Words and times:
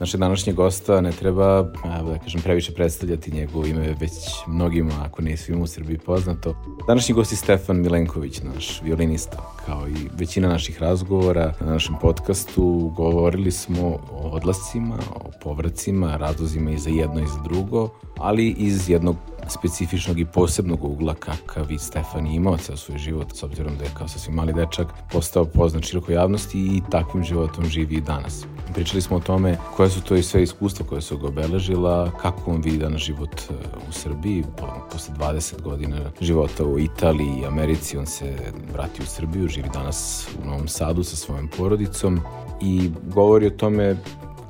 Naše 0.00 0.18
današnje 0.18 0.52
gosta 0.52 1.00
ne 1.00 1.12
treba, 1.12 1.62
da 1.84 2.18
kažem, 2.22 2.42
previše 2.42 2.72
predstavljati 2.72 3.30
njegovo 3.30 3.66
ime, 3.66 3.94
već 4.00 4.12
mnogima, 4.46 4.92
ako 5.04 5.22
ne 5.22 5.36
svima 5.36 5.62
u 5.62 5.66
Srbiji 5.66 5.98
poznato. 5.98 6.54
Današnji 6.86 7.14
gost 7.14 7.32
je 7.32 7.36
Stefan 7.36 7.80
Milenković, 7.80 8.40
naš 8.42 8.82
violinista. 8.82 9.54
Kao 9.66 9.88
i 9.88 10.08
većina 10.18 10.48
naših 10.48 10.82
razgovora 10.82 11.54
na 11.60 11.72
našem 11.72 11.94
podcastu, 12.00 12.92
govorili 12.96 13.50
smo 13.50 13.86
o 13.88 14.30
odlascima, 14.32 14.98
o 15.14 15.30
povracima, 15.42 16.16
razlozima 16.16 16.70
i 16.70 16.78
za 16.78 16.90
jedno 16.90 17.20
i 17.20 17.26
za 17.26 17.38
drugo, 17.44 17.88
ali 18.18 18.48
iz 18.48 18.90
jednog 18.90 19.16
specifičnog 19.48 20.18
i 20.18 20.24
posebnog 20.24 20.84
ugla 20.84 21.14
kakav 21.14 21.72
i 21.72 21.78
Stefan 21.78 22.26
imao 22.26 22.56
ceo 22.56 22.76
svoj 22.76 22.98
život, 22.98 23.34
s 23.34 23.42
obzirom 23.42 23.76
da 23.78 23.84
je 23.84 23.90
kao 23.94 24.08
sasvim 24.08 24.34
mali 24.34 24.52
dečak 24.52 24.86
postao 25.12 25.44
poznat 25.44 25.84
širokoj 25.84 26.14
javnosti 26.14 26.58
i 26.58 26.82
takvim 26.90 27.24
životom 27.24 27.64
živi 27.64 27.94
i 27.94 28.00
danas. 28.00 28.46
Pričali 28.74 29.02
smo 29.02 29.16
o 29.16 29.20
tome 29.20 29.58
koje 29.76 29.90
su 29.90 30.02
to 30.02 30.14
i 30.14 30.22
sve 30.22 30.42
iskustva 30.42 30.86
koje 30.86 31.00
su 31.00 31.18
ga 31.18 31.28
obeležila, 31.28 32.10
kako 32.10 32.50
on 32.50 32.60
vidi 32.62 32.78
danas 32.78 33.00
život 33.00 33.40
e, 33.40 33.54
u 33.88 33.92
Srbiji, 33.92 34.44
posle 34.92 35.14
20 35.14 35.62
godina 35.62 35.96
života 36.20 36.64
u 36.64 36.78
Italiji 36.78 37.40
i 37.42 37.46
Americi, 37.46 37.98
on 37.98 38.06
se 38.06 38.36
vrati 38.72 39.02
u 39.02 39.06
Srbiju, 39.06 39.48
živi 39.48 39.68
danas 39.74 40.28
u 40.42 40.46
Novom 40.46 40.68
Sadu 40.68 41.02
sa 41.02 41.16
svojom 41.16 41.48
porodicom 41.58 42.20
i 42.60 42.90
govori 43.14 43.46
o 43.46 43.50
tome 43.50 43.96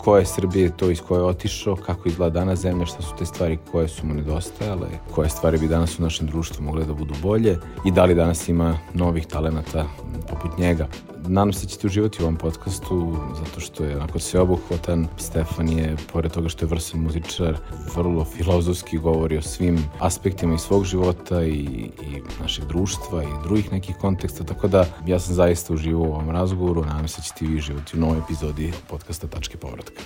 ko 0.05 0.17
je 0.17 0.27
Srbije 0.27 0.77
to 0.77 0.91
iz 0.91 1.01
koje 1.01 1.19
je 1.19 1.25
otišao, 1.25 1.77
kako 1.77 2.09
izgleda 2.09 2.41
danas 2.41 2.59
zemlja, 2.59 2.87
šta 2.87 3.03
su 3.03 3.15
te 3.19 3.27
stvari 3.27 3.59
koje 3.73 3.89
su 3.89 4.07
mu 4.07 4.15
nedostajale, 4.15 4.89
koje 5.15 5.29
stvari 5.29 5.59
bi 5.59 5.69
danas 5.69 5.99
u 5.99 6.03
našem 6.03 6.27
društvu 6.27 6.65
mogle 6.65 6.85
da 6.85 6.95
budu 6.95 7.15
bolje 7.23 7.59
i 7.87 7.91
da 7.91 8.05
li 8.05 8.15
danas 8.15 8.49
ima 8.49 8.79
novih 8.95 9.27
talenata 9.27 9.87
poput 10.29 10.59
njega. 10.59 10.87
Nadam 11.29 11.53
se 11.53 11.67
da 11.67 11.71
ćete 11.71 11.87
uživati 11.87 12.23
u 12.23 12.25
ovom 12.25 12.37
podcastu 12.37 13.17
zato 13.45 13.61
što 13.61 13.85
je 13.85 13.97
onako 13.97 14.19
sveobuhvatan. 14.19 15.07
Stefan 15.17 15.69
je, 15.69 15.97
pored 16.13 16.33
toga 16.33 16.49
što 16.49 16.65
je 16.65 16.69
vrsan 16.69 17.01
muzičar, 17.01 17.57
vrlo 17.97 18.25
filozofski 18.25 18.99
govori 18.99 19.37
o 19.37 19.43
svim 19.43 19.79
aspektima 20.01 20.55
i 20.55 20.59
svog 20.59 20.85
života 20.85 21.45
i, 21.45 21.53
i 21.53 22.21
našeg 22.41 22.65
društva 22.65 23.23
i 23.23 23.43
drugih 23.45 23.73
nekih 23.73 23.97
konteksta, 24.01 24.45
tako 24.45 24.69
da 24.69 24.87
ja 25.07 25.19
sam 25.19 25.35
zaista 25.35 25.75
uživao 25.75 26.03
u 26.03 26.15
ovom 26.15 26.31
razgovoru. 26.31 26.85
Nadam 26.85 27.09
se 27.09 27.21
da 27.21 27.23
ćete 27.23 27.47
vi 27.47 27.61
živati 27.61 27.97
u 27.97 28.01
novoj 28.01 28.19
epizodi 28.19 28.73
podcasta 28.91 29.27
Tačke 29.27 29.57
povratka. 29.57 30.03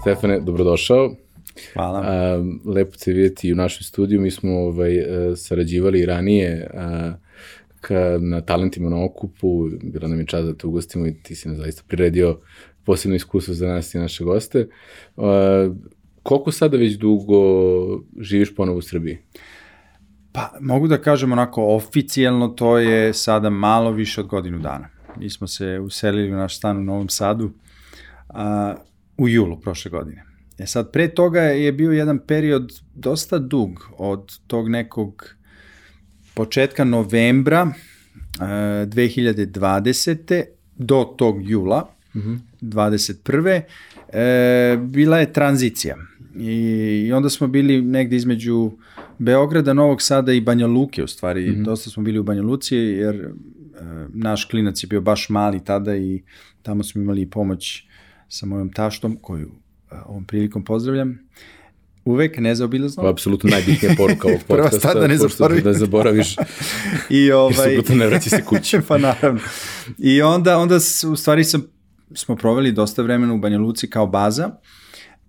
Stefane, 0.00 0.40
dobrodošao. 0.40 1.14
Hvala. 1.74 2.02
A, 2.06 2.44
lepo 2.64 2.96
te 3.04 3.12
vidjeti 3.12 3.52
u 3.52 3.56
našem 3.56 3.82
studiju. 3.82 4.20
Mi 4.20 4.30
smo 4.30 4.52
ovaj, 4.52 4.96
e, 4.98 5.36
sarađivali 5.36 6.06
ranije 6.06 6.70
a, 6.74 7.12
na 8.20 8.40
talentima 8.40 8.90
na 8.90 9.04
okupu, 9.04 9.68
bila 9.82 10.08
nam 10.08 10.20
je 10.20 10.26
čast 10.26 10.46
da 10.46 10.54
te 10.54 10.66
ugostimo 10.66 11.06
i 11.06 11.14
ti 11.22 11.34
si 11.34 11.48
nam 11.48 11.56
zaista 11.56 11.82
priredio 11.88 12.40
posebno 12.84 13.16
iskustvo 13.16 13.54
za 13.54 13.68
nas 13.68 13.94
i 13.94 13.98
naše 13.98 14.24
goste. 14.24 14.68
Uh, 15.16 15.24
koliko 16.22 16.52
sada 16.52 16.76
već 16.76 16.96
dugo 16.96 17.36
živiš 18.20 18.54
ponovo 18.54 18.78
u 18.78 18.82
Srbiji? 18.82 19.18
Pa, 20.32 20.52
mogu 20.60 20.88
da 20.88 20.98
kažem 20.98 21.32
onako 21.32 21.64
oficijalno, 21.64 22.48
to 22.48 22.78
je 22.78 23.12
sada 23.12 23.50
malo 23.50 23.90
više 23.90 24.20
od 24.20 24.26
godinu 24.26 24.58
dana. 24.58 24.88
Mi 25.18 25.30
smo 25.30 25.46
se 25.46 25.80
uselili 25.80 26.32
u 26.32 26.36
naš 26.36 26.56
stan 26.56 26.78
u 26.78 26.84
Novom 26.84 27.08
Sadu 27.08 27.50
a, 28.28 28.74
u 29.18 29.28
julu 29.28 29.60
prošle 29.60 29.90
godine. 29.90 30.24
E 30.58 30.66
sad, 30.66 30.92
pre 30.92 31.08
toga 31.08 31.40
je 31.40 31.72
bio 31.72 31.92
jedan 31.92 32.18
period 32.18 32.72
dosta 32.94 33.38
dug 33.38 33.90
od 33.98 34.38
tog 34.46 34.68
nekog 34.68 35.36
početka 36.36 36.84
novembra 36.84 37.72
e, 38.40 38.44
2020. 38.86 40.42
do 40.76 41.04
tog 41.18 41.50
jula 41.50 41.88
mm 42.14 42.20
-hmm. 42.20 42.38
21. 42.62 43.62
E, 44.12 44.76
bila 44.76 45.18
je 45.18 45.32
tranzicija 45.32 45.96
I, 46.38 46.52
i 47.08 47.12
onda 47.12 47.30
smo 47.30 47.46
bili 47.46 47.82
negde 47.82 48.16
između 48.16 48.72
Beograda, 49.18 49.72
Novog 49.72 50.02
Sada 50.02 50.32
i 50.32 50.40
Banja 50.40 50.66
Luke 50.66 51.02
u 51.02 51.06
stvari. 51.06 51.50
Mm 51.50 51.54
-hmm. 51.54 51.64
Dosta 51.64 51.90
smo 51.90 52.02
bili 52.02 52.18
u 52.18 52.22
Banja 52.22 52.42
Luci 52.42 52.76
jer 52.76 53.14
e, 53.14 53.30
naš 54.08 54.44
klinac 54.44 54.82
je 54.82 54.86
bio 54.86 55.00
baš 55.00 55.28
mali 55.28 55.64
tada 55.64 55.96
i 55.96 56.22
tamo 56.62 56.82
smo 56.82 57.02
imali 57.02 57.30
pomoć 57.30 57.86
sa 58.28 58.46
mojom 58.46 58.72
taštom 58.72 59.16
koju 59.22 59.50
e, 59.90 59.94
ovom 60.06 60.24
prilikom 60.24 60.64
pozdravljam. 60.64 61.18
Uvek 62.06 62.38
nezaobilazno. 62.38 63.02
To 63.02 63.06
je 63.06 63.10
apsolutno 63.10 63.50
najbitnija 63.50 63.94
poruka 63.96 64.28
ovog 64.28 64.40
podcasta. 64.48 64.88
Prva 64.88 65.00
da 65.00 65.06
ne 65.06 65.16
zaboraviš. 65.16 65.64
Da 65.64 65.72
zaboraviš. 65.72 66.36
I 67.10 67.32
ovaj... 67.32 67.80
I 67.90 67.94
ne 67.94 68.06
vraći 68.06 68.30
se 68.30 68.44
kući. 68.44 68.78
pa 68.88 68.98
naravno. 68.98 69.40
I 69.98 70.22
onda, 70.22 70.58
onda 70.58 70.76
u 71.12 71.16
stvari 71.16 71.44
sam, 71.44 71.62
smo 72.14 72.36
proveli 72.36 72.72
dosta 72.72 73.02
vremena 73.02 73.34
u 73.34 73.38
Banja 73.38 73.58
Luci 73.58 73.90
kao 73.90 74.06
baza, 74.06 74.50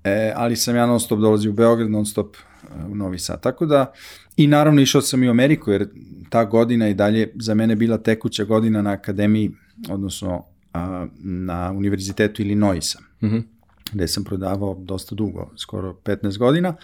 e, 0.03 0.33
ali 0.35 0.55
sam 0.55 0.75
ja 0.75 0.85
non 0.85 0.99
stop 0.99 1.19
dolazio 1.19 1.51
u 1.51 1.53
Beograd, 1.53 1.89
non 1.89 2.05
stop 2.05 2.35
e, 2.35 2.85
u 2.91 2.95
Novi 2.95 3.19
Sad. 3.19 3.41
Tako 3.41 3.65
da, 3.65 3.93
i 4.35 4.47
naravno 4.47 4.81
išao 4.81 5.01
sam 5.01 5.23
i 5.23 5.27
u 5.27 5.31
Ameriku, 5.31 5.71
jer 5.71 5.89
ta 6.29 6.45
godina 6.45 6.89
i 6.89 6.93
dalje 6.93 7.33
za 7.35 7.53
mene 7.53 7.75
bila 7.75 7.97
tekuća 7.97 8.43
godina 8.43 8.81
na 8.81 8.91
akademiji, 8.91 9.51
odnosno 9.89 10.45
a, 10.73 11.07
na 11.23 11.71
univerzitetu 11.71 12.41
Illinoisa. 12.41 12.99
Mhm. 13.23 13.35
Mm 13.35 13.56
gde 13.91 14.07
sam 14.07 14.23
prodavao 14.23 14.75
dosta 14.79 15.15
dugo, 15.15 15.51
skoro 15.57 15.93
15 16.03 16.37
godina. 16.37 16.75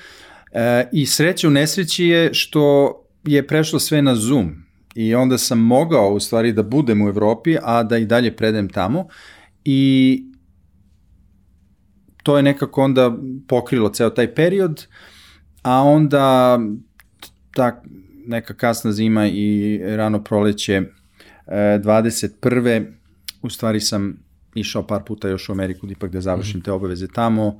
E, 0.51 0.89
I 0.91 1.05
sreća 1.05 1.47
u 1.47 1.51
nesreći 1.51 2.05
je 2.05 2.33
što 2.33 2.93
je 3.23 3.47
prešlo 3.47 3.79
sve 3.79 4.01
na 4.01 4.15
Zoom 4.15 4.63
i 4.95 5.15
onda 5.15 5.37
sam 5.37 5.59
mogao 5.59 6.13
u 6.13 6.19
stvari 6.19 6.53
da 6.53 6.63
budem 6.63 7.01
u 7.01 7.07
Evropi, 7.07 7.57
a 7.61 7.83
da 7.83 7.97
i 7.97 8.05
dalje 8.05 8.35
predem 8.35 8.69
tamo 8.69 9.07
i 9.63 10.23
to 12.23 12.37
je 12.37 12.43
nekako 12.43 12.81
onda 12.81 13.17
pokrilo 13.47 13.89
ceo 13.89 14.09
taj 14.09 14.35
period, 14.35 14.87
a 15.61 15.81
onda 15.81 16.59
ta 17.55 17.81
neka 18.27 18.53
kasna 18.53 18.91
zima 18.91 19.27
i 19.27 19.79
rano 19.83 20.23
proleće 20.23 20.81
21. 21.47 22.85
u 23.41 23.49
stvari 23.49 23.79
sam 23.79 24.23
išao 24.55 24.87
par 24.87 25.03
puta 25.07 25.29
još 25.29 25.49
u 25.49 25.51
Ameriku 25.51 25.87
ipak 25.89 26.11
da 26.11 26.21
završim 26.21 26.61
te 26.61 26.71
obaveze 26.71 27.07
tamo, 27.07 27.57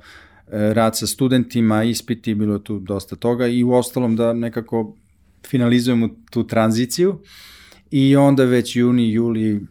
e, 0.48 0.74
rad 0.74 0.98
sa 0.98 1.06
studentima, 1.06 1.84
ispiti, 1.84 2.34
bilo 2.34 2.58
tu 2.58 2.78
dosta 2.78 3.16
toga 3.16 3.46
i 3.46 3.64
u 3.64 3.72
ostalom 3.72 4.16
da 4.16 4.32
nekako 4.32 4.96
finalizujemo 5.46 6.08
tu 6.30 6.46
tranziciju 6.46 7.18
i 7.90 8.16
onda 8.16 8.44
već 8.44 8.76
juni, 8.76 9.12
juli 9.12 9.66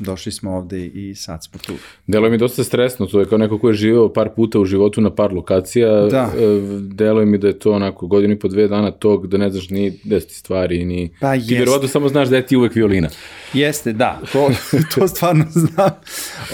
došli 0.00 0.32
smo 0.32 0.56
ovde 0.56 0.86
i 0.86 1.14
sad 1.14 1.44
smo 1.44 1.58
tu. 1.66 1.72
Delo 2.06 2.30
mi 2.30 2.38
dosta 2.38 2.64
stresno, 2.64 3.06
to 3.06 3.20
je 3.20 3.26
kao 3.26 3.38
neko 3.38 3.58
ko 3.58 3.68
je 3.68 3.74
živeo 3.74 4.12
par 4.12 4.28
puta 4.36 4.60
u 4.60 4.64
životu 4.64 5.00
na 5.00 5.14
par 5.14 5.32
lokacija, 5.32 6.06
da. 6.06 6.32
E, 6.38 6.60
delo 6.80 7.24
mi 7.24 7.38
da 7.38 7.46
je 7.46 7.58
to 7.58 7.72
onako 7.72 8.06
godinu 8.06 8.34
i 8.34 8.38
po 8.38 8.48
dve 8.48 8.68
dana 8.68 8.90
tog 8.90 9.26
da 9.26 9.38
ne 9.38 9.50
znaš 9.50 9.70
ni 9.70 9.98
gde 10.04 10.20
ti 10.20 10.34
stvari, 10.34 10.84
ni... 10.84 11.10
Pa 11.20 11.34
ti 11.38 11.54
vjerovatno 11.54 11.88
samo 11.88 12.08
znaš 12.08 12.28
da 12.28 12.36
je 12.36 12.46
ti 12.46 12.56
uvek 12.56 12.74
violina. 12.74 13.08
Jeste, 13.52 13.92
da, 13.92 14.20
to, 14.32 14.50
to 14.94 15.08
stvarno 15.08 15.44
znam. 15.50 15.90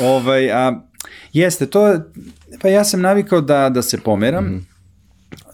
ovaj, 0.01 0.51
a, 0.53 0.81
jeste, 1.33 1.67
to, 1.67 1.99
pa 2.63 2.69
ja 2.69 2.85
sam 2.85 3.01
navikao 3.01 3.41
da, 3.41 3.69
da 3.69 3.83
se 3.83 3.99
pomeram, 4.05 4.45
mm 4.45 4.49
-hmm 4.49 4.77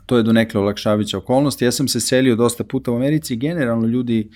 to 0.07 0.17
je 0.17 0.23
do 0.23 0.33
nekle 0.33 0.61
olakšavića 0.61 1.19
okolnosti. 1.19 1.65
Ja 1.65 1.73
sam 1.73 1.89
se 1.89 2.01
selio 2.01 2.37
dosta 2.37 2.65
puta 2.65 2.93
u 2.93 2.97
Americi, 2.97 3.37
generalno 3.37 3.87
ljudi 3.87 4.29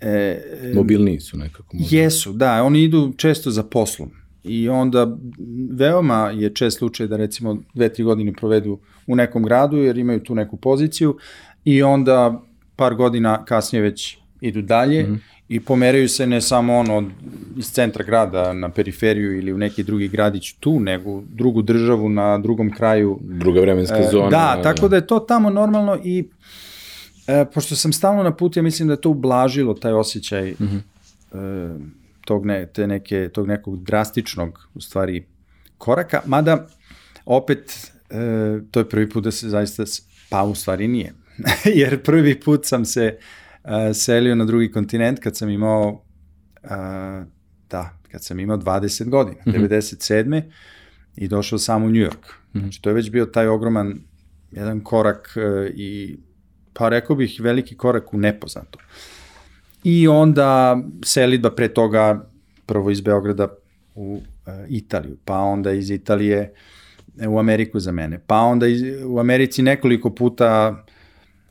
E, 0.00 0.42
Mobilniji 0.74 1.20
su 1.20 1.38
nekako. 1.38 1.76
Možda. 1.76 1.96
Jesu, 1.96 2.32
da, 2.32 2.62
oni 2.62 2.82
idu 2.82 3.12
često 3.16 3.50
za 3.50 3.62
poslom. 3.62 4.10
I 4.44 4.68
onda 4.68 5.16
veoma 5.70 6.30
je 6.34 6.54
čest 6.54 6.78
slučaj 6.78 7.06
da 7.06 7.16
recimo 7.16 7.58
dve, 7.74 7.88
tri 7.88 8.04
godine 8.04 8.32
provedu 8.32 8.78
u 9.06 9.16
nekom 9.16 9.42
gradu 9.42 9.76
jer 9.76 9.98
imaju 9.98 10.20
tu 10.20 10.34
neku 10.34 10.56
poziciju 10.56 11.16
i 11.64 11.82
onda 11.82 12.42
par 12.76 12.94
godina 12.94 13.44
kasnije 13.44 13.82
već 13.82 14.18
idu 14.40 14.62
dalje 14.62 15.02
mm 15.02 15.06
-hmm. 15.06 15.18
i 15.48 15.60
pomeraju 15.60 16.08
se 16.08 16.26
ne 16.26 16.40
samo 16.40 16.76
ono 16.76 17.10
iz 17.56 17.72
centra 17.72 18.04
grada 18.04 18.52
na 18.52 18.68
periferiju 18.68 19.38
ili 19.38 19.52
u 19.52 19.58
neki 19.58 19.82
drugi 19.82 20.08
gradić 20.08 20.52
tu, 20.52 20.80
nego 20.80 21.22
drugu 21.34 21.62
državu 21.62 22.08
na 22.08 22.38
drugom 22.38 22.70
kraju. 22.70 23.18
Druga 23.22 23.60
vremenska 23.60 23.98
e, 23.98 24.08
zona. 24.12 24.30
Da, 24.30 24.62
tako 24.62 24.88
da 24.88 24.96
je 24.96 25.06
to 25.06 25.18
tamo 25.18 25.50
normalno 25.50 25.98
i 26.04 26.28
E, 27.28 27.44
pošto 27.54 27.76
sam 27.76 27.92
stalno 27.92 28.22
na 28.22 28.36
put, 28.36 28.56
ja 28.56 28.62
mislim 28.62 28.88
da 28.88 28.94
je 28.94 29.00
to 29.00 29.10
ublažilo 29.10 29.74
taj 29.74 29.92
osjećaj 29.92 30.50
mm 30.50 30.66
-hmm. 30.66 30.80
e, 31.32 31.78
tog, 32.24 32.46
ne, 32.46 32.66
te 32.66 32.86
neke, 32.86 33.28
tog 33.28 33.46
nekog 33.46 33.84
drastičnog, 33.84 34.68
u 34.74 34.80
stvari, 34.80 35.26
koraka, 35.78 36.22
mada 36.26 36.66
opet 37.24 37.92
e, 38.10 38.60
to 38.70 38.80
je 38.80 38.88
prvi 38.88 39.10
put 39.10 39.24
da 39.24 39.30
se 39.30 39.48
zaista, 39.48 39.84
pa 40.30 40.42
u 40.42 40.54
stvari 40.54 40.88
nije, 40.88 41.12
jer 41.80 42.02
prvi 42.02 42.40
put 42.40 42.66
sam 42.66 42.84
se 42.84 43.18
e, 43.64 43.94
selio 43.94 44.34
na 44.34 44.44
drugi 44.44 44.72
kontinent 44.72 45.20
kad 45.20 45.36
sam 45.36 45.48
imao, 45.48 46.04
e, 46.64 46.68
da, 47.70 47.98
kad 48.10 48.24
sam 48.24 48.40
imao 48.40 48.56
20 48.56 49.08
godina, 49.08 49.42
mm 49.46 49.50
-hmm. 49.50 49.68
97. 49.68 50.42
i 51.16 51.28
došao 51.28 51.58
sam 51.58 51.84
u 51.84 51.88
New 51.88 52.02
York. 52.02 52.32
Znači, 52.54 52.82
to 52.82 52.90
je 52.90 52.94
već 52.94 53.10
bio 53.10 53.26
taj 53.26 53.46
ogroman 53.46 54.00
jedan 54.50 54.80
korak 54.80 55.36
e, 55.36 55.70
i, 55.74 56.18
pa 56.78 56.88
rekao 56.88 57.16
bih, 57.16 57.40
veliki 57.40 57.76
korak 57.76 58.14
u 58.14 58.18
nepoznato. 58.18 58.78
I 59.84 60.08
onda 60.08 60.78
selidba 61.04 61.50
pre 61.50 61.68
toga 61.68 62.28
prvo 62.66 62.90
iz 62.90 63.00
Beograda 63.00 63.48
u 63.94 64.20
e, 64.46 64.66
Italiju, 64.68 65.16
pa 65.24 65.38
onda 65.38 65.72
iz 65.72 65.90
Italije 65.90 66.52
u 67.28 67.38
Ameriku 67.38 67.80
za 67.80 67.92
mene, 67.92 68.20
pa 68.26 68.36
onda 68.36 68.66
iz, 68.66 68.82
u 69.06 69.18
Americi 69.18 69.62
nekoliko 69.62 70.14
puta 70.14 70.84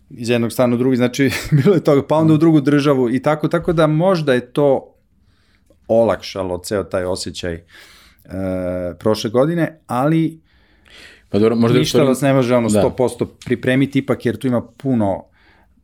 iz 0.09 0.29
jednog 0.29 0.51
stana 0.51 0.75
u 0.75 0.77
drugi, 0.77 0.97
znači 0.97 1.31
bilo 1.63 1.75
je 1.75 1.83
toga, 1.83 2.07
pa 2.07 2.15
onda 2.15 2.33
u 2.33 2.37
drugu 2.37 2.61
državu 2.61 3.09
i 3.09 3.21
tako, 3.21 3.47
tako 3.47 3.73
da 3.73 3.87
možda 3.87 4.33
je 4.33 4.53
to 4.53 4.93
olakšalo 5.87 6.57
ceo 6.57 6.83
taj 6.83 7.03
osjećaj 7.03 7.53
e, 7.53 7.63
prošle 8.99 9.29
godine, 9.29 9.79
ali 9.87 10.41
Pa 11.29 11.39
dobro, 11.39 11.55
možda 11.55 11.79
ništa 11.79 12.03
vas 12.03 12.21
ne 12.21 12.33
može 12.33 12.55
ono 12.55 12.69
100% 12.69 13.19
da. 13.19 13.25
pripremiti 13.45 13.99
ipak 13.99 14.25
jer 14.25 14.37
tu 14.37 14.47
ima 14.47 14.61
puno 14.61 15.23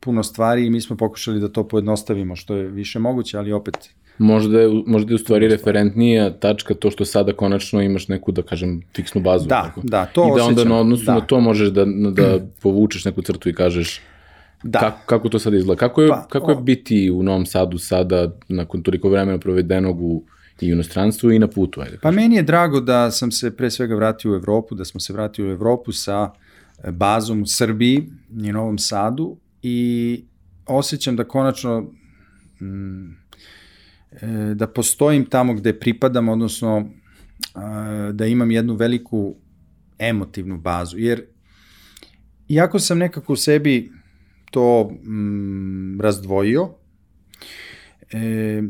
puno 0.04 0.22
stvari 0.22 0.66
i 0.66 0.70
mi 0.70 0.80
smo 0.80 0.96
pokušali 0.96 1.40
da 1.40 1.48
to 1.48 1.68
pojednostavimo 1.68 2.36
što 2.36 2.54
je 2.54 2.68
više 2.68 2.98
moguće, 2.98 3.38
ali 3.38 3.52
opet 3.52 3.90
Možda 4.18 4.60
je, 4.60 4.82
možda 4.86 5.10
je 5.10 5.14
u 5.14 5.18
stvari 5.18 5.48
referentnija 5.48 6.30
tačka 6.30 6.74
to 6.74 6.90
što 6.90 7.04
sada 7.04 7.32
konačno 7.32 7.82
imaš 7.82 8.08
neku, 8.08 8.32
da 8.32 8.42
kažem, 8.42 8.82
fiksnu 8.96 9.20
bazu. 9.20 9.48
Da, 9.48 9.62
tako. 9.62 9.80
da, 9.84 10.04
to 10.04 10.28
I 10.28 10.38
da 10.38 10.44
onda 10.44 10.64
na 10.64 10.78
odnosu 10.80 11.04
da. 11.04 11.14
na 11.14 11.20
to 11.20 11.40
možeš 11.40 11.68
da, 11.68 11.84
da 12.10 12.38
povučeš 12.62 13.04
neku 13.04 13.22
crtu 13.22 13.48
i 13.48 13.54
kažeš 13.54 14.00
da. 14.62 14.78
kako, 14.78 14.98
kako 15.06 15.28
to 15.28 15.38
sada 15.38 15.56
izgleda. 15.56 15.78
Kako 15.78 16.02
je, 16.02 16.08
pa, 16.08 16.26
kako 16.28 16.50
je 16.50 16.56
biti 16.56 17.10
u 17.10 17.22
Novom 17.22 17.46
Sadu 17.46 17.78
sada, 17.78 18.30
nakon 18.48 18.82
toliko 18.82 19.08
vremena 19.08 19.38
provedenog 19.38 20.02
u 20.02 20.22
i 20.60 20.70
u 20.70 20.72
inostranstvu 20.72 21.32
i 21.32 21.38
na 21.38 21.48
putu. 21.48 21.80
Ajde, 21.80 21.98
pa 22.02 22.10
meni 22.10 22.36
je 22.36 22.42
drago 22.42 22.80
da 22.80 23.10
sam 23.10 23.32
se 23.32 23.56
pre 23.56 23.70
svega 23.70 23.94
vratio 23.94 24.32
u 24.32 24.34
Evropu, 24.34 24.74
da 24.74 24.84
smo 24.84 25.00
se 25.00 25.12
vratili 25.12 25.48
u 25.48 25.52
Evropu 25.52 25.92
sa 25.92 26.30
e, 26.84 26.92
bazom 26.92 27.42
u 27.42 27.46
Srbiji 27.46 28.06
i 28.42 28.52
Novom 28.52 28.78
Sadu 28.78 29.36
i 29.62 30.24
osjećam 30.66 31.16
da 31.16 31.24
konačno 31.24 31.80
mm, 32.60 33.16
e, 34.10 34.54
da 34.54 34.66
postojim 34.66 35.24
tamo 35.24 35.54
gde 35.54 35.78
pripadam, 35.78 36.28
odnosno 36.28 36.88
da 38.12 38.26
imam 38.26 38.50
jednu 38.50 38.74
veliku 38.74 39.34
emotivnu 39.98 40.58
bazu, 40.58 40.98
jer 40.98 41.22
iako 42.48 42.78
sam 42.78 42.98
nekako 42.98 43.32
u 43.32 43.36
sebi 43.36 43.92
to 44.50 44.90
mm, 44.90 46.00
razdvojio, 46.00 46.70
e, 48.12 48.62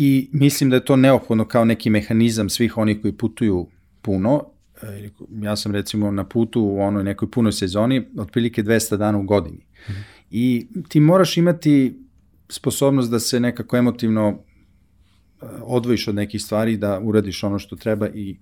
i 0.00 0.28
mislim 0.32 0.70
da 0.70 0.76
je 0.76 0.84
to 0.84 0.96
neophodno 0.96 1.44
kao 1.44 1.64
neki 1.64 1.90
mehanizam 1.90 2.48
svih 2.48 2.76
onih 2.78 3.00
koji 3.02 3.12
putuju 3.12 3.66
puno. 4.02 4.44
E, 4.82 5.10
ja 5.42 5.56
sam 5.56 5.72
recimo 5.72 6.10
na 6.10 6.24
putu 6.24 6.62
u 6.62 6.80
onoj 6.80 7.04
nekoj 7.04 7.30
punoj 7.30 7.52
sezoni 7.52 8.06
otprilike 8.18 8.62
200 8.62 8.96
dana 8.96 9.18
u 9.18 9.22
godini. 9.22 9.56
Mm 9.56 9.92
-hmm. 9.92 10.02
I 10.30 10.66
ti 10.88 11.00
moraš 11.00 11.36
imati 11.36 11.98
sposobnost 12.48 13.10
da 13.10 13.18
se 13.18 13.40
nekako 13.40 13.76
emotivno 13.76 14.28
e, 14.28 15.46
odvojiš 15.62 16.08
od 16.08 16.14
nekih 16.14 16.42
stvari, 16.42 16.76
da 16.76 17.00
uradiš 17.00 17.44
ono 17.44 17.58
što 17.58 17.76
treba 17.76 18.08
i 18.08 18.36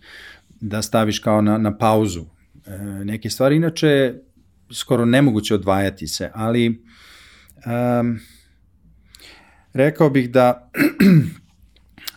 da 0.60 0.82
staviš 0.82 1.18
kao 1.18 1.42
na, 1.42 1.58
na 1.58 1.78
pauzu 1.78 2.24
e, 2.66 2.78
neke 3.04 3.30
stvari. 3.30 3.56
Inače, 3.56 4.14
skoro 4.72 5.04
nemoguće 5.04 5.54
odvajati 5.54 6.06
se, 6.06 6.30
ali 6.34 6.68
um, 6.68 8.18
rekao 9.72 10.10
bih 10.10 10.30
da 10.30 10.70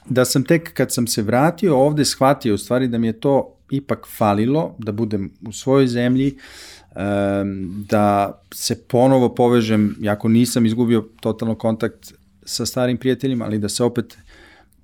da 0.05 0.25
sam 0.25 0.43
tek 0.43 0.73
kad 0.73 0.93
sam 0.93 1.07
se 1.07 1.21
vratio 1.21 1.77
ovde 1.77 2.05
shvatio 2.05 2.53
u 2.53 2.57
stvari 2.57 2.87
da 2.87 2.97
mi 2.97 3.07
je 3.07 3.19
to 3.19 3.55
ipak 3.71 4.07
falilo, 4.17 4.75
da 4.77 4.91
budem 4.91 5.31
u 5.47 5.51
svojoj 5.51 5.87
zemlji, 5.87 6.35
da 7.89 8.41
se 8.53 8.83
ponovo 8.87 9.35
povežem, 9.35 9.95
jako 9.99 10.27
nisam 10.27 10.65
izgubio 10.65 11.09
totalno 11.21 11.55
kontakt 11.55 12.13
sa 12.43 12.65
starim 12.65 12.97
prijateljima, 12.97 13.45
ali 13.45 13.59
da 13.59 13.69
se 13.69 13.83
opet 13.83 14.17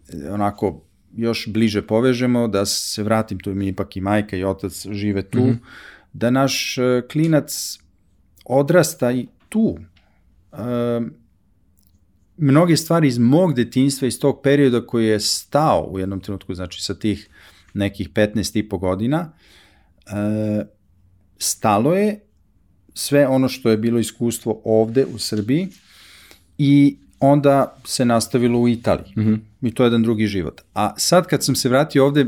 e, 0.09 0.31
onako 0.31 0.81
još 1.17 1.47
bliže 1.47 1.81
povežemo, 1.81 2.47
da 2.47 2.65
se 2.65 3.03
vratim, 3.03 3.39
tu 3.39 3.55
mi 3.55 3.67
ipak 3.67 3.97
i 3.97 4.01
majka 4.01 4.37
i 4.37 4.43
otac 4.43 4.85
žive 4.91 5.23
tu, 5.23 5.39
mm 5.39 5.49
-hmm. 5.49 5.57
da 6.13 6.29
naš 6.29 6.77
e, 6.77 7.01
klinac 7.11 7.79
odrasta 8.45 9.11
i 9.11 9.27
tu. 9.49 9.77
Um, 10.51 11.13
mnoge 12.37 12.77
stvari 12.77 13.07
iz 13.07 13.17
mog 13.17 13.53
detinjstva, 13.53 14.07
iz 14.07 14.19
tog 14.19 14.41
perioda 14.43 14.87
koji 14.87 15.07
je 15.07 15.19
stao 15.19 15.87
u 15.91 15.99
jednom 15.99 16.19
trenutku, 16.19 16.53
znači 16.53 16.81
sa 16.81 16.93
tih 16.93 17.29
nekih 17.73 18.09
15 18.09 18.59
i 18.59 18.69
po 18.69 18.77
godina, 18.77 19.31
e, 20.07 20.65
stalo 21.37 21.93
je 21.93 22.19
sve 22.93 23.27
ono 23.27 23.49
što 23.49 23.69
je 23.69 23.77
bilo 23.77 23.99
iskustvo 23.99 24.61
ovde 24.65 25.05
u 25.05 25.17
Srbiji 25.17 25.67
i 26.57 26.97
onda 27.19 27.77
se 27.85 28.05
nastavilo 28.05 28.59
u 28.59 28.69
Italiji. 28.69 29.13
Mm 29.17 29.21
-hmm. 29.21 29.39
I 29.61 29.73
to 29.73 29.83
je 29.83 29.87
jedan 29.87 30.03
drugi 30.03 30.27
život. 30.27 30.61
A 30.73 30.93
sad 30.97 31.27
kad 31.27 31.43
sam 31.43 31.55
se 31.55 31.69
vratio 31.69 32.05
ovde, 32.05 32.21
e, 32.21 32.27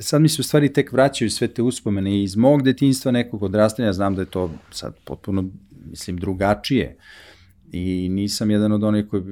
sad 0.00 0.22
mi 0.22 0.28
se 0.28 0.40
u 0.40 0.44
stvari 0.44 0.72
tek 0.72 0.92
vraćaju 0.92 1.30
sve 1.30 1.48
te 1.48 1.62
uspomene 1.62 2.22
iz 2.22 2.36
mog 2.36 2.62
detinjstva, 2.62 3.12
nekog 3.12 3.42
odrastanja, 3.42 3.92
znam 3.92 4.14
da 4.14 4.22
je 4.22 4.26
to 4.26 4.50
sad 4.70 4.94
potpuno, 5.04 5.44
mislim, 5.90 6.16
drugačije. 6.16 6.96
Uh, 6.96 7.27
i 7.72 8.08
nisam 8.08 8.50
jedan 8.50 8.72
od 8.72 8.84
onih 8.84 9.06
koji 9.10 9.22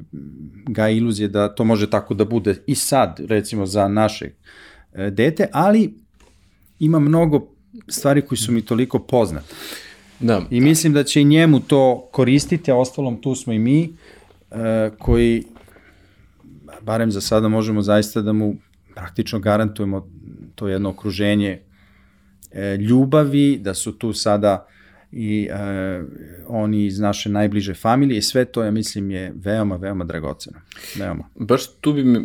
ga 0.68 0.88
iluzije 0.88 1.28
da 1.28 1.54
to 1.54 1.64
može 1.64 1.90
tako 1.90 2.14
da 2.14 2.24
bude 2.24 2.62
i 2.66 2.74
sad, 2.74 3.20
recimo 3.28 3.66
za 3.66 3.88
naše 3.88 4.30
e, 4.92 5.10
dete, 5.10 5.48
ali 5.52 5.94
ima 6.78 6.98
mnogo 6.98 7.48
stvari 7.88 8.22
koji 8.22 8.38
su 8.38 8.52
mi 8.52 8.62
toliko 8.62 8.98
poznate. 8.98 9.54
Da. 10.20 10.42
I 10.50 10.60
mislim 10.60 10.92
da 10.92 11.04
će 11.04 11.20
i 11.20 11.24
njemu 11.24 11.60
to 11.60 12.08
koristiti, 12.12 12.70
a 12.70 12.76
ostalom 12.76 13.20
tu 13.20 13.34
smo 13.34 13.52
i 13.52 13.58
mi, 13.58 13.96
e, 14.50 14.90
koji, 14.98 15.44
barem 16.82 17.10
za 17.10 17.20
sada 17.20 17.48
možemo 17.48 17.82
zaista 17.82 18.22
da 18.22 18.32
mu 18.32 18.54
praktično 18.94 19.38
garantujemo 19.38 20.08
to 20.54 20.68
jedno 20.68 20.88
okruženje 20.88 21.62
e, 22.52 22.76
ljubavi, 22.76 23.58
da 23.58 23.74
su 23.74 23.92
tu 23.98 24.12
sada 24.12 24.66
i 25.18 25.48
e, 25.50 26.02
oni 26.46 26.86
iz 26.86 27.00
naše 27.00 27.28
najbliže 27.28 27.74
familije 27.74 28.18
i 28.18 28.22
sve 28.22 28.44
to, 28.44 28.64
ja 28.64 28.70
mislim, 28.70 29.10
je 29.10 29.32
veoma, 29.44 29.76
veoma 29.76 30.04
dragoceno. 30.04 30.58
Veoma. 30.98 31.24
Baš 31.34 31.66
tu 31.80 31.92
bi, 31.92 32.04
me, 32.04 32.20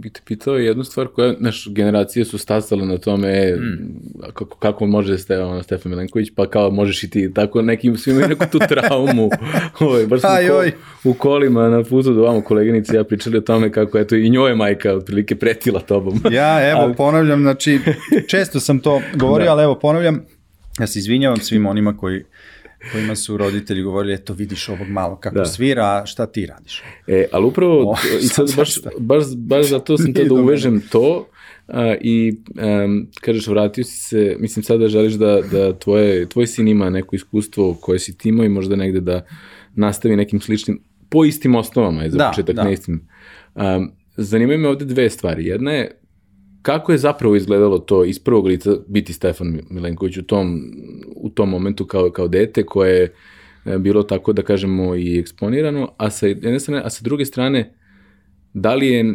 bi 0.00 0.10
te 0.10 0.20
pitao 0.24 0.56
jednu 0.56 0.84
stvar 0.84 1.06
koja, 1.06 1.34
naš, 1.38 1.68
generacije 1.70 2.24
su 2.24 2.38
stasale 2.38 2.86
na 2.86 2.98
tome 2.98 3.56
mm. 3.56 4.22
kako, 4.32 4.44
kako 4.44 4.86
može 4.86 5.18
ste, 5.18 5.38
ono, 5.38 5.62
Stefan 5.62 5.90
Milenković, 5.90 6.28
pa 6.36 6.50
kao 6.50 6.70
možeš 6.70 7.04
i 7.04 7.10
ti, 7.10 7.34
tako 7.34 7.62
neki, 7.62 7.96
svi 7.96 8.10
imaju 8.10 8.28
neku 8.28 8.44
tu 8.52 8.58
traumu. 8.68 9.30
Oj, 9.94 10.06
baš 10.06 10.20
Aj, 10.24 10.48
ko, 10.48 10.64
u 11.10 11.14
kolima 11.14 11.68
na 11.68 11.82
putu 11.82 12.14
do 12.14 12.22
vamo 12.22 12.40
koleginici 12.40 12.96
ja 12.96 13.04
pričali 13.04 13.38
o 13.38 13.40
tome 13.40 13.72
kako 13.72 13.98
eto 13.98 14.16
i 14.16 14.30
njoj 14.30 14.54
majka 14.54 14.92
otprilike 14.92 15.36
pretila 15.36 15.80
tobom. 15.80 16.20
ja, 16.30 16.70
evo, 16.70 16.80
ali... 16.84 16.94
ponavljam, 16.94 17.40
znači, 17.40 17.80
često 18.28 18.60
sam 18.60 18.80
to 18.80 19.00
govorio, 19.14 19.46
da. 19.46 19.52
ali 19.52 19.62
evo, 19.62 19.78
ponavljam, 19.78 20.24
Ja 20.80 20.86
se 20.86 20.98
izvinjavam 20.98 21.40
svim 21.40 21.66
onima 21.66 21.96
koji 21.96 22.24
kojima 22.92 23.16
su 23.16 23.36
roditelji 23.36 23.82
govorili, 23.82 24.14
eto 24.14 24.32
vidiš 24.32 24.68
ovog 24.68 24.88
malo 24.88 25.16
kako 25.16 25.36
da. 25.36 25.44
svira, 25.44 26.06
šta 26.06 26.26
ti 26.26 26.46
radiš? 26.46 26.82
E, 27.06 27.24
ali 27.32 27.46
upravo, 27.46 27.90
o, 27.90 27.96
i 28.22 28.26
sad 28.26 28.56
baš, 28.56 28.74
baš, 28.98 29.24
baš 29.36 29.66
zato 29.66 29.98
sam 29.98 30.14
to 30.14 30.24
da 30.24 30.34
uvežem 30.34 30.82
to, 30.90 31.28
a, 31.68 31.94
i 32.00 32.36
um, 32.84 33.06
kažeš 33.20 33.46
vratio 33.46 33.84
si 33.84 33.98
se, 33.98 34.36
mislim 34.38 34.62
sada 34.62 34.88
želiš 34.88 35.12
da, 35.12 35.40
da 35.52 35.78
tvoje, 35.78 36.28
tvoj 36.28 36.46
sin 36.46 36.68
ima 36.68 36.90
neko 36.90 37.16
iskustvo 37.16 37.74
koje 37.74 37.98
si 37.98 38.18
ti 38.18 38.28
imao 38.28 38.46
i 38.46 38.48
možda 38.48 38.76
negde 38.76 39.00
da 39.00 39.26
nastavi 39.74 40.16
nekim 40.16 40.40
sličnim, 40.40 40.80
po 41.08 41.24
istim 41.24 41.54
osnovama 41.54 42.02
je 42.02 42.10
za 42.10 42.18
da, 42.18 42.28
početak, 42.28 42.56
da. 42.56 42.64
ne 42.64 42.72
istim. 42.72 43.08
Um, 43.54 43.92
zanimaju 44.16 44.58
me 44.58 44.68
ovde 44.68 44.84
dve 44.84 45.10
stvari. 45.10 45.46
Jedna 45.46 45.72
je 45.72 46.01
kako 46.62 46.92
je 46.92 46.98
zapravo 46.98 47.36
izgledalo 47.36 47.78
to 47.78 48.04
iz 48.04 48.18
prvog 48.18 48.46
lica 48.46 48.70
biti 48.86 49.12
Stefan 49.12 49.60
Milenković 49.70 50.16
u 50.16 50.22
tom, 50.22 50.72
u 51.16 51.30
tom 51.30 51.50
momentu 51.50 51.86
kao, 51.86 52.10
kao 52.10 52.28
dete 52.28 52.66
koje 52.66 53.12
je 53.64 53.78
bilo 53.78 54.02
tako 54.02 54.32
da 54.32 54.42
kažemo 54.42 54.96
i 54.96 55.18
eksponirano, 55.18 55.88
a 55.96 56.10
sa 56.10 56.26
jedne 56.26 56.60
strane, 56.60 56.82
a 56.84 56.90
sa 56.90 57.04
druge 57.04 57.24
strane, 57.24 57.74
da 58.54 58.74
li 58.74 58.88
je 58.88 59.14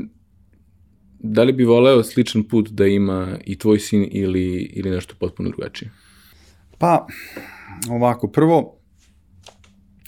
da 1.19 1.43
li 1.43 1.53
bi 1.53 1.63
voleo 1.63 2.03
sličan 2.03 2.43
put 2.43 2.69
da 2.69 2.85
ima 2.85 3.37
i 3.45 3.57
tvoj 3.57 3.79
sin 3.79 4.07
ili, 4.11 4.71
ili 4.73 4.89
nešto 4.89 5.15
potpuno 5.19 5.49
drugačije? 5.49 5.91
Pa, 6.77 7.07
ovako, 7.89 8.27
prvo, 8.27 8.77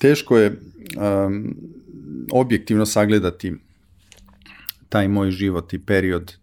teško 0.01 0.37
je 0.37 0.49
um, 0.49 1.55
objektivno 2.31 2.85
sagledati 2.85 3.53
taj 4.89 5.07
moj 5.07 5.31
život 5.31 5.73
i 5.73 5.79
period 5.79 6.38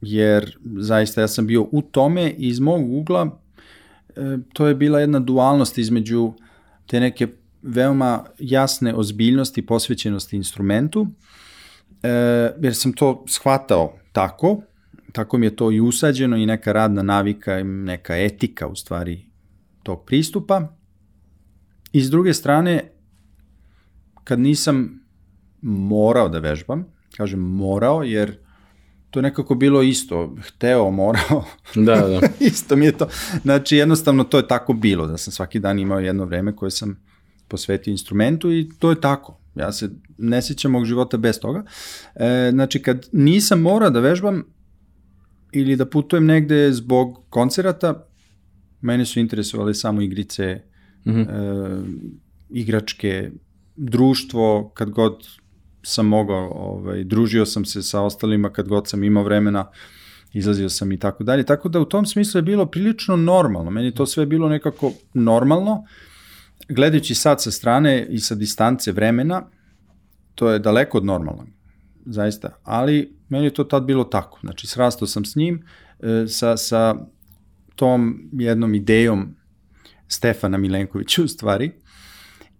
jer 0.00 0.58
zaista 0.76 1.20
ja 1.20 1.28
sam 1.28 1.46
bio 1.46 1.66
u 1.72 1.82
tome 1.82 2.30
i 2.30 2.48
iz 2.48 2.60
mog 2.60 2.92
ugla 2.92 3.38
e, 4.16 4.38
to 4.52 4.66
je 4.66 4.74
bila 4.74 5.00
jedna 5.00 5.20
dualnost 5.20 5.78
između 5.78 6.32
te 6.86 7.00
neke 7.00 7.28
veoma 7.62 8.24
jasne 8.38 8.94
ozbiljnosti 8.94 9.60
i 9.60 9.66
posvećenosti 9.66 10.36
instrumentu, 10.36 11.06
e, 12.02 12.08
jer 12.60 12.74
sam 12.74 12.92
to 12.92 13.24
shvatao 13.28 13.98
tako, 14.12 14.62
tako 15.12 15.38
mi 15.38 15.46
je 15.46 15.56
to 15.56 15.72
i 15.72 15.80
usađeno 15.80 16.36
i 16.36 16.46
neka 16.46 16.72
radna 16.72 17.02
navika 17.02 17.58
i 17.58 17.64
neka 17.64 18.16
etika 18.16 18.66
u 18.66 18.76
stvari 18.76 19.26
tog 19.82 20.04
pristupa. 20.04 20.76
I 21.92 22.00
s 22.00 22.10
druge 22.10 22.34
strane, 22.34 22.90
kad 24.24 24.40
nisam 24.40 25.02
morao 25.62 26.28
da 26.28 26.38
vežbam, 26.38 26.86
kažem 27.16 27.40
morao, 27.40 28.02
jer 28.02 28.41
to 29.12 29.18
je 29.18 29.22
nekako 29.22 29.54
bilo 29.54 29.82
isto, 29.82 30.36
hteo, 30.40 30.90
morao. 30.90 31.44
Da, 31.74 31.96
da. 31.96 32.20
isto 32.50 32.76
mi 32.76 32.84
je 32.84 32.92
to. 32.92 33.08
Znači, 33.42 33.76
jednostavno 33.76 34.24
to 34.24 34.36
je 34.36 34.48
tako 34.48 34.72
bilo, 34.72 35.06
da 35.06 35.16
sam 35.16 35.32
svaki 35.32 35.58
dan 35.58 35.78
imao 35.78 36.00
jedno 36.00 36.24
vreme 36.24 36.56
koje 36.56 36.70
sam 36.70 37.00
posvetio 37.48 37.90
instrumentu 37.90 38.52
i 38.52 38.68
to 38.78 38.90
je 38.90 39.00
tako. 39.00 39.38
Ja 39.54 39.72
se 39.72 39.90
ne 40.18 40.42
sjećam 40.42 40.72
mog 40.72 40.84
života 40.84 41.16
bez 41.16 41.40
toga. 41.40 41.64
E, 42.14 42.50
znači, 42.52 42.82
kad 42.82 43.08
nisam 43.12 43.60
morao 43.60 43.90
da 43.90 44.00
vežbam 44.00 44.44
ili 45.52 45.76
da 45.76 45.86
putujem 45.86 46.26
negde 46.26 46.72
zbog 46.72 47.24
koncerata, 47.30 48.06
mene 48.80 49.04
su 49.04 49.20
interesovali 49.20 49.74
samo 49.74 50.00
igrice, 50.00 50.62
mm 51.06 51.10
-hmm. 51.10 51.26
e, 51.28 51.82
igračke, 52.50 53.30
društvo, 53.76 54.70
kad 54.74 54.90
god 54.90 55.41
sam 55.82 56.06
mogao, 56.06 56.48
ovaj, 56.50 57.04
družio 57.04 57.46
sam 57.46 57.64
se 57.64 57.82
sa 57.82 58.00
ostalima 58.00 58.52
kad 58.52 58.68
god 58.68 58.88
sam 58.88 59.04
imao 59.04 59.24
vremena, 59.24 59.70
izlazio 60.32 60.68
sam 60.68 60.92
i 60.92 60.98
tako 60.98 61.24
dalje. 61.24 61.46
Tako 61.46 61.68
da 61.68 61.80
u 61.80 61.84
tom 61.84 62.06
smislu 62.06 62.38
je 62.38 62.42
bilo 62.42 62.66
prilično 62.66 63.16
normalno. 63.16 63.70
Meni 63.70 63.94
to 63.94 64.06
sve 64.06 64.26
bilo 64.26 64.48
nekako 64.48 64.92
normalno. 65.14 65.84
Gledajući 66.68 67.14
sad 67.14 67.42
sa 67.42 67.50
strane 67.50 68.06
i 68.10 68.18
sa 68.18 68.34
distance 68.34 68.92
vremena, 68.92 69.42
to 70.34 70.50
je 70.50 70.58
daleko 70.58 70.98
od 70.98 71.04
normalnog, 71.04 71.46
zaista. 72.06 72.58
Ali 72.62 73.16
meni 73.28 73.44
je 73.44 73.54
to 73.54 73.64
tad 73.64 73.84
bilo 73.84 74.04
tako. 74.04 74.38
Znači, 74.40 74.66
srastao 74.66 75.08
sam 75.08 75.24
s 75.24 75.36
njim, 75.36 75.66
e, 76.00 76.26
sa, 76.28 76.56
sa 76.56 76.94
tom 77.76 78.30
jednom 78.32 78.74
idejom 78.74 79.34
Stefana 80.08 80.58
Milenkovića 80.58 81.22
u 81.22 81.28
stvari. 81.28 81.72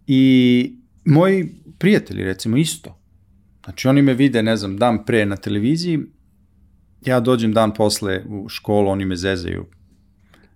I 0.07 0.77
moji 1.05 1.55
prijatelji, 1.79 2.25
recimo, 2.25 2.57
isto. 2.57 3.02
Znači, 3.65 3.89
oni 3.89 4.03
me 4.03 4.15
vide, 4.15 4.43
ne 4.43 4.57
znam, 4.57 4.77
dan 4.77 5.05
pre 5.05 5.27
na 5.27 5.37
televiziji, 5.37 6.01
ja 7.07 7.21
dođem 7.21 7.53
dan 7.53 7.75
posle 7.75 8.23
u 8.29 8.49
školu, 8.49 8.89
oni 8.89 9.05
me 9.05 9.17
zezaju. 9.17 9.67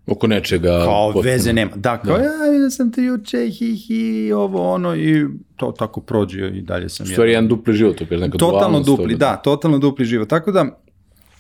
Oko 0.07 0.27
nečega. 0.27 0.69
Kao 0.85 1.07
potpuno. 1.07 1.33
veze 1.33 1.53
nema. 1.53 1.71
Da, 1.77 1.99
kao 1.99 2.19
da. 2.19 2.25
ja 2.25 2.51
vidio 2.53 2.71
sam 2.71 2.93
te 2.93 3.03
juče, 3.03 3.51
hi, 3.51 3.77
hi, 3.77 4.33
ovo, 4.33 4.73
ono, 4.73 4.97
i 4.97 5.27
to 5.57 5.73
tako 5.73 6.01
prođe 6.01 6.49
i 6.49 6.63
dalje 6.63 6.89
sam. 6.89 7.07
Stvari, 7.07 7.31
jedan 7.31 7.49
dupli 7.49 7.75
život, 7.75 8.01
opet 8.01 8.21
neka 8.21 8.39
Totalno 8.39 8.81
dupli, 8.81 9.15
da, 9.15 9.27
da, 9.27 9.37
totalno 9.37 9.79
dupli 9.79 10.05
život. 10.05 10.29
Tako 10.29 10.53
da, 10.53 10.81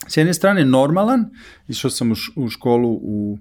s 0.08 0.16
jedne 0.16 0.34
strane 0.34 0.64
normalan, 0.64 1.30
išao 1.68 1.90
sam 1.90 2.12
u 2.36 2.48
školu 2.48 2.90
u 3.02 3.38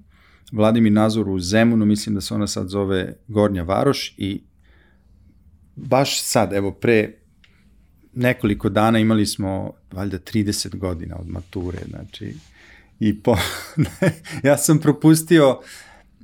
Vladimir 0.52 0.92
Nazoru 0.92 1.32
u 1.32 1.40
Zemunu, 1.40 1.86
mislim 1.86 2.14
da 2.14 2.20
se 2.20 2.34
ona 2.34 2.46
sad 2.46 2.68
zove 2.68 3.16
Gornja 3.28 3.62
Varoš 3.62 4.14
i 4.18 4.42
baš 5.76 6.22
sad, 6.22 6.52
evo 6.52 6.72
pre 6.72 7.25
nekoliko 8.16 8.68
dana 8.68 8.98
imali 8.98 9.26
smo 9.26 9.72
valjda 9.92 10.18
30 10.18 10.76
godina 10.76 11.16
od 11.16 11.28
mature, 11.28 11.78
znači 11.90 12.34
i 13.00 13.22
po, 13.22 13.36
ja 14.48 14.56
sam 14.56 14.78
propustio 14.78 15.58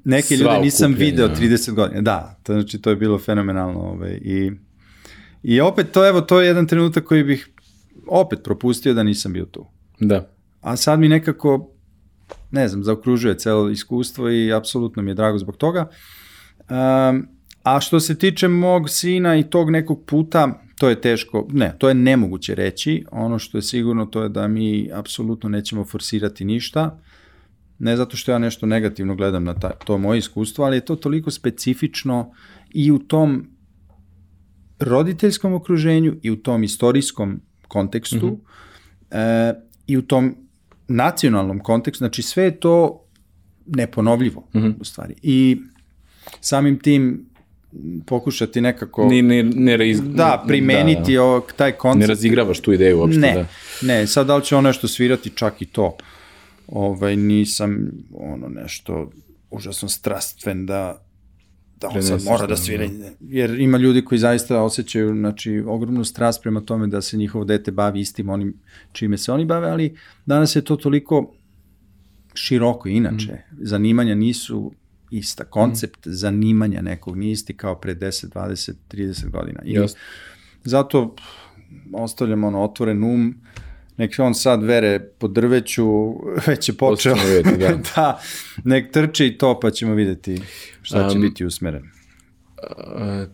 neke 0.05 0.37
Sva 0.37 0.55
ljude 0.55 0.65
nisam 0.65 0.95
video 0.95 1.29
30 1.29 1.73
godina. 1.73 2.01
Da, 2.01 2.39
to, 2.43 2.53
znači 2.53 2.79
to 2.79 2.91
je 2.91 2.97
bilo 2.97 3.19
fenomenalno. 3.19 3.81
Ovaj, 3.81 4.13
i, 4.13 4.53
I 5.43 5.61
opet 5.61 5.93
to, 5.93 6.09
evo, 6.09 6.21
to 6.21 6.41
je 6.41 6.47
jedan 6.47 6.67
trenutak 6.67 7.05
koji 7.05 7.25
bih 7.25 7.49
opet 8.07 8.39
propustio 8.45 8.95
da 8.95 9.03
nisam 9.03 9.33
bio 9.33 9.45
tu. 9.45 9.67
Da. 10.01 10.31
A 10.61 10.77
sad 10.77 11.01
mi 11.01 11.09
nekako, 11.09 11.71
ne 12.51 12.69
znam, 12.69 12.85
zaokružuje 12.85 13.39
celo 13.39 13.71
iskustvo 13.71 14.31
i 14.31 14.53
apsolutno 14.53 15.03
mi 15.03 15.11
je 15.11 15.15
drago 15.15 15.39
zbog 15.39 15.57
toga. 15.57 15.89
Um, 16.61 17.29
a 17.63 17.81
što 17.81 18.01
se 18.01 18.19
tiče 18.19 18.49
mog 18.49 18.91
sina 18.91 19.37
i 19.37 19.51
tog 19.51 19.71
nekog 19.71 20.05
puta, 20.07 20.63
to 20.83 20.89
je 20.89 21.01
teško, 21.01 21.47
ne, 21.51 21.75
to 21.79 21.89
je 21.89 21.95
nemoguće 21.95 22.55
reći. 22.55 23.05
Ono 23.11 23.39
što 23.39 23.59
je 23.59 23.63
sigurno 23.63 24.07
to 24.07 24.23
je 24.23 24.29
da 24.29 24.49
mi 24.49 24.91
apsolutno 24.93 25.49
nećemo 25.49 25.85
forsirati 25.85 26.45
ništa. 26.45 26.99
Ne 27.79 27.97
zato 27.97 28.17
što 28.17 28.33
ja 28.33 28.39
nešto 28.39 28.67
negativno 28.67 29.15
gledam 29.15 29.45
na 29.45 29.55
ta, 29.55 29.71
to 29.71 29.99
moje 29.99 30.19
iskustvo, 30.19 30.65
ali 30.65 30.77
je 30.77 30.85
to 30.85 30.97
toliko 30.97 31.31
specifično 31.31 32.33
i 32.71 32.91
u 32.91 32.99
tom 32.99 33.47
roditeljskom 34.79 35.53
okruženju 35.53 36.17
i 36.23 36.31
u 36.31 36.37
tom 36.37 36.65
istorijskom 36.65 37.41
kontekstu 37.69 38.27
mm 38.27 38.41
-hmm. 39.11 39.51
e, 39.51 39.55
i 39.87 39.97
u 39.97 40.03
tom 40.03 40.37
nacionalnom 40.89 41.61
kontekstu, 41.61 41.99
znači 41.99 42.23
sve 42.23 42.45
je 42.45 42.61
to 42.61 43.05
neponovljivo 43.67 44.49
mm 44.55 44.59
-hmm. 44.59 44.75
u 44.81 44.85
stvari. 44.85 45.15
I 45.23 45.61
samim 46.41 46.79
tim 46.79 47.32
pokušati 48.07 48.61
nekako... 48.61 49.09
Ne, 49.09 49.23
ne, 49.23 49.43
ne 49.43 49.77
reiz... 49.77 50.01
Da, 50.01 50.45
primeniti 50.47 51.17
da, 51.17 51.23
da. 51.23 51.41
taj 51.57 51.73
koncept. 51.73 52.01
Ne 52.01 52.07
razigravaš 52.07 52.61
tu 52.61 52.73
ideju 52.73 52.99
uopšte. 52.99 53.21
Ne, 53.21 53.35
da. 53.35 53.47
ne, 53.83 54.07
sad 54.07 54.27
da 54.27 54.37
li 54.37 54.45
će 54.45 54.57
on 54.57 54.65
nešto 54.65 54.89
svirati, 54.89 55.31
čak 55.31 55.63
i 55.63 55.67
to. 55.67 55.97
Ovaj, 56.69 57.17
nisam 57.17 57.91
ono 58.15 58.49
nešto 58.49 59.11
užasno 59.51 59.89
strastven 59.89 60.67
da 60.67 61.03
da 61.83 61.89
on 61.89 62.03
sad 62.03 62.25
mora 62.25 62.47
da 62.47 62.57
svira, 62.57 62.87
da. 62.87 63.11
jer 63.21 63.61
ima 63.61 63.79
ljudi 63.79 64.05
koji 64.05 64.19
zaista 64.19 64.63
osjećaju 64.63 65.15
znači, 65.15 65.63
ogromnu 65.67 66.05
strast 66.05 66.43
prema 66.43 66.61
tome 66.61 66.87
da 66.87 67.01
se 67.01 67.17
njihovo 67.17 67.45
dete 67.45 67.71
bavi 67.71 68.01
istim 68.01 68.29
onim 68.29 68.55
čime 68.93 69.19
se 69.19 69.33
oni 69.33 69.45
bave, 69.45 69.71
ali 69.71 69.97
danas 70.27 70.57
je 70.57 70.65
to 70.65 70.77
toliko 70.77 71.35
široko 72.35 72.89
inače. 72.89 73.33
Mm. 73.33 73.57
Zanimanja 73.61 74.15
nisu 74.15 74.73
ista. 75.13 75.45
Koncept 75.45 76.07
mm. 76.07 76.11
zanimanja 76.13 76.83
nekog 76.83 77.17
nije 77.17 77.33
isti 77.33 77.57
kao 77.57 77.75
pre 77.75 77.95
10, 77.95 78.29
20, 78.29 78.73
30 78.91 79.31
godina. 79.31 79.61
I 79.65 79.73
Just. 79.73 79.97
zato 80.65 81.15
ostavljam 81.93 82.45
ono 82.45 82.63
otvoren 82.63 83.05
um, 83.05 83.35
nek 83.97 84.15
on 84.19 84.35
sad 84.35 84.63
vere 84.63 85.01
po 85.19 85.29
drveću, 85.29 86.15
već 86.47 86.69
je 86.69 86.75
počeo. 86.75 87.15
Vidjeti, 87.15 87.59
da. 87.59 87.69
da, 87.97 88.21
nek 88.65 88.93
trči 88.93 89.27
i 89.27 89.39
to, 89.39 89.61
pa 89.61 89.71
ćemo 89.71 89.95
videti 89.95 90.41
šta 90.83 91.09
će 91.09 91.17
um, 91.17 91.23
biti 91.23 91.45
usmeren. 91.45 91.83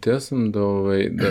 te 0.01 0.11
ja 0.11 0.21
sam 0.21 0.53
da, 0.53 0.63
ovaj, 0.63 1.09
da, 1.11 1.31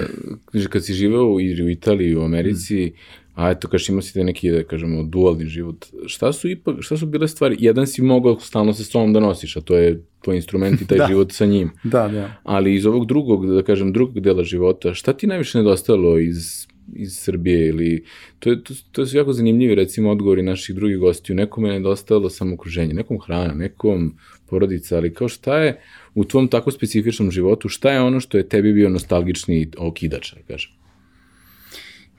kad 0.69 0.85
si 0.85 0.93
živeo 0.93 1.25
u 1.25 1.39
Italiji, 1.69 2.15
u 2.15 2.21
Americi, 2.21 2.93
mm 2.95 3.26
a 3.37 3.51
eto, 3.51 3.67
kaš 3.67 3.89
imao 3.89 4.01
si 4.01 4.13
te 4.13 4.23
neki, 4.23 4.51
da 4.51 4.63
kažemo, 4.63 5.03
dualni 5.03 5.45
život, 5.45 5.85
šta 6.07 6.33
su 6.33 6.49
ipak, 6.49 6.75
šta 6.79 6.97
su 6.97 7.05
bile 7.05 7.27
stvari? 7.27 7.55
Jedan 7.59 7.87
si 7.87 8.01
mogao 8.01 8.39
stalno 8.39 8.73
sa 8.73 8.83
sobom 8.83 9.13
da 9.13 9.19
nosiš, 9.19 9.57
a 9.57 9.61
to 9.61 9.77
je 9.77 10.01
tvoj 10.21 10.35
instrument 10.35 10.81
i 10.81 10.87
taj 10.87 10.97
da. 11.03 11.07
život 11.07 11.31
sa 11.31 11.45
njim. 11.45 11.69
Da, 11.83 12.07
da. 12.07 12.31
Ali 12.43 12.75
iz 12.75 12.85
ovog 12.85 13.05
drugog, 13.05 13.45
da 13.45 13.63
kažem, 13.63 13.93
drugog 13.93 14.19
dela 14.19 14.43
života, 14.43 14.93
šta 14.93 15.13
ti 15.13 15.27
najviše 15.27 15.57
nedostajalo 15.57 16.17
iz, 16.19 16.65
iz 16.95 17.17
Srbije 17.17 17.67
ili, 17.67 18.05
to, 18.39 18.49
je, 18.49 18.63
to, 18.63 18.73
to 18.91 19.05
su 19.05 19.17
jako 19.17 19.33
zanimljivi, 19.33 19.75
recimo, 19.75 20.11
odgovori 20.11 20.41
naših 20.41 20.75
drugih 20.75 20.97
gostiju, 20.97 21.35
nekome 21.35 21.69
je 21.69 21.79
nedostajalo 21.79 22.29
samo 22.29 22.55
okruženje, 22.55 22.93
nekom 22.93 23.19
hrana, 23.19 23.53
nekom 23.53 24.15
porodica, 24.49 24.97
ali 24.97 25.13
kao 25.13 25.27
šta 25.27 25.57
je 25.57 25.81
u 26.15 26.25
tvom 26.25 26.47
tako 26.47 26.71
specifičnom 26.71 27.31
životu, 27.31 27.69
šta 27.69 27.91
je 27.91 28.01
ono 28.01 28.19
što 28.19 28.37
je 28.37 28.49
tebi 28.49 28.73
bio 28.73 28.89
nostalgični 28.89 29.67
okidač, 29.77 30.33
da 30.33 30.41
kažem? 30.47 30.71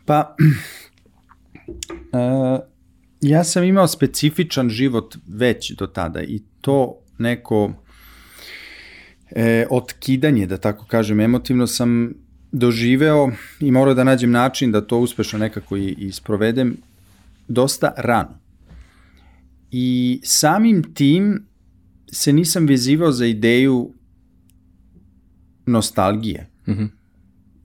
Pa, 0.04 0.36
Uh, 1.68 2.60
ja 3.20 3.44
sam 3.44 3.64
imao 3.64 3.88
specifičan 3.88 4.70
život 4.70 5.16
već 5.26 5.72
do 5.72 5.86
tada 5.86 6.22
i 6.22 6.42
to 6.60 6.98
neko 7.18 7.72
e, 9.30 9.66
otkidanje, 9.70 10.46
da 10.46 10.56
tako 10.56 10.86
kažem, 10.86 11.20
emotivno 11.20 11.66
sam 11.66 12.14
doživeo 12.52 13.30
i 13.60 13.70
morao 13.70 13.94
da 13.94 14.04
nađem 14.04 14.30
način 14.30 14.72
da 14.72 14.80
to 14.80 14.98
uspešno 14.98 15.38
nekako 15.38 15.76
i, 15.76 15.94
i 15.98 16.12
sprovedem 16.12 16.76
dosta 17.48 17.92
rano. 17.96 18.38
I 19.70 20.20
samim 20.24 20.94
tim 20.94 21.46
se 22.12 22.32
nisam 22.32 22.66
vezivao 22.66 23.12
za 23.12 23.26
ideju 23.26 23.92
nostalgije. 25.66 26.50
Mm 26.66 26.72
-hmm. 26.72 26.88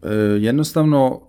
e, 0.03 0.43
jednostavno, 0.43 1.21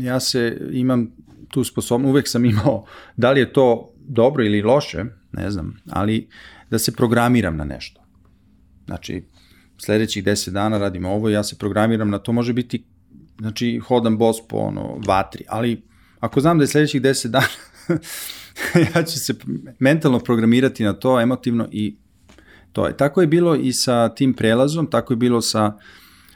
ja 0.00 0.20
se 0.20 0.68
imam 0.72 1.15
tu 1.48 1.64
sposobnost, 1.64 2.10
uvek 2.10 2.28
sam 2.28 2.44
imao, 2.44 2.84
da 3.16 3.32
li 3.32 3.40
je 3.40 3.52
to 3.52 3.92
dobro 4.08 4.44
ili 4.44 4.62
loše, 4.62 5.04
ne 5.32 5.50
znam, 5.50 5.76
ali 5.90 6.28
da 6.70 6.78
se 6.78 6.92
programiram 6.92 7.56
na 7.56 7.64
nešto. 7.64 8.00
Znači, 8.86 9.24
sledećih 9.78 10.24
10 10.24 10.50
dana 10.50 10.78
radim 10.78 11.04
ovo, 11.04 11.28
ja 11.28 11.44
se 11.44 11.58
programiram 11.58 12.10
na 12.10 12.18
to, 12.18 12.32
može 12.32 12.52
biti, 12.52 12.84
znači, 13.38 13.78
hodam 13.78 14.18
bos 14.18 14.36
po 14.48 14.56
ono, 14.56 15.00
vatri, 15.06 15.44
ali 15.48 15.82
ako 16.20 16.40
znam 16.40 16.58
da 16.58 16.64
je 16.64 16.68
sledećih 16.68 17.02
10 17.02 17.28
dana, 17.28 17.46
ja 18.94 19.02
ću 19.02 19.18
se 19.18 19.34
mentalno 19.78 20.18
programirati 20.18 20.84
na 20.84 20.92
to, 20.92 21.20
emotivno 21.20 21.68
i 21.72 21.96
to 22.72 22.86
je. 22.86 22.96
Tako 22.96 23.20
je 23.20 23.26
bilo 23.26 23.54
i 23.54 23.72
sa 23.72 24.08
tim 24.08 24.34
prelazom, 24.34 24.86
tako 24.90 25.12
je 25.12 25.16
bilo 25.16 25.40
sa 25.40 25.72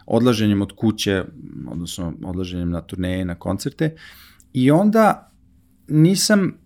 odlaženjem 0.07 0.63
od 0.63 0.73
kuće, 0.77 1.25
odnosno 1.71 2.13
odlaženjem 2.25 2.71
na 2.71 2.81
turneje, 2.81 3.25
na 3.25 3.35
koncerte. 3.35 3.97
I 4.53 4.71
onda 4.71 5.33
nisam 5.89 6.61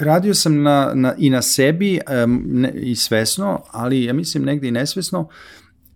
radio 0.00 0.34
sam 0.34 0.62
na, 0.62 0.92
na, 0.94 1.14
i 1.18 1.30
na 1.30 1.42
sebi 1.42 2.00
um, 2.24 2.42
ne, 2.46 2.72
i 2.74 2.96
svesno, 2.96 3.62
ali 3.70 4.04
ja 4.04 4.12
mislim 4.12 4.44
negde 4.44 4.68
i 4.68 4.70
nesvesno, 4.70 5.28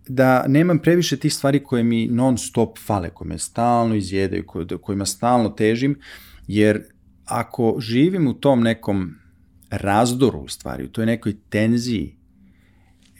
da 0.07 0.47
nemam 0.47 0.79
previše 0.79 1.17
tih 1.17 1.33
stvari 1.33 1.63
koje 1.63 1.83
mi 1.83 2.07
non 2.07 2.37
stop 2.37 2.77
fale, 2.85 3.09
koje 3.09 3.27
me 3.27 3.37
stalno 3.37 3.95
izjedaju, 3.95 4.43
kojima 4.81 5.05
stalno 5.05 5.49
težim, 5.49 5.99
jer 6.47 6.83
ako 7.25 7.75
živim 7.79 8.27
u 8.27 8.33
tom 8.33 8.61
nekom 8.61 9.15
razdoru 9.69 10.39
u 10.39 10.47
stvari, 10.47 10.83
u 10.83 10.89
toj 10.89 11.05
nekoj 11.05 11.35
tenziji, 11.49 12.17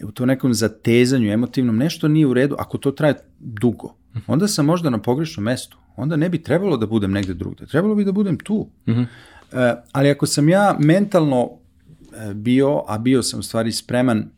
u 0.03 0.11
tom 0.11 0.27
nekom 0.27 0.53
zatezanju 0.53 1.31
emotivnom, 1.31 1.77
nešto 1.77 2.07
nije 2.07 2.27
u 2.27 2.33
redu, 2.33 2.55
ako 2.59 2.77
to 2.77 2.91
traje 2.91 3.15
dugo, 3.39 3.97
onda 4.27 4.47
sam 4.47 4.65
možda 4.65 4.89
na 4.89 5.01
pogrešnom 5.01 5.43
mestu. 5.43 5.77
Onda 5.97 6.15
ne 6.15 6.29
bi 6.29 6.43
trebalo 6.43 6.77
da 6.77 6.85
budem 6.85 7.11
negde 7.11 7.33
drugde. 7.33 7.65
Trebalo 7.65 7.95
bi 7.95 8.05
da 8.05 8.11
budem 8.11 8.37
tu. 8.37 8.67
Mm 8.87 8.91
-hmm. 8.91 9.05
e, 9.53 9.75
ali 9.91 10.09
ako 10.09 10.25
sam 10.25 10.49
ja 10.49 10.77
mentalno 10.79 11.49
e, 11.49 12.33
bio, 12.33 12.83
a 12.87 12.97
bio 12.97 13.23
sam 13.23 13.39
u 13.39 13.43
stvari 13.43 13.71
spreman 13.71 14.29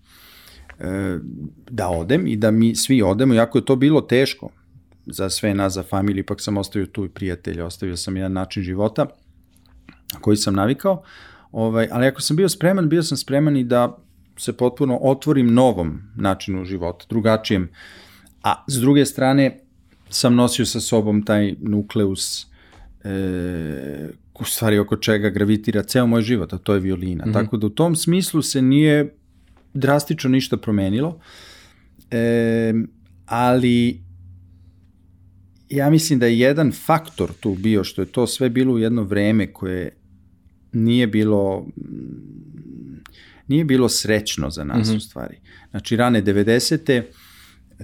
e, 0.80 1.18
da 1.70 1.90
odem 1.90 2.28
i 2.28 2.36
da 2.36 2.52
mi 2.52 2.76
svi 2.76 3.02
odemo, 3.02 3.34
iako 3.34 3.58
je 3.58 3.66
to 3.66 3.76
bilo 3.76 4.02
teško 4.02 4.50
za 5.06 5.30
sve 5.30 5.54
nas, 5.54 5.74
za 5.74 5.84
familiju, 5.84 6.20
ipak 6.20 6.42
sam 6.42 6.58
ostavio 6.58 6.86
tu 6.86 7.06
i 7.06 7.10
prijatelje, 7.10 7.64
ostavio 7.64 7.98
sam 7.98 8.18
jedan 8.18 8.34
način 8.34 8.64
života 8.64 9.06
koji 10.22 10.38
sam 10.38 10.56
navikao, 10.56 11.04
ovaj, 11.52 11.88
ali 11.92 12.08
ako 12.08 12.22
sam 12.22 12.38
bio 12.38 12.50
spreman, 12.50 12.90
bio 12.90 13.04
sam 13.04 13.18
spreman 13.18 13.58
i 13.58 13.64
da 13.64 13.98
se 14.38 14.58
potpuno 14.58 14.98
otvorim 15.02 15.54
novom 15.54 16.02
načinu 16.16 16.66
života, 16.66 17.06
drugačijem, 17.10 17.70
a 18.44 18.64
s 18.68 18.74
druge 18.74 19.06
strane 19.06 19.60
sam 20.10 20.36
nosio 20.36 20.66
sa 20.66 20.80
sobom 20.80 21.26
taj 21.26 21.56
nukleus 21.60 22.48
e, 23.04 24.10
u 24.40 24.46
stvari 24.46 24.80
oko 24.80 24.98
čega 24.98 25.30
gravitira 25.30 25.84
ceo 25.84 26.08
moj 26.08 26.22
život, 26.22 26.54
a 26.54 26.58
to 26.58 26.74
je 26.74 26.80
violina. 26.80 27.26
Mm 27.26 27.30
-hmm. 27.30 27.34
Tako 27.34 27.58
da 27.58 27.68
u 27.68 27.70
tom 27.70 27.96
smislu 27.96 28.42
se 28.42 28.62
nije 28.62 29.16
drastično 29.74 30.30
ništa 30.30 30.58
promenilo, 30.58 31.20
e, 32.12 32.74
ali 33.26 34.02
ja 35.70 35.90
mislim 35.90 36.20
da 36.20 36.26
je 36.26 36.40
jedan 36.40 36.72
faktor 36.72 37.34
tu 37.40 37.56
bio, 37.56 37.84
što 37.84 38.02
je 38.02 38.06
to 38.06 38.28
sve 38.28 38.50
bilo 38.50 38.74
u 38.74 38.80
jedno 38.80 39.04
vreme 39.04 39.54
koje 39.54 39.92
nije 40.72 41.08
bilo 41.08 41.68
nije 43.48 43.66
bilo 43.66 43.90
srećno 43.90 44.50
za 44.50 44.64
nas 44.64 44.88
mm 44.88 44.92
-hmm. 44.92 44.98
u 44.98 45.00
stvari. 45.00 45.38
Znači 45.72 45.96
rane 45.96 46.24
90 46.24 47.04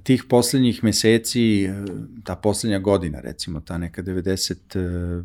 tih 0.03 0.23
poslednjih 0.29 0.83
meseci, 0.83 1.69
ta 2.23 2.35
poslednja 2.35 2.79
godina, 2.79 3.19
recimo, 3.19 3.59
ta 3.59 3.77
neka 3.77 4.03
92. 4.03 5.23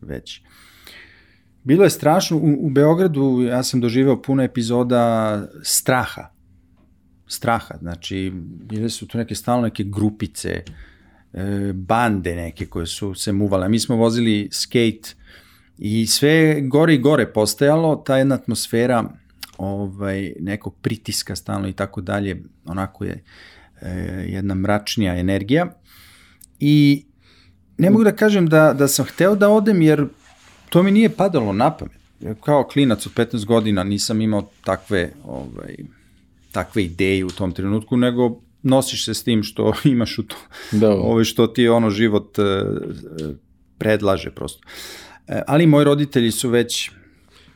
već, 0.00 0.42
bilo 1.64 1.84
je 1.84 1.90
strašno. 1.90 2.36
U, 2.36 2.66
u 2.66 2.70
Beogradu 2.70 3.42
ja 3.42 3.62
sam 3.62 3.80
doživeo 3.80 4.22
puno 4.22 4.42
epizoda 4.42 5.46
straha. 5.62 6.30
Straha, 7.26 7.74
znači, 7.80 8.32
bile 8.44 8.88
su 8.88 9.06
tu 9.06 9.18
neke 9.18 9.34
stalno 9.34 9.62
neke 9.62 9.84
grupice, 9.84 10.62
e, 11.32 11.72
bande 11.74 12.36
neke 12.36 12.66
koje 12.66 12.86
su 12.86 13.14
se 13.14 13.32
muvale. 13.32 13.68
Mi 13.68 13.78
smo 13.78 13.96
vozili 13.96 14.48
skate 14.52 15.14
i 15.78 16.06
sve 16.06 16.60
gore 16.60 16.94
i 16.94 16.98
gore 16.98 17.32
postajalo, 17.32 17.96
ta 17.96 18.16
jedna 18.16 18.34
atmosfera 18.34 19.19
ovaj, 19.60 20.32
nekog 20.38 20.74
pritiska 20.82 21.36
stalno 21.36 21.68
i 21.68 21.72
tako 21.72 22.00
dalje, 22.00 22.42
onako 22.64 23.04
je 23.04 23.22
e, 23.80 23.90
jedna 24.28 24.54
mračnija 24.54 25.16
energija. 25.16 25.66
I 26.60 27.04
ne 27.78 27.90
mogu 27.90 28.04
da 28.04 28.12
kažem 28.12 28.46
da, 28.46 28.72
da 28.72 28.88
sam 28.88 29.04
hteo 29.04 29.34
da 29.34 29.48
odem, 29.48 29.82
jer 29.82 30.06
to 30.68 30.82
mi 30.82 30.90
nije 30.90 31.08
padalo 31.08 31.52
na 31.52 31.70
pamet. 31.70 32.00
Kao 32.44 32.64
klinac 32.64 33.06
od 33.06 33.12
15 33.14 33.44
godina 33.44 33.84
nisam 33.84 34.20
imao 34.20 34.50
takve, 34.64 35.12
ovaj, 35.24 35.76
takve 36.52 36.84
ideje 36.84 37.24
u 37.24 37.30
tom 37.30 37.52
trenutku, 37.52 37.96
nego 37.96 38.40
nosiš 38.62 39.04
se 39.04 39.14
s 39.14 39.24
tim 39.24 39.42
što 39.42 39.72
imaš 39.84 40.18
u 40.18 40.22
to, 40.22 40.36
da. 40.72 40.90
ovaj, 40.90 41.24
što 41.24 41.46
ti 41.46 41.68
ono 41.68 41.90
život 41.90 42.38
e, 42.38 42.42
predlaže 43.78 44.30
prosto. 44.30 44.66
E, 45.28 45.42
ali 45.46 45.66
moji 45.66 45.84
roditelji 45.84 46.30
su 46.30 46.48
već 46.48 46.90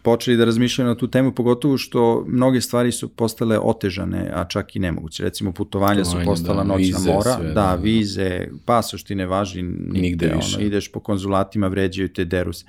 počeli 0.05 0.37
da 0.37 0.45
razmišljaju 0.45 0.89
na 0.89 0.95
tu 0.95 1.09
temu, 1.09 1.33
pogotovo 1.33 1.79
što 1.79 2.25
mnoge 2.29 2.61
stvari 2.61 2.93
su 2.93 3.09
postale 3.09 3.59
otežane, 3.59 4.31
a 4.35 4.45
čak 4.45 4.77
i 4.77 4.79
nemoguće. 4.79 5.23
Recimo, 5.23 5.53
putovanja 5.53 6.05
su 6.05 6.17
postala 6.25 6.63
da, 6.63 6.69
noćna 6.69 6.99
vize, 6.99 7.13
mora, 7.13 7.37
sve, 7.37 7.47
da, 7.47 7.55
da, 7.55 7.75
vize, 7.75 8.49
pasoš 8.65 9.05
ti 9.05 9.15
ne 9.15 9.27
važi 9.27 9.63
nigde, 9.63 10.01
nigde 10.01 10.33
više. 10.37 10.57
Ono, 10.57 10.67
ideš 10.67 10.93
po 10.93 11.01
konzulatima, 11.01 11.69
vređaju 11.69 12.09
te, 12.09 12.25
deru 12.25 12.53
se. 12.53 12.65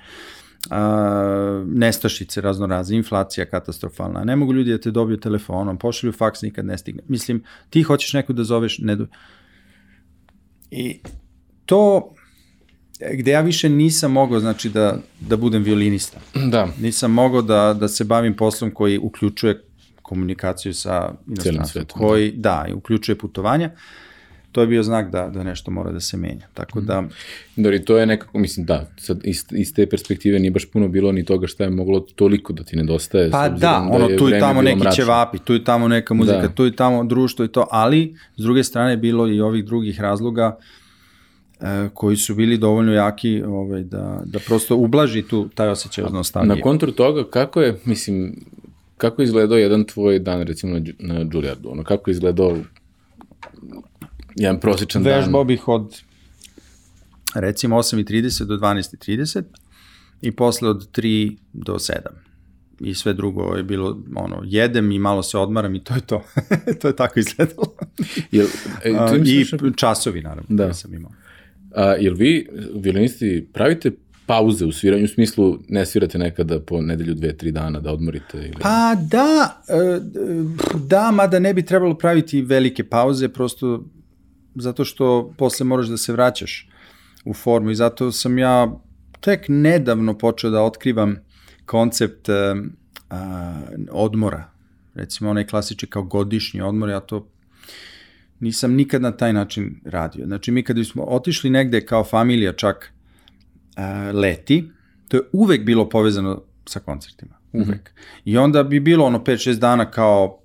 A, 0.70 1.64
nestašice 1.66 2.40
razno 2.40 2.66
razne, 2.66 2.96
inflacija 2.96 3.46
katastrofalna, 3.46 4.24
ne 4.24 4.36
mogu 4.36 4.52
ljudi 4.52 4.70
da 4.70 4.78
te 4.78 4.90
dobiju 4.90 5.20
telefonom, 5.20 5.78
pošalju 5.78 6.12
faks, 6.12 6.42
nikad 6.42 6.64
ne 6.64 6.78
stigne. 6.78 7.02
Mislim, 7.08 7.42
ti 7.70 7.82
hoćeš 7.82 8.12
neko 8.12 8.32
da 8.32 8.44
zoveš, 8.44 8.78
ne 8.78 8.96
do... 8.96 9.06
I 10.70 11.00
to 11.64 12.14
gde 13.00 13.30
ja 13.30 13.40
više 13.40 13.68
nisam 13.68 14.12
mogao 14.12 14.40
znači 14.40 14.68
da, 14.68 14.98
da 15.20 15.36
budem 15.36 15.62
violinista. 15.62 16.18
Da. 16.50 16.68
Nisam 16.80 17.12
mogao 17.12 17.42
da, 17.42 17.76
da 17.80 17.88
se 17.88 18.04
bavim 18.04 18.36
poslom 18.36 18.70
koji 18.70 18.98
uključuje 18.98 19.62
komunikaciju 20.02 20.74
sa 20.74 21.12
inostranstvom, 21.28 21.84
koji 21.88 22.32
da. 22.32 22.64
da, 22.68 22.74
uključuje 22.74 23.18
putovanja. 23.18 23.70
To 24.52 24.60
je 24.60 24.66
bio 24.66 24.82
znak 24.82 25.10
da, 25.10 25.28
da 25.28 25.42
nešto 25.42 25.70
mora 25.70 25.92
da 25.92 26.00
se 26.00 26.16
menja. 26.16 26.46
Tako 26.54 26.80
da... 26.80 27.04
Dobro, 27.56 27.74
i 27.74 27.84
to 27.84 27.98
je 27.98 28.06
nekako, 28.06 28.38
mislim, 28.38 28.66
da, 28.66 28.90
sad 28.98 29.20
iz, 29.24 29.44
iz 29.50 29.74
te 29.74 29.86
perspektive 29.86 30.38
nije 30.38 30.50
baš 30.50 30.64
puno 30.64 30.88
bilo 30.88 31.12
ni 31.12 31.24
toga 31.24 31.46
šta 31.46 31.64
je 31.64 31.70
moglo 31.70 32.00
toliko 32.00 32.52
da 32.52 32.64
ti 32.64 32.76
nedostaje. 32.76 33.30
Pa 33.30 33.48
da, 33.48 33.56
da 33.56 33.88
ono, 33.90 34.08
tu 34.18 34.28
i 34.28 34.40
tamo 34.40 34.62
neki 34.62 34.78
mračno. 34.78 35.04
ćevapi, 35.04 35.38
tu 35.38 35.54
i 35.54 35.64
tamo 35.64 35.88
neka 35.88 36.14
muzika, 36.14 36.40
da. 36.40 36.48
tu 36.48 36.66
i 36.66 36.76
tamo 36.76 37.04
društvo 37.04 37.44
i 37.44 37.48
to, 37.48 37.66
ali 37.70 38.16
s 38.36 38.42
druge 38.42 38.64
strane 38.64 38.96
bilo 38.96 39.28
i 39.28 39.40
ovih 39.40 39.64
drugih 39.64 40.00
razloga 40.00 40.56
uh, 40.58 40.64
E, 40.66 40.84
koji 41.94 42.16
su 42.16 42.34
bili 42.34 42.58
dovoljno 42.58 42.92
jaki 42.92 43.42
ovaj, 43.42 43.82
da, 43.82 44.22
da 44.24 44.38
prosto 44.38 44.76
ublaži 44.76 45.22
tu 45.22 45.48
taj 45.54 45.68
osjećaj 45.68 46.04
od 46.04 46.12
nostalgije. 46.12 46.56
Na 46.56 46.62
kontru 46.62 46.92
toga, 46.92 47.30
kako 47.30 47.60
je, 47.60 47.80
mislim, 47.84 48.44
kako 48.96 49.22
je 49.22 49.24
izgledao 49.24 49.58
jedan 49.58 49.84
tvoj 49.84 50.18
dan, 50.18 50.42
recimo, 50.42 50.78
na, 50.78 50.80
na 50.98 51.28
Juilliardu? 51.32 51.70
Ono, 51.70 51.84
kako 51.84 52.10
je 52.10 52.12
izgledao 52.12 52.56
jedan 54.36 54.60
prosječan 54.60 55.02
dan? 55.02 55.12
Vežbao 55.12 55.44
bih 55.44 55.68
od, 55.68 56.02
recimo, 57.34 57.76
8.30 57.76 58.44
do 58.44 58.56
12.30 58.56 59.42
i 60.22 60.32
posle 60.32 60.68
od 60.68 60.90
3 60.96 61.36
do 61.52 61.74
7 61.74 61.92
i 62.80 62.94
sve 62.94 63.14
drugo 63.14 63.54
je 63.56 63.62
bilo, 63.62 63.98
ono, 64.14 64.42
jedem 64.44 64.92
i 64.92 64.98
malo 64.98 65.22
se 65.22 65.38
odmaram 65.38 65.74
i 65.74 65.84
to 65.84 65.94
je 65.94 66.00
to. 66.00 66.24
to 66.80 66.88
je 66.88 66.96
tako 66.96 67.20
izgledalo. 67.20 67.74
Jel, 68.30 68.46
e, 68.84 68.90
I 69.24 69.46
časovi, 69.76 70.22
naravno, 70.22 70.46
da. 70.48 70.64
koje 70.64 70.74
sam 70.74 70.94
imao. 70.94 71.12
A, 71.74 71.94
jel 72.00 72.14
vi, 72.14 72.48
violinisti, 72.74 73.48
pravite 73.52 73.90
pauze 74.26 74.66
u 74.66 74.72
sviranju, 74.72 75.04
u 75.04 75.08
smislu 75.08 75.58
ne 75.68 75.86
svirate 75.86 76.18
nekada 76.18 76.60
po 76.60 76.80
nedelju, 76.82 77.14
dve, 77.14 77.36
tri 77.36 77.52
dana 77.52 77.80
da 77.80 77.92
odmorite? 77.92 78.38
Ili... 78.38 78.54
Pa 78.60 78.94
da, 79.10 79.62
e, 79.68 80.00
da, 80.86 81.10
mada 81.10 81.38
ne 81.38 81.54
bi 81.54 81.62
trebalo 81.62 81.94
praviti 81.98 82.42
velike 82.42 82.84
pauze, 82.84 83.28
prosto 83.28 83.84
zato 84.54 84.84
što 84.84 85.34
posle 85.38 85.66
moraš 85.66 85.86
da 85.86 85.96
se 85.96 86.12
vraćaš 86.12 86.68
u 87.24 87.34
formu 87.34 87.70
i 87.70 87.74
zato 87.74 88.12
sam 88.12 88.38
ja 88.38 88.80
tek 89.20 89.44
nedavno 89.48 90.18
počeo 90.18 90.50
da 90.50 90.62
otkrivam 90.62 91.16
koncept 91.66 92.28
uh, 92.28 92.34
odmora. 93.90 94.50
Recimo 94.94 95.30
onaj 95.30 95.46
klasični 95.46 95.88
kao 95.88 96.02
godišnji 96.02 96.60
odmor, 96.60 96.88
ja 96.88 97.00
to 97.00 97.28
nisam 98.40 98.74
nikad 98.74 99.02
na 99.02 99.12
taj 99.12 99.32
način 99.32 99.80
radio. 99.84 100.26
Znači 100.26 100.50
mi 100.50 100.62
kad 100.62 100.86
smo 100.86 101.02
otišli 101.02 101.50
negde 101.50 101.86
kao 101.86 102.04
familija 102.04 102.52
čak 102.52 102.92
uh, 103.76 104.14
leti, 104.14 104.70
to 105.08 105.16
je 105.16 105.22
uvek 105.32 105.64
bilo 105.64 105.88
povezano 105.88 106.42
sa 106.66 106.80
koncertima. 106.80 107.34
Uvek. 107.52 107.68
Mm 107.68 107.70
-hmm. 107.72 108.20
I 108.24 108.38
onda 108.38 108.62
bi 108.62 108.80
bilo 108.80 109.04
ono 109.04 109.18
5-6 109.18 109.58
dana 109.58 109.90
kao 109.90 110.40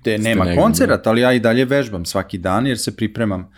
gde 0.00 0.18
nema 0.18 0.46
koncerata, 0.56 1.10
ali 1.10 1.20
ja 1.20 1.32
i 1.32 1.40
dalje 1.40 1.64
vežbam 1.64 2.04
svaki 2.04 2.38
dan 2.38 2.66
jer 2.66 2.78
se 2.78 2.96
pripremam. 2.96 3.50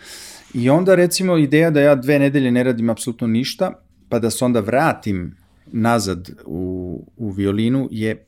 I 0.53 0.69
onda 0.69 0.95
recimo 0.95 1.37
ideja 1.37 1.69
da 1.69 1.81
ja 1.81 1.95
dve 1.95 2.19
nedelje 2.19 2.51
ne 2.51 2.63
radim 2.63 2.89
apsolutno 2.89 3.27
ništa, 3.27 3.73
pa 4.09 4.19
da 4.19 4.29
se 4.29 4.45
onda 4.45 4.59
vratim 4.59 5.35
nazad 5.65 6.29
u, 6.45 7.03
u 7.17 7.31
violinu 7.31 7.87
je 7.91 8.25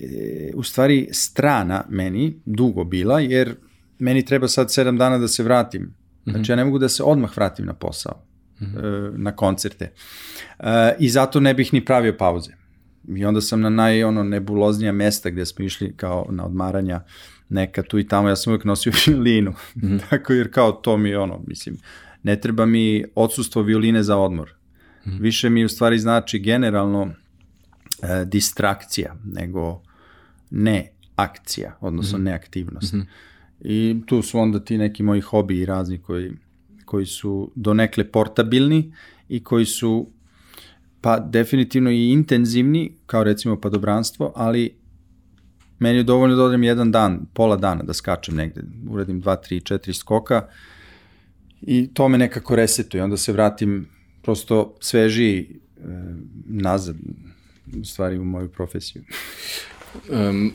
e, 0.00 0.50
u 0.54 0.62
stvari 0.62 1.08
strana 1.12 1.84
meni 1.88 2.40
dugo 2.44 2.84
bila, 2.84 3.20
jer 3.20 3.54
meni 3.98 4.24
treba 4.24 4.48
sad 4.48 4.72
sedam 4.72 4.98
dana 4.98 5.18
da 5.18 5.28
se 5.28 5.42
vratim. 5.42 5.94
Znači 6.26 6.52
ja 6.52 6.56
ne 6.56 6.64
mogu 6.64 6.78
da 6.78 6.88
se 6.88 7.02
odmah 7.02 7.36
vratim 7.36 7.66
na 7.66 7.74
posao, 7.74 8.22
mm 8.60 8.64
-hmm. 8.64 9.12
na 9.16 9.36
koncerte. 9.36 9.92
E, 10.58 10.96
I 10.98 11.08
zato 11.08 11.40
ne 11.40 11.54
bih 11.54 11.72
ni 11.72 11.84
pravio 11.84 12.16
pauze. 12.16 12.50
I 13.08 13.24
onda 13.24 13.40
sam 13.40 13.60
na 13.60 13.70
naj 13.70 14.04
ono 14.04 14.22
nebuloznija 14.22 14.92
mesta 14.92 15.30
gde 15.30 15.46
smo 15.46 15.64
išli 15.64 15.96
kao 15.96 16.26
na 16.30 16.46
odmaranja 16.46 17.00
neka 17.48 17.82
tu 17.82 17.98
i 17.98 18.08
tamo, 18.08 18.28
ja 18.28 18.36
sam 18.36 18.52
uvek 18.52 18.64
nosio 18.64 18.92
violinu. 19.06 19.50
Mm 19.50 19.80
-hmm. 19.80 20.00
Tako 20.10 20.32
jer 20.32 20.52
kao 20.52 20.72
to 20.72 20.96
mi 20.96 21.14
ono, 21.14 21.44
mislim, 21.46 21.78
ne 22.22 22.40
treba 22.40 22.66
mi 22.66 23.04
odsustvo 23.14 23.62
violine 23.62 24.02
za 24.02 24.16
odmor. 24.16 24.54
Mm 25.06 25.10
-hmm. 25.10 25.20
Više 25.20 25.50
mi 25.50 25.64
u 25.64 25.68
stvari 25.68 25.98
znači 25.98 26.38
generalno 26.38 27.10
e, 28.02 28.24
distrakcija, 28.24 29.16
nego 29.24 29.82
ne 30.50 30.90
akcija, 31.16 31.76
odnosno 31.80 32.18
mm 32.18 32.20
-hmm. 32.20 32.24
neaktivnost. 32.24 32.92
Mm 32.92 32.96
-hmm. 32.96 33.06
I 33.60 33.96
tu 34.06 34.22
su 34.22 34.38
onda 34.38 34.60
ti 34.64 34.78
neki 34.78 35.02
moji 35.02 35.20
hobi 35.20 35.58
i 35.58 35.66
razni 35.66 35.98
koji, 35.98 36.32
koji 36.84 37.06
su 37.06 37.50
donekle 37.54 38.04
portabilni 38.04 38.92
i 39.28 39.44
koji 39.44 39.64
su 39.64 40.10
pa 41.00 41.18
definitivno 41.18 41.90
i 41.90 42.10
intenzivni, 42.10 42.92
kao 43.06 43.24
recimo 43.24 43.60
padobranstvo, 43.60 44.32
ali 44.36 44.74
meni 45.78 45.98
je 45.98 46.02
dovoljno 46.02 46.36
da 46.36 46.42
odem 46.42 46.62
jedan 46.62 46.92
dan, 46.92 47.26
pola 47.34 47.56
dana 47.56 47.82
da 47.82 47.94
skačem 47.94 48.34
negde, 48.34 48.62
uradim 48.90 49.22
2, 49.22 49.36
3, 49.50 49.74
4 49.74 49.92
skoka 49.92 50.48
i 51.60 51.88
to 51.94 52.08
me 52.08 52.18
nekako 52.18 52.56
resetuje, 52.56 53.04
onda 53.04 53.16
se 53.16 53.32
vratim 53.32 53.88
prosto 54.22 54.74
svežiji 54.80 55.48
e, 55.48 55.82
nazad, 56.46 56.96
u 57.80 57.84
stvari 57.84 58.18
u 58.18 58.24
moju 58.24 58.48
profesiju. 58.48 59.02
Um, 60.10 60.52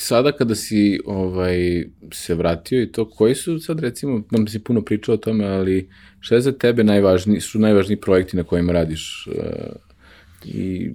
sada 0.00 0.32
kada 0.32 0.54
si 0.54 1.00
ovaj, 1.04 1.84
se 2.12 2.34
vratio 2.34 2.82
i 2.82 2.92
to, 2.92 3.10
koji 3.10 3.34
su 3.34 3.58
sad 3.58 3.80
recimo, 3.80 4.22
nam 4.30 4.48
si 4.48 4.58
puno 4.58 4.82
pričao 4.82 5.14
o 5.14 5.18
tome, 5.18 5.46
ali 5.46 5.88
šta 6.20 6.34
je 6.34 6.40
za 6.40 6.52
tebe 6.52 6.84
najvažniji, 6.84 7.40
su 7.40 7.58
najvažniji 7.58 8.00
projekti 8.00 8.36
na 8.36 8.44
kojima 8.44 8.72
radiš 8.72 9.26
uh, 9.26 9.34
i 10.44 10.90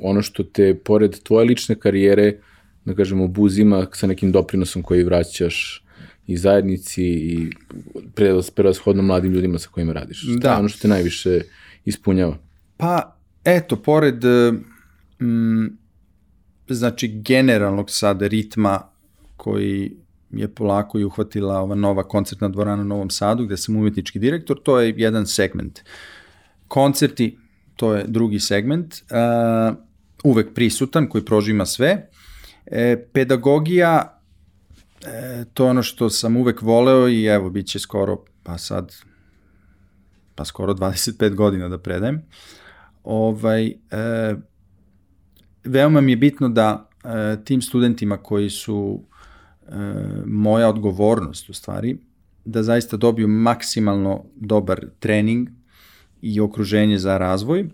ono 0.00 0.22
što 0.22 0.42
te, 0.42 0.74
pored 0.74 1.22
tvoje 1.22 1.44
lične 1.44 1.74
karijere, 1.74 2.38
da 2.84 2.94
kažemo, 2.94 3.24
obuzima 3.24 3.86
sa 3.92 4.06
nekim 4.06 4.32
doprinosom 4.32 4.82
koji 4.82 5.04
vraćaš 5.04 5.84
i 6.26 6.36
zajednici 6.36 7.04
i 7.04 7.50
prevashodno 8.54 9.02
mladim 9.02 9.32
ljudima 9.32 9.58
sa 9.58 9.68
kojima 9.68 9.92
radiš. 9.92 10.20
Šta 10.20 10.38
da. 10.40 10.50
je 10.50 10.58
ono 10.58 10.68
što 10.68 10.82
te 10.82 10.88
najviše 10.88 11.40
ispunjava? 11.84 12.38
Pa, 12.76 13.16
eto, 13.44 13.76
pored 13.76 14.24
mm, 15.20 15.66
znači 16.68 17.08
generalnog 17.08 17.90
sada 17.90 18.26
ritma 18.26 18.80
koji 19.36 19.96
je 20.30 20.54
polako 20.54 20.98
i 20.98 21.04
uhvatila 21.04 21.60
ova 21.60 21.74
nova 21.74 22.02
koncertna 22.02 22.48
dvorana 22.48 22.82
u 22.82 22.84
Novom 22.84 23.10
Sadu, 23.10 23.44
gde 23.44 23.56
sam 23.56 23.76
umetnički 23.76 24.18
direktor, 24.18 24.60
to 24.62 24.80
je 24.80 24.94
jedan 24.96 25.26
segment. 25.26 25.80
Koncerti, 26.68 27.38
to 27.76 27.94
je 27.94 28.04
drugi 28.08 28.40
segment, 28.40 28.94
uh, 28.94 29.76
uvek 30.24 30.54
prisutan, 30.54 31.08
koji 31.08 31.24
prožima 31.24 31.66
sve. 31.66 32.08
E, 32.66 33.06
pedagogija, 33.12 34.20
e, 35.06 35.44
to 35.54 35.64
je 35.64 35.70
ono 35.70 35.82
što 35.82 36.10
sam 36.10 36.36
uvek 36.36 36.62
voleo 36.62 37.08
i 37.08 37.24
evo, 37.24 37.50
bit 37.50 37.66
će 37.66 37.78
skoro, 37.78 38.24
pa 38.42 38.58
sad, 38.58 38.94
pa 40.34 40.44
skoro 40.44 40.74
25 40.74 41.34
godina 41.34 41.68
da 41.68 41.78
predajem. 41.78 42.22
Ovaj, 43.04 43.66
e, 43.66 43.74
veoma 45.66 46.00
mi 46.00 46.12
je 46.12 46.16
bitno 46.16 46.48
da 46.48 46.88
e, 47.04 47.36
tim 47.44 47.62
studentima 47.62 48.16
koji 48.16 48.50
su 48.50 49.02
e, 49.68 49.72
moja 50.26 50.68
odgovornost 50.68 51.48
u 51.48 51.52
stvari, 51.52 51.98
da 52.44 52.62
zaista 52.62 52.96
dobiju 52.96 53.28
maksimalno 53.28 54.24
dobar 54.36 54.80
trening 54.98 55.48
i 56.22 56.40
okruženje 56.40 56.98
za 56.98 57.18
razvoj. 57.18 57.68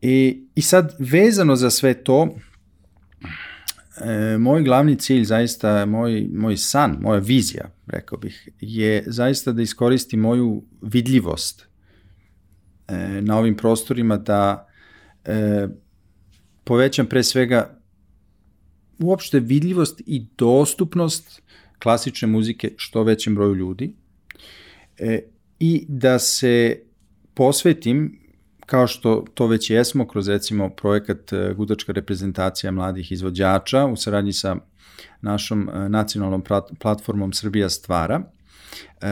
I, 0.00 0.46
i 0.54 0.62
sad, 0.62 0.96
vezano 0.98 1.56
za 1.56 1.70
sve 1.70 1.94
to, 1.94 2.34
e, 4.00 4.38
moj 4.38 4.62
glavni 4.62 4.96
cilj, 4.96 5.24
zaista, 5.24 5.86
moj, 5.86 6.28
moj 6.32 6.56
san, 6.56 6.96
moja 7.00 7.20
vizija, 7.20 7.70
rekao 7.86 8.18
bih, 8.18 8.48
je 8.60 9.04
zaista 9.06 9.52
da 9.52 9.62
iskoristim 9.62 10.20
moju 10.20 10.62
vidljivost 10.82 11.68
e, 12.88 13.20
na 13.22 13.38
ovim 13.38 13.56
prostorima, 13.56 14.16
da 14.16 14.68
e, 15.24 15.68
povećam 16.64 17.06
pre 17.06 17.22
svega 17.22 17.78
uopšte 18.98 19.40
vidljivost 19.40 20.02
i 20.06 20.26
dostupnost 20.38 21.42
klasične 21.82 22.28
muzike 22.28 22.74
što 22.76 23.02
većem 23.02 23.34
broju 23.34 23.54
ljudi. 23.54 23.94
E, 24.98 25.20
i 25.58 25.84
da 25.88 26.18
se 26.18 26.82
posvetim 27.34 28.22
kao 28.66 28.86
što 28.86 29.24
to 29.34 29.46
već 29.46 29.70
jesmo 29.70 30.08
kroz 30.08 30.28
recimo 30.28 30.70
projekat 30.70 31.32
e, 31.32 31.54
Gudačka 31.56 31.92
reprezentacija 31.92 32.70
mladih 32.70 33.12
izvođača 33.12 33.86
u 33.86 33.96
saradnji 33.96 34.32
sa 34.32 34.56
našom 35.20 35.68
e, 35.68 35.88
nacionalnom 35.88 36.42
platformom 36.78 37.32
Srbija 37.32 37.68
stvara, 37.68 38.22
e, 38.22 39.06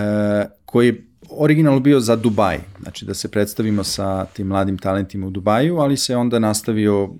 koji 0.65 1.10
originalno 1.31 1.81
bio 1.81 2.01
za 2.01 2.17
Dubaj, 2.17 2.59
znači 2.81 3.05
da 3.05 3.15
se 3.15 3.31
predstavimo 3.31 3.85
sa 3.85 4.25
tim 4.25 4.47
mladim 4.47 4.79
talentima 4.79 5.27
u 5.27 5.31
Dubaju, 5.31 5.77
ali 5.77 5.97
se 5.97 6.17
onda 6.17 6.39
nastavio 6.39 7.11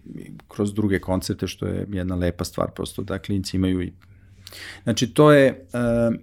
kroz 0.49 0.75
druge 0.75 0.99
koncerte, 0.99 1.47
što 1.47 1.67
je 1.67 1.87
jedna 1.93 2.15
lepa 2.15 2.45
stvar, 2.45 2.71
prosto 2.71 3.03
da 3.03 3.19
klinci 3.19 3.57
imaju 3.57 3.83
i... 3.83 3.93
Znači 4.83 5.07
to 5.07 5.33
je, 5.33 5.67
uh, 5.73 6.17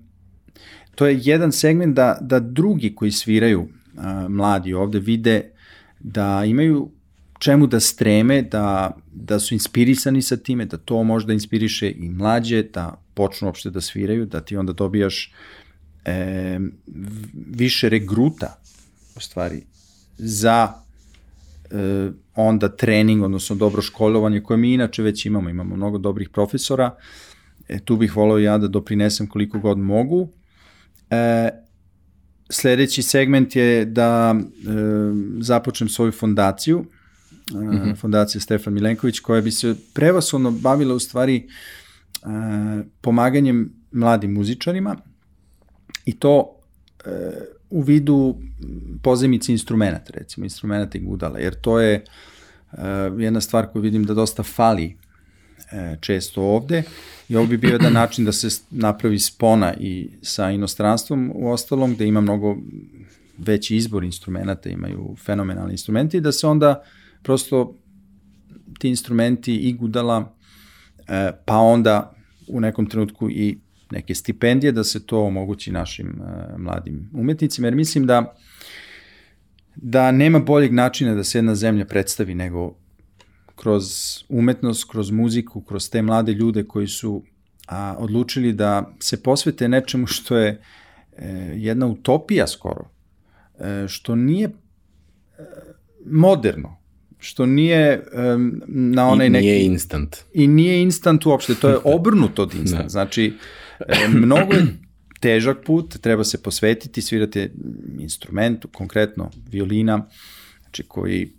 to 0.95 1.07
je 1.07 1.19
jedan 1.23 1.51
segment 1.51 1.95
da, 1.95 2.17
da 2.21 2.39
drugi 2.39 2.95
koji 2.95 3.11
sviraju 3.11 3.61
uh, 3.61 4.03
mladi 4.29 4.73
ovde 4.73 4.99
vide 4.99 5.51
da 5.99 6.43
imaju 6.45 6.91
čemu 7.39 7.67
da 7.67 7.79
streme, 7.79 8.41
da, 8.41 8.97
da 9.13 9.39
su 9.39 9.53
inspirisani 9.53 10.21
sa 10.21 10.37
time, 10.37 10.65
da 10.65 10.77
to 10.77 11.03
možda 11.03 11.33
inspiriše 11.33 11.91
i 11.91 12.09
mlađe, 12.09 12.63
da 12.63 13.01
počnu 13.13 13.47
uopšte 13.47 13.69
da 13.69 13.81
sviraju, 13.81 14.25
da 14.25 14.41
ti 14.41 14.57
onda 14.57 14.73
dobijaš 14.73 15.33
uh, 15.33 15.66
e, 16.07 16.59
više 17.49 17.89
regruta 17.89 18.59
u 19.15 19.19
stvari 19.19 19.63
za 20.17 20.73
e, 21.71 22.11
onda 22.35 22.69
trening, 22.69 23.23
odnosno 23.23 23.55
dobro 23.55 23.81
školovanje 23.81 24.41
koje 24.41 24.57
mi 24.57 24.73
inače 24.73 25.03
već 25.03 25.25
imamo, 25.25 25.49
imamo 25.49 25.75
mnogo 25.75 25.97
dobrih 25.97 26.29
profesora, 26.29 26.95
e, 27.67 27.79
tu 27.79 27.97
bih 27.97 28.15
volao 28.15 28.37
ja 28.37 28.57
da 28.57 28.67
doprinesem 28.67 29.27
koliko 29.27 29.59
god 29.59 29.77
mogu. 29.77 30.29
E, 31.09 31.49
sledeći 32.49 33.01
segment 33.01 33.55
je 33.55 33.85
da 33.85 34.35
e, 34.35 34.43
započnem 35.39 35.89
svoju 35.89 36.11
fondaciju, 36.11 36.85
mm 37.53 37.57
-hmm. 37.57 37.95
fondacija 37.97 38.41
Stefan 38.41 38.73
Milenković, 38.73 39.19
koja 39.19 39.41
bi 39.41 39.51
se 39.51 39.75
prevasodno 39.93 40.51
bavila 40.51 40.95
u 40.95 40.99
stvari 40.99 41.35
e, 41.37 41.47
pomaganjem 43.01 43.73
mladim 43.91 44.33
muzičarima, 44.33 44.95
i 46.05 46.19
to 46.19 46.59
e, 47.05 47.09
u 47.69 47.81
vidu 47.81 48.37
pozemici 49.03 49.51
instrumenta, 49.51 50.11
recimo 50.13 50.45
instrumenta 50.45 50.97
i 50.97 51.01
gudala, 51.01 51.39
jer 51.39 51.55
to 51.55 51.79
je 51.79 51.93
e, 51.95 52.03
jedna 53.17 53.41
stvar 53.41 53.67
koju 53.67 53.81
vidim 53.81 54.03
da 54.03 54.13
dosta 54.13 54.43
fali 54.43 54.97
e, 55.71 55.97
često 56.01 56.41
ovde. 56.41 56.83
I 57.29 57.35
ovo 57.35 57.47
bi 57.47 57.57
bio 57.57 57.71
jedan 57.71 57.93
način 58.01 58.25
da 58.25 58.31
se 58.31 58.61
napravi 58.71 59.19
spona 59.19 59.73
i 59.79 60.09
sa 60.21 60.51
inostranstvom 60.51 61.31
u 61.35 61.51
ostalom, 61.51 61.95
gde 61.95 62.07
ima 62.07 62.21
mnogo 62.21 62.57
veći 63.37 63.75
izbor 63.75 64.03
instrumenta, 64.03 64.69
imaju 64.69 65.15
fenomenalni 65.25 65.71
instrumenti, 65.71 66.21
da 66.21 66.31
se 66.31 66.47
onda 66.47 66.83
prosto 67.23 67.75
ti 68.79 68.89
instrumenti 68.89 69.55
i 69.55 69.73
gudala, 69.73 70.35
e, 71.07 71.31
pa 71.45 71.57
onda 71.57 72.13
u 72.47 72.59
nekom 72.59 72.89
trenutku 72.89 73.29
i 73.29 73.59
neke 73.91 74.15
stipendije 74.15 74.71
da 74.71 74.83
se 74.83 75.05
to 75.05 75.23
omogući 75.23 75.71
našim 75.71 76.21
uh, 76.21 76.59
mladim 76.59 77.09
umetnicima, 77.13 77.67
jer 77.67 77.75
mislim 77.75 78.05
da 78.05 78.35
da 79.75 80.11
nema 80.11 80.39
boljeg 80.39 80.73
načina 80.73 81.15
da 81.15 81.23
se 81.23 81.37
jedna 81.37 81.55
zemlja 81.55 81.85
predstavi 81.85 82.35
nego 82.35 82.75
kroz 83.55 83.85
umetnost, 84.29 84.91
kroz 84.91 85.11
muziku, 85.11 85.61
kroz 85.61 85.89
te 85.89 86.01
mlade 86.01 86.33
ljude 86.33 86.63
koji 86.63 86.87
su 86.87 87.23
a, 87.67 87.95
odlučili 87.99 88.53
da 88.53 88.93
se 88.99 89.23
posvete 89.23 89.67
nečemu 89.67 90.07
što 90.07 90.37
je 90.37 90.61
e, 91.17 91.27
jedna 91.55 91.85
utopija 91.87 92.47
skoro, 92.47 92.89
e, 93.59 93.85
što 93.87 94.15
nije 94.15 94.45
e, 94.45 94.51
moderno, 96.05 96.77
što 97.19 97.45
nije 97.45 98.03
um, 98.35 98.61
na 98.67 99.09
onaj 99.09 99.29
neki... 99.29 99.47
I 99.47 99.49
nije 99.49 99.65
instant. 99.65 100.17
I 100.33 100.47
nije 100.47 100.81
instant 100.81 101.25
uopšte, 101.25 101.55
to 101.55 101.69
je 101.69 101.77
obrnuto 101.95 102.43
od 102.43 102.55
instant. 102.55 102.83
da. 102.83 102.89
Znači, 102.89 103.33
E, 103.87 104.07
mnogo 104.07 104.53
je 104.53 104.67
težak 105.19 105.57
put, 105.65 105.97
treba 105.97 106.23
se 106.23 106.43
posvetiti, 106.43 107.01
svirate 107.01 107.51
instrument, 107.99 108.65
konkretno 108.73 109.31
violina, 109.51 110.07
znači 110.61 110.83
koji 110.83 111.29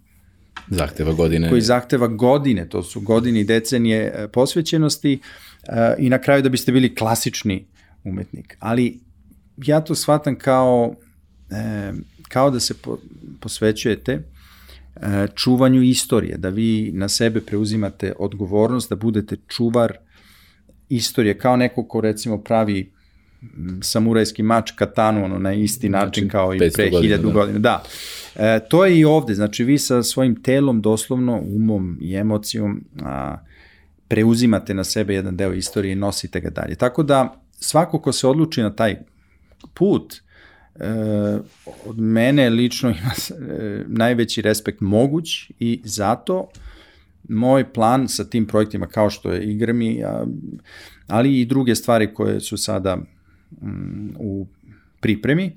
zahteva 0.71 1.13
godine. 1.13 1.49
Koji 1.49 1.61
zahteva 1.61 2.07
godine, 2.07 2.69
to 2.69 2.83
su 2.83 3.01
godine 3.01 3.41
i 3.41 3.45
decenije 3.45 4.13
e, 4.15 4.29
posvećenosti 4.29 5.19
e, 5.69 5.95
i 5.99 6.09
na 6.11 6.19
kraju 6.19 6.43
da 6.43 6.49
biste 6.49 6.73
bili 6.73 6.95
klasični 6.95 7.67
umetnik. 8.05 8.57
Ali 8.59 9.01
ja 9.57 9.81
to 9.81 9.95
shvatam 9.95 10.39
kao, 10.39 10.95
kao 12.29 12.51
da 12.51 12.61
se 12.61 12.75
posvećujete 13.41 14.23
čuvanju 15.35 15.83
istorije, 15.83 16.37
da 16.37 16.49
vi 16.49 16.91
na 16.95 17.09
sebe 17.09 17.41
preuzimate 17.41 18.13
odgovornost, 18.19 18.91
da 18.91 18.97
budete 18.97 19.37
čuvar 19.49 19.99
istorije, 20.89 21.39
kao 21.39 21.57
neko 21.57 21.85
ko 21.85 22.01
recimo 22.01 22.39
pravi 22.39 22.91
samurajski 23.83 24.43
mač 24.43 24.71
katanu 24.71 25.25
ono, 25.25 25.39
na 25.39 25.55
isti 25.55 25.89
način, 25.89 26.07
način 26.07 26.29
kao 26.29 26.55
i 26.55 26.59
pre 26.59 26.85
godina, 26.85 27.01
hiljadu 27.01 27.29
da. 27.29 27.33
godina. 27.33 27.59
Da. 27.59 27.83
E, 28.37 28.61
to 28.69 28.85
je 28.85 28.99
i 28.99 29.05
ovde, 29.05 29.35
znači 29.35 29.65
vi 29.65 29.79
sa 29.79 30.03
svojim 30.03 30.43
telom, 30.43 30.81
doslovno, 30.81 31.41
umom 31.41 31.99
i 32.01 32.15
emocijom 32.15 32.85
a, 33.03 33.37
preuzimate 34.09 34.75
na 34.75 34.85
sebe 34.85 35.15
jedan 35.15 35.37
deo 35.37 35.53
istorije 35.53 35.93
i 35.93 35.97
nosite 35.97 36.41
ga 36.41 36.51
dalje. 36.51 36.75
Tako 36.75 37.03
da 37.03 37.41
svako 37.53 37.99
ko 37.99 38.13
se 38.13 38.27
odluči 38.27 38.63
na 38.63 38.71
taj 38.71 38.97
put, 39.75 40.15
e, 40.15 40.19
od 41.87 41.99
mene 41.99 42.51
lično 42.51 42.91
ima 43.01 43.13
e, 43.51 43.85
najveći 43.87 44.43
respekt 44.43 44.81
moguć 44.81 45.51
i 45.59 45.81
zato 45.85 46.49
moj 47.29 47.73
plan 47.73 48.09
sa 48.09 48.25
tim 48.25 48.47
projektima 48.47 48.87
kao 48.87 49.11
što 49.11 49.33
je 49.33 49.53
Igrami, 49.53 50.03
ali 51.07 51.41
i 51.41 51.47
druge 51.47 51.75
stvari 51.75 52.15
koje 52.15 52.41
su 52.41 52.57
sada 52.57 52.97
mm, 52.97 54.11
u 54.19 54.47
pripremi, 55.01 55.57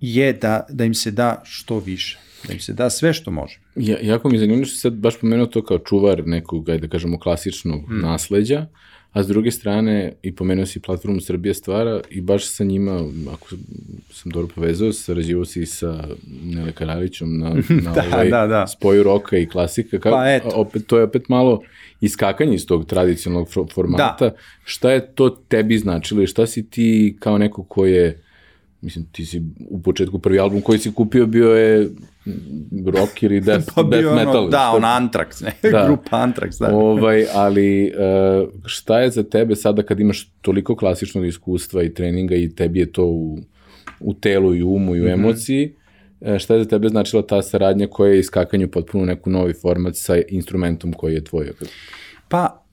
je 0.00 0.32
da, 0.32 0.66
da 0.70 0.84
im 0.84 0.94
se 0.94 1.10
da 1.10 1.42
što 1.44 1.78
više 1.78 2.18
da 2.46 2.52
im 2.52 2.60
se 2.60 2.72
da 2.72 2.90
sve 2.90 3.12
što 3.12 3.30
može. 3.30 3.60
Ja, 3.76 3.98
jako 4.02 4.28
mi 4.28 4.38
zanimljivo 4.38 4.66
što 4.66 4.76
sad 4.76 4.92
baš 4.92 5.20
pomenuo 5.20 5.46
to 5.46 5.64
kao 5.64 5.78
čuvar 5.78 6.22
nekog, 6.26 6.64
da 6.64 6.88
kažemo, 6.88 7.18
klasičnog 7.18 7.90
mm. 7.90 8.00
nasleđa, 8.00 8.66
a 9.12 9.22
s 9.22 9.26
druge 9.26 9.50
strane 9.50 10.12
i 10.22 10.34
pomenuo 10.34 10.66
si 10.66 10.80
platformu 10.80 11.20
Srbija 11.20 11.54
stvara 11.54 12.00
i 12.10 12.20
baš 12.20 12.46
sa 12.46 12.64
njima, 12.64 13.04
ako 13.32 13.46
sam 14.10 14.32
dobro 14.32 14.54
povezao, 14.54 14.92
sarađivo 14.92 15.44
si 15.44 15.66
sa 15.66 16.04
Nele 16.44 16.72
Karalićom 16.72 17.38
na, 17.38 17.48
na 17.84 17.92
da, 17.92 18.04
ovaj 18.12 18.30
da, 18.30 18.46
da. 18.46 18.66
spoju 18.66 19.02
roka 19.02 19.38
i 19.38 19.46
klasika. 19.46 19.98
Kako, 19.98 20.16
pa 20.16 20.30
eto. 20.30 20.50
Opet, 20.54 20.86
to 20.86 20.98
je 20.98 21.04
opet 21.04 21.28
malo 21.28 21.62
iskakanje 22.00 22.54
iz 22.54 22.66
tog 22.66 22.86
tradicionalnog 22.86 23.48
formata. 23.74 24.16
Da. 24.20 24.30
Šta 24.64 24.90
je 24.90 25.14
to 25.14 25.30
tebi 25.30 25.78
značilo 25.78 26.22
i 26.22 26.26
šta 26.26 26.46
si 26.46 26.70
ti 26.70 27.16
kao 27.20 27.38
neko 27.38 27.64
ko 27.64 27.86
je 27.86 28.22
mislim, 28.80 29.06
ti 29.12 29.26
si 29.26 29.42
u 29.70 29.82
početku 29.82 30.18
prvi 30.18 30.38
album 30.38 30.60
koji 30.60 30.78
si 30.78 30.92
kupio 30.94 31.26
bio 31.26 31.48
je 31.48 31.90
rock 32.86 33.22
ili 33.22 33.40
death, 33.46 33.68
pa 33.74 33.82
death 33.82 34.14
metal. 34.14 34.36
Ono, 34.36 34.48
da, 34.48 34.70
on 34.70 34.82
Anthrax, 34.82 35.44
ne, 35.44 35.52
da. 35.72 35.86
grupa 35.86 36.16
Anthrax, 36.16 36.60
da. 36.60 36.76
Ovaj, 36.76 37.26
ali 37.34 37.92
uh, 37.94 38.48
šta 38.64 39.00
je 39.00 39.10
za 39.10 39.22
tebe 39.22 39.56
sada 39.56 39.82
kad 39.82 40.00
imaš 40.00 40.30
toliko 40.42 40.76
klasičnog 40.76 41.26
iskustva 41.26 41.82
i 41.82 41.94
treninga 41.94 42.34
i 42.34 42.54
tebi 42.54 42.78
je 42.78 42.92
to 42.92 43.04
u, 43.04 43.38
u 44.00 44.14
telu 44.14 44.54
i 44.54 44.62
umu 44.62 44.96
i 44.96 45.00
u 45.00 45.04
mm 45.04 45.06
-hmm. 45.06 45.12
emociji, 45.12 45.74
uh, 46.20 46.38
šta 46.38 46.54
je 46.54 46.62
za 46.62 46.68
tebe 46.68 46.88
značila 46.88 47.22
ta 47.22 47.42
saradnja 47.42 47.86
koja 47.86 48.12
je 48.12 48.18
iskakanju 48.18 48.68
potpuno 48.68 49.04
neku 49.04 49.30
novi 49.30 49.52
format 49.52 49.96
sa 49.96 50.16
instrumentom 50.28 50.92
koji 50.92 51.14
je 51.14 51.24
tvoj? 51.24 51.50
Pa, 52.28 52.64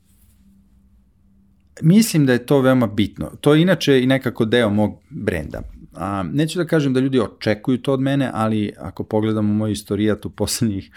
mislim 1.82 2.26
da 2.26 2.34
je 2.34 2.46
to 2.46 2.62
veoma 2.62 2.88
bitno. 2.88 3.32
To 3.41 3.54
je 3.54 3.62
inače 3.62 4.04
i 4.04 4.06
nekako 4.06 4.46
deo 4.46 4.70
mog 4.70 5.00
brenda. 5.10 5.62
A, 5.96 6.24
neću 6.24 6.60
da 6.60 6.66
kažem 6.66 6.94
da 6.94 7.00
ljudi 7.00 7.20
očekuju 7.20 7.78
to 7.78 7.94
od 7.94 8.00
mene, 8.00 8.32
ali 8.34 8.74
ako 8.78 9.04
pogledamo 9.04 9.54
moj 9.54 9.72
istorijat 9.72 10.26
u 10.26 10.30
poslednjih 10.30 10.92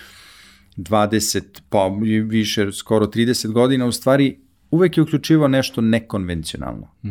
20, 0.76 1.42
pa 1.68 1.90
više, 2.26 2.72
skoro 2.72 3.06
30 3.06 3.52
godina, 3.52 3.86
u 3.86 3.92
stvari 3.92 4.38
uvek 4.70 4.96
je 4.96 5.02
uključivao 5.02 5.48
nešto 5.48 5.80
nekonvencionalno. 5.80 6.90
Mm. 7.04 7.10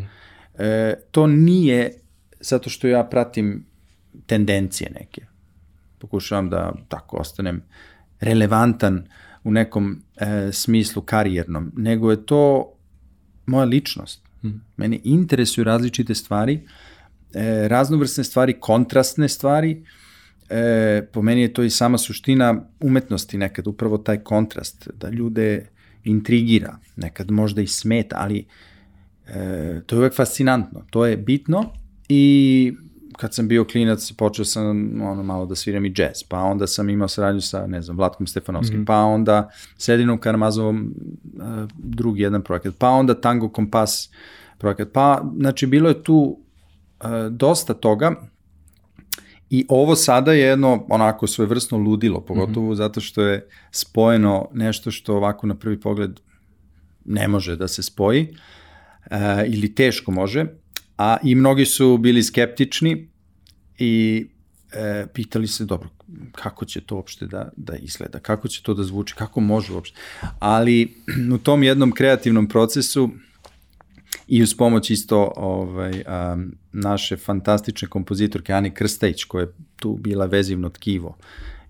E, 0.57 0.93
to 1.11 1.27
nije 1.27 1.93
zato 2.39 2.69
što 2.69 2.87
ja 2.87 3.03
pratim 3.03 3.65
tendencije 4.25 4.91
neke. 4.99 5.25
Pokušavam 5.99 6.49
da 6.49 6.73
tako 6.87 7.17
ostanem 7.17 7.61
relevantan 8.19 9.07
u 9.43 9.51
nekom 9.51 10.01
e, 10.15 10.51
smislu 10.51 11.01
karijernom, 11.01 11.71
nego 11.75 12.11
je 12.11 12.25
to 12.25 12.73
moja 13.45 13.65
ličnost. 13.65 14.27
Mm. 14.43 14.49
Mene 14.77 14.99
interesuju 15.03 15.65
različite 15.65 16.15
stvari, 16.15 16.67
e, 17.33 17.67
raznovrsne 17.67 18.23
stvari, 18.23 18.53
kontrastne 18.59 19.29
stvari, 19.29 19.83
e, 20.49 21.07
po 21.13 21.21
meni 21.21 21.41
je 21.41 21.53
to 21.53 21.63
i 21.63 21.69
sama 21.69 21.97
suština 21.97 22.61
umetnosti 22.79 23.37
nekad, 23.37 23.67
upravo 23.67 23.97
taj 23.97 24.17
kontrast, 24.17 24.89
da 24.93 25.09
ljude 25.09 25.67
intrigira, 26.03 26.77
nekad 26.95 27.31
možda 27.31 27.61
i 27.61 27.67
smeta, 27.67 28.15
ali 28.19 28.45
e, 29.27 29.81
to 29.85 29.95
je 29.95 29.99
uvek 29.99 30.15
fascinantno, 30.15 30.85
to 30.89 31.05
je 31.05 31.17
bitno 31.17 31.73
i 32.09 32.73
kad 33.17 33.33
sam 33.33 33.47
bio 33.47 33.65
klinac 33.65 34.11
počeo 34.11 34.45
sam 34.45 35.01
ono 35.01 35.23
malo 35.23 35.45
da 35.45 35.55
sviram 35.55 35.85
i 35.85 35.93
jazz, 35.97 36.23
pa 36.29 36.39
onda 36.39 36.67
sam 36.67 36.89
imao 36.89 37.07
saradnju 37.07 37.41
sa, 37.41 37.67
ne 37.67 37.81
znam, 37.81 37.97
Vlatkom 37.97 38.27
Stefanovskim, 38.27 38.77
mm 38.77 38.81
-hmm. 38.81 38.87
pa 38.87 38.97
onda 38.97 39.49
Sedinom 39.77 40.17
Karamazovom 40.17 40.93
uh, 41.35 41.69
drugi 41.77 42.21
jedan 42.21 42.43
projekat, 42.43 42.73
pa 42.77 42.89
onda 42.89 43.21
Tango 43.21 43.49
Kompas 43.49 44.09
projekat, 44.57 44.87
pa 44.93 45.23
znači 45.37 45.67
bilo 45.67 45.89
je 45.89 46.03
tu 46.03 46.39
E, 46.41 46.46
dosta 47.29 47.73
toga 47.73 48.15
i 49.49 49.65
ovo 49.69 49.95
sada 49.95 50.33
je 50.33 50.39
jedno 50.39 50.85
onako 50.89 51.27
svojevrsno 51.27 51.77
ludilo, 51.77 52.21
pogotovo 52.21 52.65
mm 52.65 52.69
-hmm. 52.69 52.75
zato 52.75 53.01
što 53.01 53.21
je 53.21 53.47
spojeno 53.71 54.49
nešto 54.53 54.91
što 54.91 55.15
ovako 55.15 55.47
na 55.47 55.55
prvi 55.55 55.79
pogled 55.79 56.19
ne 57.05 57.27
može 57.27 57.55
da 57.55 57.67
se 57.67 57.83
spoji 57.83 58.27
e, 59.11 59.45
ili 59.47 59.75
teško 59.75 60.11
može, 60.11 60.45
a 60.97 61.17
i 61.23 61.35
mnogi 61.35 61.65
su 61.65 61.97
bili 61.97 62.23
skeptični 62.23 63.09
i 63.79 64.27
e, 64.71 65.07
pitali 65.13 65.47
se, 65.47 65.65
dobro, 65.65 65.89
kako 66.31 66.65
će 66.65 66.81
to 66.81 66.95
uopšte 66.95 67.25
da, 67.25 67.49
da 67.57 67.75
izgleda, 67.75 68.19
kako 68.19 68.47
će 68.47 68.63
to 68.63 68.73
da 68.73 68.83
zvuči, 68.83 69.15
kako 69.15 69.39
može 69.39 69.73
uopšte. 69.73 69.99
Ali 70.39 70.95
u 71.33 71.37
tom 71.37 71.63
jednom 71.63 71.91
kreativnom 71.91 72.47
procesu 72.47 73.09
i 74.27 74.43
uz 74.43 74.55
pomoć 74.57 74.89
isto 74.89 75.33
ovaj, 75.35 75.91
um, 76.33 76.55
naše 76.71 77.17
fantastične 77.17 77.87
kompozitorke 77.87 78.53
Ani 78.53 78.71
Krstajić, 78.71 79.23
koja 79.23 79.41
je 79.41 79.53
tu 79.75 79.97
bila 80.01 80.25
vezivno 80.25 80.69
tkivo 80.69 81.17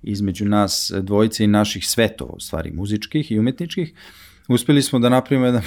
između 0.03 0.45
nas 0.45 0.91
dvojice 1.01 1.43
i 1.43 1.47
naših 1.47 1.87
svetova, 1.87 2.33
u 2.33 2.39
stvari 2.39 2.71
muzičkih 2.71 3.31
i 3.31 3.39
umetničkih, 3.39 3.93
uspeli 4.47 4.81
smo 4.81 4.99
da 4.99 5.09
napravimo 5.09 5.45
jedan 5.45 5.61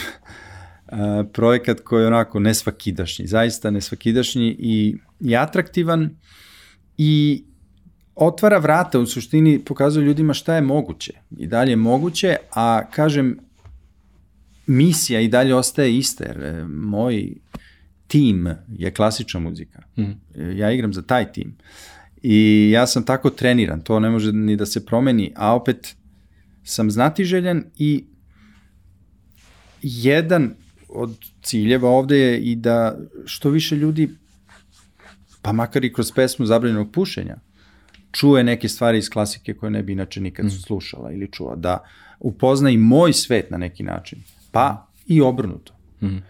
projekat 1.33 1.81
koji 1.81 2.03
je 2.03 2.07
onako 2.07 2.40
nesvakidašnji, 2.40 3.26
zaista 3.26 3.70
nesvakidašnji 3.70 4.57
i, 4.59 4.96
i 5.20 5.37
atraktivan 5.37 6.11
i 6.98 7.44
otvara 8.14 8.59
vrata, 8.59 8.98
u 8.98 9.07
suštini 9.07 9.59
pokazuje 9.59 10.07
ljudima 10.07 10.35
šta 10.35 10.55
je 10.55 10.61
moguće. 10.61 11.12
I 11.38 11.46
dalje 11.46 11.70
je 11.70 11.76
moguće, 11.76 12.37
a 12.55 12.83
kažem, 12.90 13.38
misija 14.70 15.20
i 15.20 15.28
dalje 15.28 15.54
ostaje 15.54 15.96
ista, 15.96 16.24
jer 16.24 16.42
e, 16.42 16.64
moj 16.64 17.35
tim 18.06 18.48
je 18.68 18.90
klasična 18.90 19.40
muzika. 19.40 19.83
Mm. 19.96 20.11
Ja 20.59 20.72
igram 20.72 20.92
za 20.92 21.02
taj 21.02 21.33
tim. 21.33 21.56
I 22.22 22.70
ja 22.70 22.87
sam 22.87 23.04
tako 23.04 23.30
treniran, 23.30 23.80
to 23.80 24.00
ne 24.00 24.11
može 24.11 24.33
ni 24.33 24.56
da 24.56 24.66
se 24.66 24.87
promeni, 24.87 25.33
a 25.37 25.54
opet 25.54 25.96
sam 26.64 26.90
znatiželjan 26.90 27.64
i 27.78 28.04
jedan 29.83 30.54
od 30.88 31.16
ciljeva 31.42 31.90
ovde 31.90 32.18
je 32.18 32.40
i 32.40 32.56
da 32.56 32.98
što 33.24 33.50
više 33.50 33.76
ljudi, 33.76 34.11
pa 35.42 35.52
makar 35.52 35.85
i 35.85 35.92
kroz 35.92 36.12
pesmu 36.12 36.46
zabranjenog 36.46 36.92
pušenja, 36.92 37.37
čuje 38.12 38.44
neke 38.44 38.68
stvari 38.68 38.98
iz 38.98 39.11
klasike 39.11 39.54
koje 39.54 39.70
ne 39.70 39.83
bi 39.83 39.92
inače 39.92 40.20
nikad 40.20 40.46
mm. 40.46 40.50
slušala 40.50 41.12
ili 41.12 41.33
čula, 41.33 41.56
da 41.56 41.85
upozna 42.20 42.70
i 42.70 42.76
moj 42.76 43.12
svet 43.12 43.50
na 43.50 43.59
neki 43.59 43.83
način 43.83 44.22
pa 44.51 44.93
i 45.07 45.21
obrnuto. 45.21 45.73
Mm 46.01 46.07
-hmm. 46.07 46.21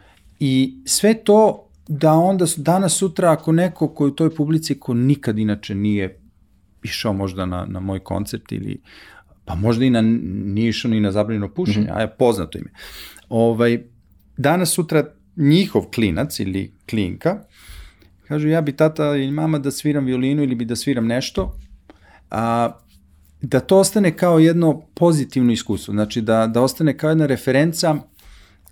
I 0.41 0.79
sve 0.85 1.15
to 1.25 1.69
da 1.89 2.13
onda 2.13 2.45
danas 2.57 2.93
sutra 2.93 3.33
ako 3.33 3.53
neko 3.53 3.89
koji 3.89 4.11
u 4.11 4.15
toj 4.15 4.35
publici 4.35 4.81
ko 4.81 4.95
nikad 4.95 5.39
inače 5.39 5.75
nije 5.75 6.21
išao 6.83 7.13
možda 7.13 7.47
na, 7.47 7.67
na 7.69 7.81
moj 7.81 7.99
koncert 7.99 8.53
ili 8.53 8.81
pa 9.45 9.55
možda 9.55 9.85
i 9.85 9.91
na, 9.91 10.01
nije 10.45 10.69
išao 10.69 10.91
ni 10.91 11.01
na 11.01 11.13
zabranjeno 11.13 11.49
pušenje, 11.49 11.87
mm 11.87 11.91
-hmm. 11.91 11.99
a 11.99 12.01
je 12.01 12.17
poznato 12.19 12.59
ime. 12.59 12.71
Ovaj, 13.29 13.83
danas 14.37 14.71
sutra 14.71 15.05
njihov 15.37 15.83
klinac 15.83 16.41
ili 16.41 16.73
klinka 16.91 17.45
kažu 18.31 18.49
ja 18.49 18.61
bi 18.61 18.73
tata 18.73 19.17
ili 19.17 19.31
mama 19.31 19.59
da 19.59 19.71
sviram 19.71 20.05
violinu 20.05 20.43
ili 20.43 20.55
bi 20.55 20.65
da 20.65 20.77
sviram 20.77 21.07
nešto, 21.07 21.57
a 22.31 22.71
da 23.43 23.61
to 23.61 23.79
ostane 23.79 24.17
kao 24.17 24.39
jedno 24.39 24.81
pozitivno 24.95 25.53
iskustvo, 25.53 25.93
znači 25.93 26.21
da, 26.21 26.47
da 26.47 26.63
ostane 26.63 26.97
kao 26.99 27.11
jedna 27.11 27.27
referenca 27.27 27.97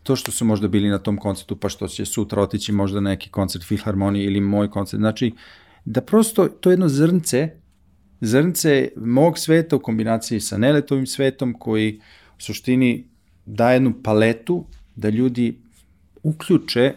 to 0.08 0.16
što 0.16 0.32
su 0.32 0.44
možda 0.44 0.68
bili 0.68 0.88
na 0.88 0.98
tom 0.98 1.16
koncertu, 1.16 1.56
pa 1.56 1.68
što 1.68 1.88
će 1.88 2.04
sutra 2.04 2.42
otići 2.42 2.72
možda 2.72 3.00
na 3.00 3.10
neki 3.10 3.30
koncert 3.30 3.64
Filharmonije 3.64 4.24
ili 4.24 4.40
moj 4.40 4.70
koncert, 4.70 5.00
znači 5.00 5.32
da 5.84 6.00
prosto 6.00 6.48
to 6.48 6.70
jedno 6.70 6.88
zrnce, 6.88 7.50
zrnce 8.20 8.88
mog 8.96 9.38
sveta 9.38 9.76
u 9.76 9.78
kombinaciji 9.78 10.40
sa 10.40 10.58
Neletovim 10.58 11.06
svetom 11.06 11.54
koji 11.58 12.00
u 12.38 12.40
suštini 12.40 13.08
daje 13.46 13.74
jednu 13.74 13.92
paletu 14.02 14.64
da 14.96 15.08
ljudi 15.08 15.60
uključe 16.22 16.92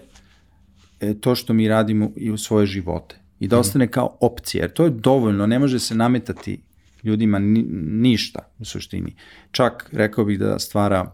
e, 1.00 1.14
to 1.14 1.36
što 1.36 1.54
mi 1.54 1.68
radimo 1.68 2.12
i 2.16 2.32
u 2.32 2.38
svoje 2.38 2.66
živote 2.66 3.16
i 3.40 3.48
da 3.48 3.56
mhm. 3.56 3.60
ostane 3.60 3.88
kao 3.88 4.18
opcija, 4.22 4.64
jer 4.64 4.74
to 4.74 4.84
je 4.84 4.90
dovoljno, 4.90 5.48
ne 5.48 5.60
može 5.60 5.80
se 5.80 5.96
nametati 5.96 6.62
ljudima 7.04 7.40
ni, 7.40 7.66
ništa 8.08 8.40
u 8.60 8.66
suštini. 8.66 9.16
Čak 9.52 9.90
rekao 9.92 10.26
bih 10.26 10.40
da 10.40 10.60
stvara 10.60 11.12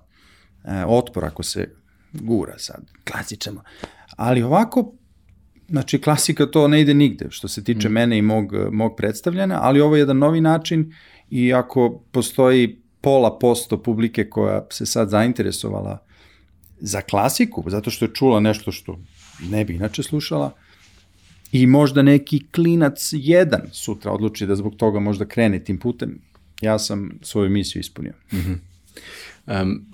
e, 0.64 0.86
otpor 0.86 1.26
ako 1.26 1.44
se 1.44 1.78
gura 2.14 2.58
sad, 2.58 2.86
klasičamo. 3.04 3.64
Ali 4.16 4.44
ovako, 4.44 4.94
Znači, 5.70 6.02
klasika 6.02 6.46
to 6.46 6.68
ne 6.68 6.82
ide 6.82 6.94
nigde, 6.94 7.26
što 7.30 7.48
se 7.48 7.64
tiče 7.64 7.90
mm. 7.90 7.92
mene 7.92 8.18
i 8.18 8.22
mog, 8.22 8.54
mog 8.72 8.96
predstavljanja, 8.98 9.60
ali 9.62 9.82
ovo 9.82 9.96
je 9.96 10.00
jedan 10.00 10.18
novi 10.18 10.42
način 10.42 10.94
i 11.30 11.54
ako 11.54 12.04
postoji 12.12 12.82
pola 13.02 13.40
posto 13.40 13.84
publike 13.84 14.30
koja 14.30 14.66
se 14.72 14.86
sad 14.86 15.10
zainteresovala 15.10 16.04
za 16.80 17.02
klasiku, 17.02 17.64
zato 17.68 17.90
što 17.90 18.06
je 18.06 18.14
čula 18.14 18.40
nešto 18.40 18.72
što 18.72 19.00
ne 19.50 19.66
bi 19.66 19.76
inače 19.76 20.04
slušala, 20.04 20.54
i 21.52 21.68
možda 21.68 22.02
neki 22.02 22.48
klinac 22.52 23.10
jedan 23.12 23.62
sutra 23.72 24.12
odluči 24.12 24.48
da 24.48 24.56
zbog 24.56 24.76
toga 24.76 25.00
možda 25.00 25.26
krene 25.26 25.64
tim 25.64 25.80
putem, 25.80 26.20
ja 26.62 26.80
sam 26.80 27.20
svoju 27.22 27.50
misiju 27.50 27.80
ispunio. 27.80 28.14
Mm 28.34 28.38
-hmm. 28.38 28.58
um, 29.62 29.86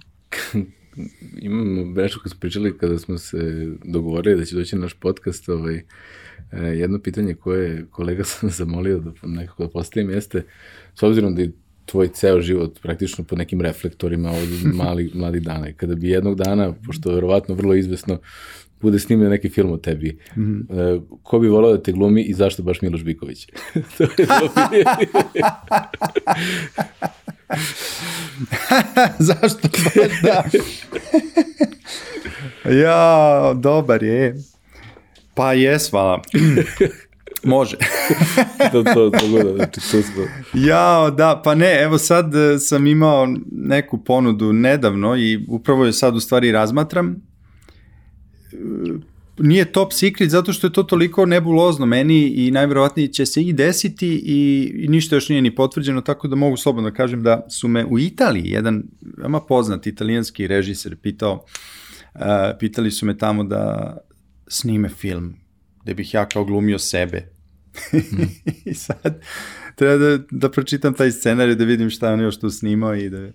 imamo 1.39 2.01
nešto 2.01 2.19
kad 2.19 2.31
smo 2.31 2.39
pričali 2.39 2.77
kada 2.77 2.99
smo 2.99 3.17
se 3.17 3.71
dogovorili 3.83 4.39
da 4.39 4.45
će 4.45 4.55
doći 4.55 4.75
na 4.75 4.81
naš 4.81 4.93
podcast, 4.93 5.49
ovaj, 5.49 5.75
e, 5.75 6.57
jedno 6.59 6.99
pitanje 6.99 7.33
koje 7.33 7.85
kolega 7.91 8.23
sam 8.33 8.49
zamolio 8.49 8.99
da 8.99 9.11
nekako 9.23 9.63
da 9.63 9.69
postavim 9.69 10.09
jeste, 10.09 10.43
s 10.95 11.03
obzirom 11.03 11.35
da 11.35 11.41
je 11.41 11.51
tvoj 11.85 12.07
ceo 12.07 12.41
život 12.41 12.79
praktično 12.81 13.23
pod 13.23 13.37
nekim 13.37 13.61
reflektorima 13.61 14.31
od 14.31 14.49
mali, 14.83 15.11
mladi 15.13 15.39
dana. 15.39 15.69
I 15.69 15.73
kada 15.73 15.95
bi 15.95 16.09
jednog 16.09 16.37
dana, 16.37 16.73
pošto 16.85 17.09
je 17.09 17.15
verovatno 17.15 17.55
vrlo 17.55 17.75
izvesno, 17.75 18.19
bude 18.81 18.99
snimljen 18.99 19.31
neki 19.31 19.49
film 19.49 19.71
o 19.71 19.77
tebi, 19.77 20.19
mm 20.35 20.41
-hmm. 20.41 20.95
uh, 20.97 21.03
ko 21.23 21.39
bi 21.39 21.47
volao 21.47 21.71
da 21.71 21.83
te 21.83 21.91
glumi 21.91 22.21
i 22.21 22.33
zašto 22.33 22.63
baš 22.63 22.81
Miloš 22.81 23.03
Biković? 23.03 23.47
to 23.97 24.03
je 24.03 24.27
zašto 29.27 29.67
da? 30.23 30.43
ja, 32.83 33.53
dobar 33.53 34.03
je. 34.03 34.35
Pa 35.33 35.53
jes, 35.53 35.91
hvala. 35.91 36.21
Može. 37.43 37.77
to, 38.71 38.83
to, 38.83 38.93
to, 38.93 39.09
to, 39.09 39.55
znači, 39.55 39.73
to 39.91 40.01
smo. 40.01 40.23
Ja, 40.53 41.09
da, 41.17 41.41
pa 41.43 41.55
ne, 41.55 41.81
evo 41.81 41.97
sad 41.97 42.35
e, 42.35 42.59
sam 42.59 42.87
imao 42.87 43.27
neku 43.51 44.03
ponudu 44.03 44.53
nedavno 44.53 45.15
i 45.15 45.45
upravo 45.49 45.85
je 45.85 45.93
sad 45.93 46.15
u 46.15 46.19
stvari 46.19 46.51
razmatram. 46.51 47.15
Nije 49.39 49.71
top 49.71 49.93
secret 49.93 50.29
zato 50.29 50.53
što 50.53 50.67
je 50.67 50.73
to 50.73 50.83
toliko 50.83 51.25
nebulozno 51.25 51.85
meni 51.85 52.27
i 52.27 52.51
najverovatnije 52.51 53.07
će 53.07 53.25
se 53.25 53.41
i 53.41 53.53
desiti 53.53 54.07
i, 54.07 54.71
i 54.75 54.87
ništa 54.87 55.15
još 55.15 55.29
nije 55.29 55.41
ni 55.41 55.55
potvrđeno, 55.55 56.01
tako 56.01 56.27
da 56.27 56.35
mogu 56.35 56.57
slobodno 56.57 56.89
da 56.89 56.95
kažem 56.95 57.23
da 57.23 57.45
su 57.49 57.67
me 57.67 57.85
u 57.85 57.99
Italiji, 57.99 58.49
jedan 58.49 58.83
veoma 59.17 59.41
poznat 59.41 59.87
italijanski 59.87 60.47
režiser 60.47 60.95
pitao, 60.95 61.45
uh, 62.15 62.21
pitali 62.59 62.91
su 62.91 63.05
me 63.05 63.17
tamo 63.17 63.43
da 63.43 63.97
snime 64.47 64.89
film 64.89 65.35
gde 65.83 65.93
bih 65.93 66.13
ja 66.13 66.25
kao 66.25 66.45
glumio 66.45 66.79
sebe 66.79 67.33
Mm. 67.93 68.21
I 68.71 68.73
sad 68.73 69.21
treba 69.75 69.97
da, 69.97 70.23
da 70.31 70.51
pročitam 70.51 70.93
taj 70.93 71.11
scenarij, 71.11 71.55
da 71.55 71.63
vidim 71.63 71.89
šta 71.89 72.13
on 72.13 72.21
još 72.21 72.39
tu 72.39 72.49
snimao 72.49 72.95
i 72.95 73.09
da... 73.09 73.31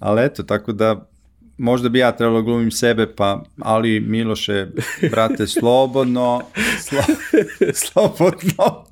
Ali 0.00 0.24
eto, 0.24 0.42
tako 0.42 0.72
da 0.72 1.10
možda 1.58 1.88
bi 1.88 1.98
ja 1.98 2.12
trebalo 2.12 2.40
da 2.40 2.44
glumim 2.44 2.70
sebe, 2.70 3.06
pa, 3.16 3.42
ali 3.58 4.00
Miloše, 4.00 4.66
brate, 5.10 5.46
slobodno, 5.60 6.42
slo, 6.80 7.02
slobodno, 7.84 8.84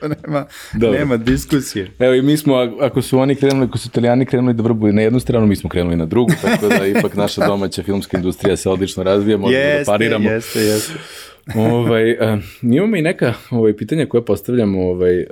to 0.00 0.08
nema, 0.08 0.46
Dobre. 0.74 0.98
nema 0.98 1.16
diskusije. 1.16 1.90
Evo 1.98 2.14
i 2.14 2.22
mi 2.22 2.36
smo, 2.36 2.54
ako 2.80 3.02
su 3.02 3.18
oni 3.18 3.34
krenuli, 3.34 3.66
ako 3.66 3.78
su 3.78 3.88
italijani 3.88 4.26
krenuli 4.26 4.54
da 4.54 4.62
vrbuju 4.62 4.92
na 4.92 5.02
jednu 5.02 5.20
stranu, 5.20 5.46
mi 5.46 5.56
smo 5.56 5.70
krenuli 5.70 5.96
na 5.96 6.06
drugu, 6.06 6.32
tako 6.42 6.68
da 6.68 6.86
ipak 6.86 7.14
naša 7.14 7.46
domaća 7.48 7.82
filmska 7.82 8.16
industrija 8.16 8.56
se 8.56 8.70
odlično 8.70 9.02
razvija, 9.02 9.36
možemo 9.36 9.62
da 9.62 9.68
jeste, 9.68 9.84
da 9.84 9.92
pariramo. 9.92 10.30
Jeste, 10.30 10.60
jeste 10.60 10.92
ovaj, 11.56 12.12
uh, 12.12 12.42
imamo 12.62 12.96
i 12.96 13.02
neka 13.02 13.34
ovaj, 13.50 13.76
pitanja 13.76 14.06
koje 14.06 14.24
postavljamo 14.24 14.88
ovaj, 14.88 15.18
uh, 15.20 15.26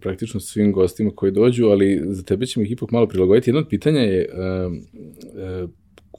praktično 0.00 0.40
svim 0.40 0.72
gostima 0.72 1.10
koji 1.14 1.32
dođu, 1.32 1.66
ali 1.66 2.00
za 2.04 2.22
tebe 2.22 2.46
ćemo 2.46 2.64
ih 2.64 2.72
ipak 2.72 2.90
malo 2.90 3.06
prilagoditi. 3.06 3.50
Jedno 3.50 3.60
od 3.60 3.68
pitanja 3.68 4.00
je 4.00 4.28
uh, 4.32 4.72
uh, 5.62 5.70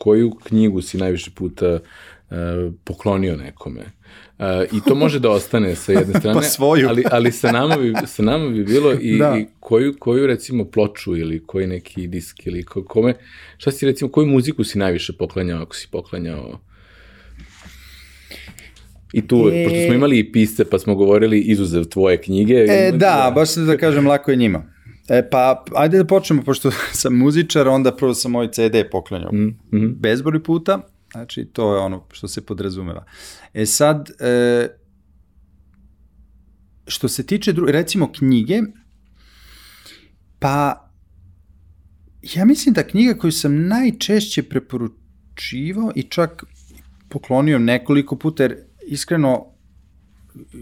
koju 0.02 0.32
knjigu 0.44 0.82
si 0.82 0.98
najviše 0.98 1.32
puta 1.36 1.74
uh, 1.74 2.38
poklonio 2.84 3.36
nekome? 3.36 3.82
Uh, 3.82 4.46
I 4.72 4.82
to 4.88 4.96
može 4.96 5.20
da 5.20 5.30
ostane 5.30 5.76
sa 5.76 5.92
jedne 5.92 6.14
strane, 6.20 6.40
pa 6.40 6.42
svoju. 6.42 6.90
ali, 6.90 7.04
ali 7.12 7.32
sa, 7.32 7.52
nama 7.52 7.78
bi, 7.78 7.94
sa 8.06 8.24
nama 8.24 8.50
bi 8.50 8.64
bilo 8.64 8.94
i, 8.94 9.18
da. 9.18 9.38
i 9.38 9.46
koju, 9.60 9.96
koju 10.00 10.28
recimo 10.28 10.66
ploču 10.66 11.18
ili 11.18 11.44
koji 11.46 11.68
neki 11.68 12.08
disk 12.08 12.48
ili 12.48 12.64
kome, 12.64 13.14
šta 13.58 13.72
si 13.72 13.86
recimo, 13.86 14.12
koju 14.12 14.28
muziku 14.28 14.64
si 14.64 14.78
najviše 14.78 15.14
poklanjao 15.14 15.62
ako 15.62 15.76
si 15.76 15.88
poklanjao 15.92 16.60
I 19.14 19.28
tu, 19.28 19.50
e... 19.54 19.64
pošto 19.64 19.86
smo 19.86 19.94
imali 19.94 20.20
i 20.20 20.32
pisce, 20.32 20.66
pa 20.70 20.80
smo 20.80 20.96
govorili 20.96 21.40
izuzev 21.40 21.84
tvoje 21.84 22.18
knjige. 22.22 22.54
E, 22.54 22.92
da, 22.96 23.32
baš 23.36 23.56
da 23.56 23.78
kažem, 23.78 24.08
lako 24.08 24.32
je 24.32 24.38
njima. 24.38 24.64
E, 25.12 25.30
pa, 25.30 25.64
ajde 25.76 25.98
da 25.98 26.06
počnemo, 26.06 26.44
pošto 26.44 26.72
sam 27.02 27.18
muzičar, 27.18 27.68
onda 27.68 27.96
prvo 27.96 28.14
sam 28.14 28.32
moj 28.32 28.52
CD 28.52 28.76
poklanjao 28.92 29.32
mm 29.32 29.60
-hmm. 29.72 29.96
bezbroj 29.96 30.44
puta, 30.44 30.82
znači 31.12 31.46
to 31.46 31.76
je 31.76 31.80
ono 31.80 32.08
što 32.12 32.28
se 32.28 32.46
podrazumeva. 32.46 33.06
E 33.54 33.66
sad, 33.66 34.10
e, 34.20 34.68
što 36.88 37.08
se 37.08 37.26
tiče, 37.26 37.54
dru... 37.54 37.66
recimo, 37.66 38.12
knjige, 38.12 38.62
pa 40.40 40.90
ja 42.36 42.46
mislim 42.46 42.74
da 42.74 42.88
knjiga 42.88 43.14
koju 43.14 43.32
sam 43.32 43.68
najčešće 43.68 44.44
preporučivao 44.44 45.92
i 45.96 46.04
čak 46.04 46.44
poklonio 47.10 47.60
nekoliko 47.60 48.16
puta, 48.16 48.44
jer 48.44 48.58
iskreno, 48.88 49.46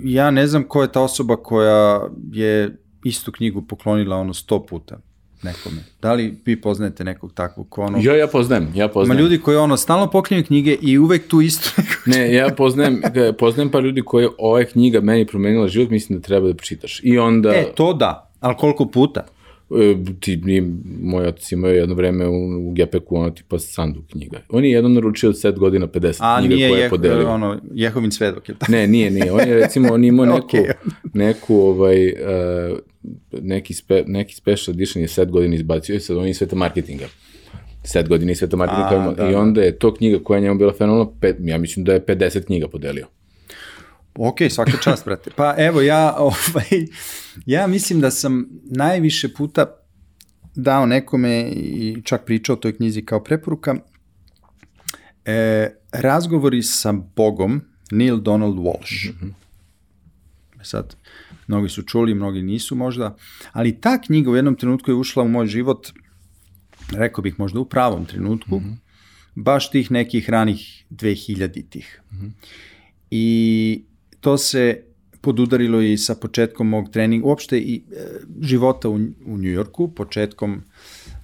ja 0.04 0.32
ne 0.32 0.48
znam 0.48 0.64
ko 0.64 0.82
je 0.82 0.92
ta 0.92 1.02
osoba 1.02 1.36
koja 1.36 2.02
je 2.32 2.78
istu 3.04 3.32
knjigu 3.32 3.62
poklonila 3.62 4.18
ono 4.18 4.34
sto 4.34 4.66
puta 4.66 5.00
nekome. 5.44 5.84
Da 6.02 6.14
li 6.14 6.38
vi 6.46 6.62
poznajete 6.62 7.04
nekog 7.04 7.34
takvog 7.34 7.70
ko 7.70 7.82
ono... 7.82 7.98
Jo, 8.02 8.16
ja 8.16 8.28
poznajem, 8.28 8.72
ja 8.76 8.88
poznajem. 8.88 9.20
Ima 9.20 9.30
ljudi 9.30 9.42
koji 9.42 9.58
ono 9.58 9.78
stalno 9.78 10.10
poklinju 10.10 10.44
knjige 10.44 10.78
i 10.82 10.98
uvek 10.98 11.28
tu 11.28 11.42
istu 11.42 11.82
Ne, 12.06 12.34
ja 12.34 12.50
poznajem, 12.58 13.02
poznajem 13.40 13.72
par 13.72 13.84
ljudi 13.84 14.02
koji 14.02 14.28
ova 14.38 14.64
knjiga 14.64 15.02
meni 15.02 15.26
promenila 15.26 15.68
život, 15.68 15.90
mislim 15.90 16.20
da 16.20 16.26
treba 16.26 16.48
da 16.48 16.54
pročitaš. 16.54 17.02
I 17.04 17.18
onda... 17.18 17.50
E, 17.50 17.72
to 17.76 17.94
da, 17.94 18.32
ali 18.40 18.56
koliko 18.58 18.86
puta? 18.86 19.26
E, 19.78 19.96
ti, 20.20 20.38
ni, 20.38 20.62
moj 21.02 21.28
otac 21.28 21.52
imao 21.52 21.72
jedno 21.72 21.96
vreme 21.96 22.28
u, 22.28 22.70
u 22.70 22.72
Gepeku, 22.72 23.16
ono 23.16 23.30
tipa 23.30 23.60
sandu 23.60 24.04
knjiga. 24.12 24.42
On 24.50 24.66
je 24.66 24.72
jednom 24.72 24.94
naručio 24.94 25.30
od 25.30 25.36
7 25.36 25.58
godina 25.58 25.88
50 25.88 26.18
A, 26.20 26.40
knjiga 26.40 26.56
koje 26.56 26.82
je 26.82 26.90
podelio. 26.90 27.18
A 27.18 27.20
nije 27.20 27.30
ono, 27.30 27.62
Jehovin 27.74 28.12
svedok, 28.12 28.50
je 28.50 28.56
tako? 28.56 28.72
Ne, 28.72 28.88
nije, 28.88 29.12
nije. 29.12 29.32
On 29.32 29.40
je 29.40 29.56
recimo, 29.56 29.94
on 29.94 30.04
imao 30.04 30.26
neku, 30.36 30.48
okay. 30.48 30.72
neku 31.14 31.56
ovaj, 31.56 32.08
uh, 32.08 32.78
neki, 33.42 33.74
spe, 33.74 34.04
neki 34.08 34.36
special 34.36 34.76
edition 34.76 35.02
je 35.02 35.08
7 35.08 35.30
godina 35.30 35.56
izbacio 35.56 35.96
i 35.96 36.00
sad 36.00 36.18
on 36.18 36.28
je 36.28 36.34
sveta 36.34 36.56
marketinga. 36.56 37.06
7 37.84 38.08
godina 38.08 38.32
i 38.32 38.36
sveta 38.36 38.58
marketinga. 38.58 39.10
A, 39.10 39.14
da, 39.14 39.30
I 39.30 39.32
da. 39.32 39.40
onda 39.40 39.62
je 39.62 39.80
to 39.80 39.94
knjiga 39.94 40.20
koja 40.24 40.38
je 40.38 40.42
njemu 40.42 40.58
bila 40.58 40.74
fenomenalna, 40.74 41.12
ja 41.40 41.58
mislim 41.58 41.86
da 41.86 41.94
je 41.94 42.06
50 42.06 42.46
knjiga 42.46 42.68
podelio. 42.68 43.08
Ok, 44.22 44.38
svaka 44.50 44.78
čast, 44.84 45.06
brate. 45.06 45.32
Pa 45.36 45.56
evo, 45.58 45.82
ja, 45.82 46.16
ovaj, 46.30 46.88
ja 47.46 47.68
mislim 47.68 48.00
da 48.00 48.12
sam 48.12 48.50
najviše 48.64 49.34
puta 49.34 49.66
dao 50.56 50.86
nekome 50.86 51.50
i 51.52 52.02
čak 52.04 52.26
pričao 52.26 52.54
o 52.54 52.60
toj 52.60 52.76
knjizi 52.76 53.02
kao 53.02 53.24
preporuka. 53.24 53.76
E, 55.26 55.70
razgovori 55.92 56.64
sa 56.64 56.94
Bogom, 57.16 57.62
Neil 57.92 58.18
Donald 58.18 58.56
Walsh. 58.56 59.10
Mm 59.10 59.18
-hmm. 59.22 59.34
Sad, 60.64 60.96
mnogi 61.48 61.70
su 61.70 61.84
čuli, 61.84 62.14
mnogi 62.14 62.42
nisu 62.42 62.76
možda, 62.76 63.16
ali 63.52 63.82
ta 63.82 64.02
knjiga 64.02 64.32
u 64.32 64.36
jednom 64.36 64.56
trenutku 64.56 64.92
je 64.92 64.96
ušla 64.96 65.24
u 65.24 65.28
moj 65.28 65.48
život, 65.48 65.88
rekao 66.92 67.22
bih 67.22 67.40
možda 67.40 67.60
u 67.60 67.66
pravom 67.66 68.06
trenutku, 68.06 68.60
mm 68.60 68.64
-hmm. 68.64 68.76
baš 69.36 69.72
tih 69.72 69.92
nekih 69.92 70.30
ranih 70.30 70.86
2000-ih. 70.90 72.02
Mm 72.12 72.16
-hmm. 72.18 72.32
I 73.12 73.89
to 74.20 74.38
se 74.38 74.84
podudarilo 75.22 75.82
i 75.82 75.98
sa 75.98 76.16
početkom 76.16 76.68
mog 76.68 76.90
treninga, 76.92 77.28
uopšte 77.28 77.58
i 77.58 77.84
e, 77.92 78.06
života 78.42 78.90
u, 78.90 78.96
u 79.26 79.38
Njujorku, 79.38 79.88
početkom 79.88 80.62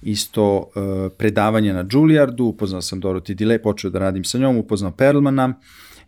isto 0.02 0.70
e, 0.76 1.08
predavanja 1.16 1.72
na 1.74 1.84
Juilliardu, 1.92 2.44
upoznao 2.44 2.82
sam 2.82 3.02
Dorothy 3.02 3.34
Dile, 3.34 3.62
počeo 3.62 3.90
da 3.90 3.98
radim 3.98 4.24
sa 4.24 4.38
njom, 4.38 4.56
upoznao 4.56 4.90
Perlmana, 4.90 5.54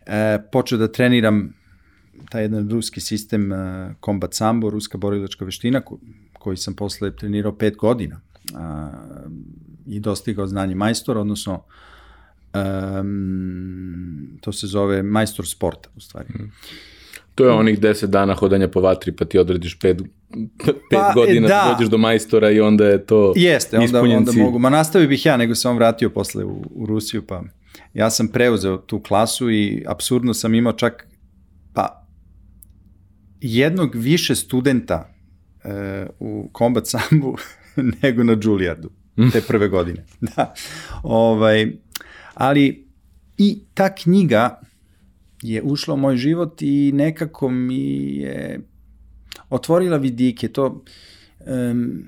e, 0.05 0.39
počeo 0.51 0.77
da 0.77 0.87
treniram 0.87 1.53
taj 2.29 2.41
jedan 2.43 2.69
ruski 2.69 3.01
sistem 3.01 3.51
e, 3.53 3.95
Combat 4.05 4.33
Sambo, 4.33 4.69
ruska 4.69 4.97
borilačka 4.97 5.45
veština, 5.45 5.81
ko, 5.81 5.99
koji 6.39 6.57
sam 6.57 6.73
posle 6.75 7.15
trenirao 7.15 7.57
pet 7.57 7.75
godina 7.77 8.21
a, 8.55 8.91
i 9.87 9.99
dostigao 9.99 10.47
znanje 10.47 10.75
majstora, 10.75 11.21
odnosno 11.21 11.63
um, 12.53 14.37
to 14.41 14.51
se 14.51 14.67
zove 14.67 15.03
majstor 15.03 15.47
sporta 15.47 15.89
u 15.95 15.99
stvari. 15.99 16.27
Mm. 16.29 16.51
To 17.35 17.45
je 17.45 17.51
onih 17.51 17.79
10 17.79 18.05
dana 18.05 18.33
hodanja 18.33 18.67
po 18.67 18.81
vatri, 18.81 19.11
pa 19.11 19.25
ti 19.25 19.39
odradiš 19.39 19.79
5 19.79 20.03
pa, 20.91 21.11
godina 21.15 21.47
da. 21.47 21.63
da 21.67 21.73
dođeš 21.73 21.89
do 21.89 21.97
majstora 21.97 22.51
i 22.51 22.59
onda 22.59 22.85
je 22.85 23.05
to 23.05 23.33
Jeste, 23.35 23.77
onda, 23.77 24.01
onda 24.01 24.31
mogu. 24.31 24.59
Ma 24.59 24.69
nastavio 24.69 25.07
bih 25.07 25.25
ja, 25.25 25.37
nego 25.37 25.55
sam 25.55 25.75
vratio 25.75 26.09
posle 26.09 26.43
u, 26.43 26.63
u 26.75 26.85
Rusiju, 26.85 27.27
pa 27.27 27.43
ja 27.93 28.09
sam 28.09 28.27
preuzeo 28.27 28.77
tu 28.77 28.99
klasu 28.99 29.51
i 29.51 29.83
absurdno 29.87 30.33
sam 30.33 30.55
imao 30.55 30.73
čak, 30.73 31.07
pa 31.73 32.07
jednog 33.41 33.95
više 33.95 34.35
studenta 34.35 35.13
uh, 35.63 35.71
u 36.19 36.51
Combat 36.57 36.87
Sambu 36.87 37.37
nego 38.01 38.23
na 38.23 38.37
Juilliardu 38.43 38.89
te 39.31 39.41
prve 39.41 39.67
godine. 39.67 40.05
Da. 40.35 40.53
Ovaj, 41.03 41.71
ali 42.39 42.87
i 43.37 43.59
ta 43.73 43.95
knjiga 43.95 44.61
je 45.41 45.61
ušla 45.61 45.93
u 45.93 45.97
moj 45.97 46.17
život 46.17 46.61
i 46.61 46.91
nekako 46.91 47.49
mi 47.49 48.15
je 48.15 48.59
otvorila 49.49 49.97
vidike. 49.97 50.47
To, 50.47 50.83
um, 51.45 52.03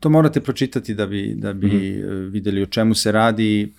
to 0.00 0.08
morate 0.08 0.40
pročitati 0.40 0.94
da 0.94 1.06
bi, 1.06 1.34
da 1.36 1.52
bi 1.52 1.66
mm 1.66 1.70
-hmm. 1.70 2.30
videli 2.30 2.62
o 2.62 2.66
čemu 2.66 2.94
se 2.94 3.12
radi. 3.12 3.72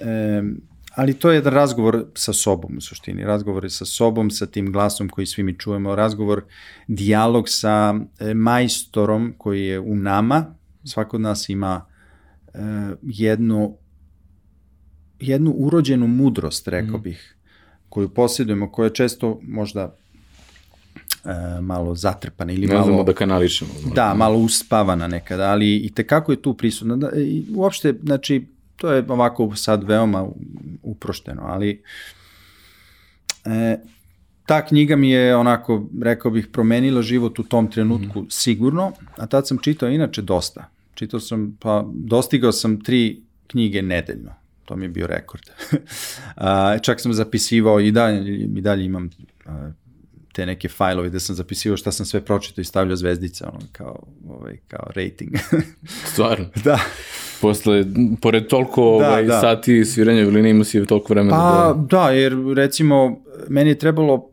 Um, 0.00 0.60
ali 0.94 1.14
to 1.14 1.30
je 1.30 1.36
jedan 1.36 1.52
razgovor 1.52 2.04
sa 2.14 2.32
sobom 2.32 2.76
u 2.76 2.80
suštini, 2.80 3.24
razgovor 3.24 3.70
sa 3.70 3.84
sobom, 3.84 4.30
sa 4.30 4.46
tim 4.46 4.72
glasom 4.72 5.08
koji 5.08 5.26
svi 5.26 5.42
mi 5.42 5.58
čujemo, 5.58 5.94
razgovor, 5.94 6.44
dijalog 6.86 7.48
sa 7.48 7.94
e, 8.18 8.34
majstorom 8.34 9.34
koji 9.38 9.66
je 9.66 9.80
u 9.80 9.96
nama, 9.96 10.54
svako 10.84 11.16
od 11.16 11.20
nas 11.20 11.48
ima 11.48 11.86
e, 12.54 12.58
jednu, 13.02 13.76
jednu 15.20 15.50
urođenu 15.50 16.06
mudrost, 16.06 16.68
rekao 16.68 16.98
mm. 16.98 17.02
bih, 17.02 17.36
koju 17.88 18.08
posjedujemo, 18.08 18.72
koja 18.72 18.86
je 18.86 18.94
često 18.94 19.40
možda 19.42 19.94
e, 21.24 21.60
malo 21.60 21.94
zatrpana 21.94 22.52
ili 22.52 22.66
ne 22.66 22.74
malo... 22.74 22.86
znamo 22.86 23.04
da 23.04 23.12
kanališemo. 23.12 23.70
Da, 23.94 24.14
malo 24.14 24.38
uspavana 24.38 25.08
nekada, 25.08 25.50
ali 25.50 25.76
i 25.76 25.90
tekako 25.94 26.32
je 26.32 26.42
tu 26.42 26.54
prisutna. 26.54 26.96
Da, 26.96 27.10
i 27.16 27.44
uopšte, 27.54 27.94
znači, 28.02 28.46
to 28.76 28.92
je 28.92 29.04
ovako 29.08 29.56
sad 29.56 29.84
veoma 29.84 30.28
uprošteno, 30.82 31.42
ali 31.44 31.82
e, 33.44 33.78
ta 34.46 34.66
knjiga 34.66 34.96
mi 34.96 35.10
je 35.10 35.36
onako, 35.36 35.88
rekao 36.02 36.30
bih, 36.30 36.46
promenila 36.52 37.02
život 37.02 37.38
u 37.38 37.42
tom 37.42 37.70
trenutku 37.70 38.20
mm. 38.20 38.26
sigurno, 38.30 38.92
a 39.16 39.26
tad 39.26 39.46
sam 39.48 39.58
čitao 39.58 39.88
inače 39.88 40.22
dosta. 40.22 40.68
Čitao 40.94 41.20
sam, 41.20 41.56
pa 41.60 41.84
dostigao 41.94 42.52
sam 42.52 42.80
tri 42.80 43.22
knjige 43.46 43.82
nedeljno. 43.82 44.30
To 44.68 44.76
mi 44.76 44.84
je 44.84 44.88
bio 44.88 45.06
rekord. 45.06 45.42
a, 46.36 46.78
čak 46.78 47.00
sam 47.00 47.12
zapisivao 47.12 47.80
i 47.80 47.92
dalje, 47.92 48.38
i 48.38 48.60
dalje 48.60 48.84
imam 48.84 49.10
a, 49.46 49.70
te 50.32 50.46
neke 50.46 50.68
fajlove 50.68 51.08
gde 51.08 51.20
sam 51.20 51.36
zapisivao 51.36 51.76
šta 51.76 51.92
sam 51.92 52.06
sve 52.06 52.20
pročitao 52.20 52.62
i 52.62 52.64
stavljao 52.64 52.96
zvezdice, 52.96 53.44
ono, 53.44 53.60
kao, 53.72 54.02
ovaj, 54.28 54.56
kao 54.68 54.86
rating. 54.94 55.32
Stvarno? 56.12 56.46
da. 56.64 56.78
Posle, 57.40 57.84
pored 58.20 58.46
toliko 58.46 58.98
da, 59.00 59.08
ovaj, 59.08 59.24
da. 59.24 59.40
sati 59.40 59.84
sviranja 59.84 60.20
violina 60.20 60.48
ima 60.48 60.64
si 60.64 60.86
toliko 60.86 61.12
vremena 61.12 61.36
pa, 61.36 61.74
da... 61.74 61.86
da, 61.96 62.10
jer 62.10 62.36
recimo, 62.56 63.20
meni 63.48 63.70
je 63.70 63.78
trebalo 63.78 64.30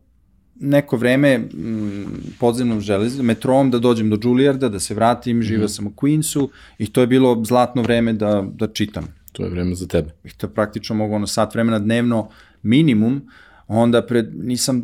neko 0.60 0.98
vreme 0.98 1.34
m, 1.34 1.48
mm, 1.54 2.06
podzemnom 2.40 2.82
železom, 2.82 3.26
metrom 3.26 3.72
da 3.72 3.80
dođem 3.80 4.10
do 4.10 4.18
Juilliarda, 4.24 4.70
da 4.70 4.80
se 4.80 4.94
vratim, 4.94 5.42
živao 5.42 5.66
mm. 5.66 5.70
sam 5.70 5.88
u 5.88 5.92
Queensu 5.92 6.48
i 6.78 6.88
to 6.88 7.02
je 7.02 7.08
bilo 7.08 7.44
zlatno 7.46 7.82
vreme 7.82 8.14
da, 8.14 8.44
da 8.54 8.68
čitam. 8.68 9.08
To 9.36 9.44
je 9.44 9.50
vreme 9.50 9.76
za 9.76 9.88
tebe. 9.88 10.12
I 10.24 10.30
to 10.30 10.48
praktično 10.48 10.96
mogu 10.96 11.16
ono 11.16 11.28
sat 11.28 11.54
vremena 11.54 11.80
dnevno 11.80 12.30
minimum, 12.64 13.22
onda 13.68 14.06
pred, 14.06 14.30
nisam 14.34 14.84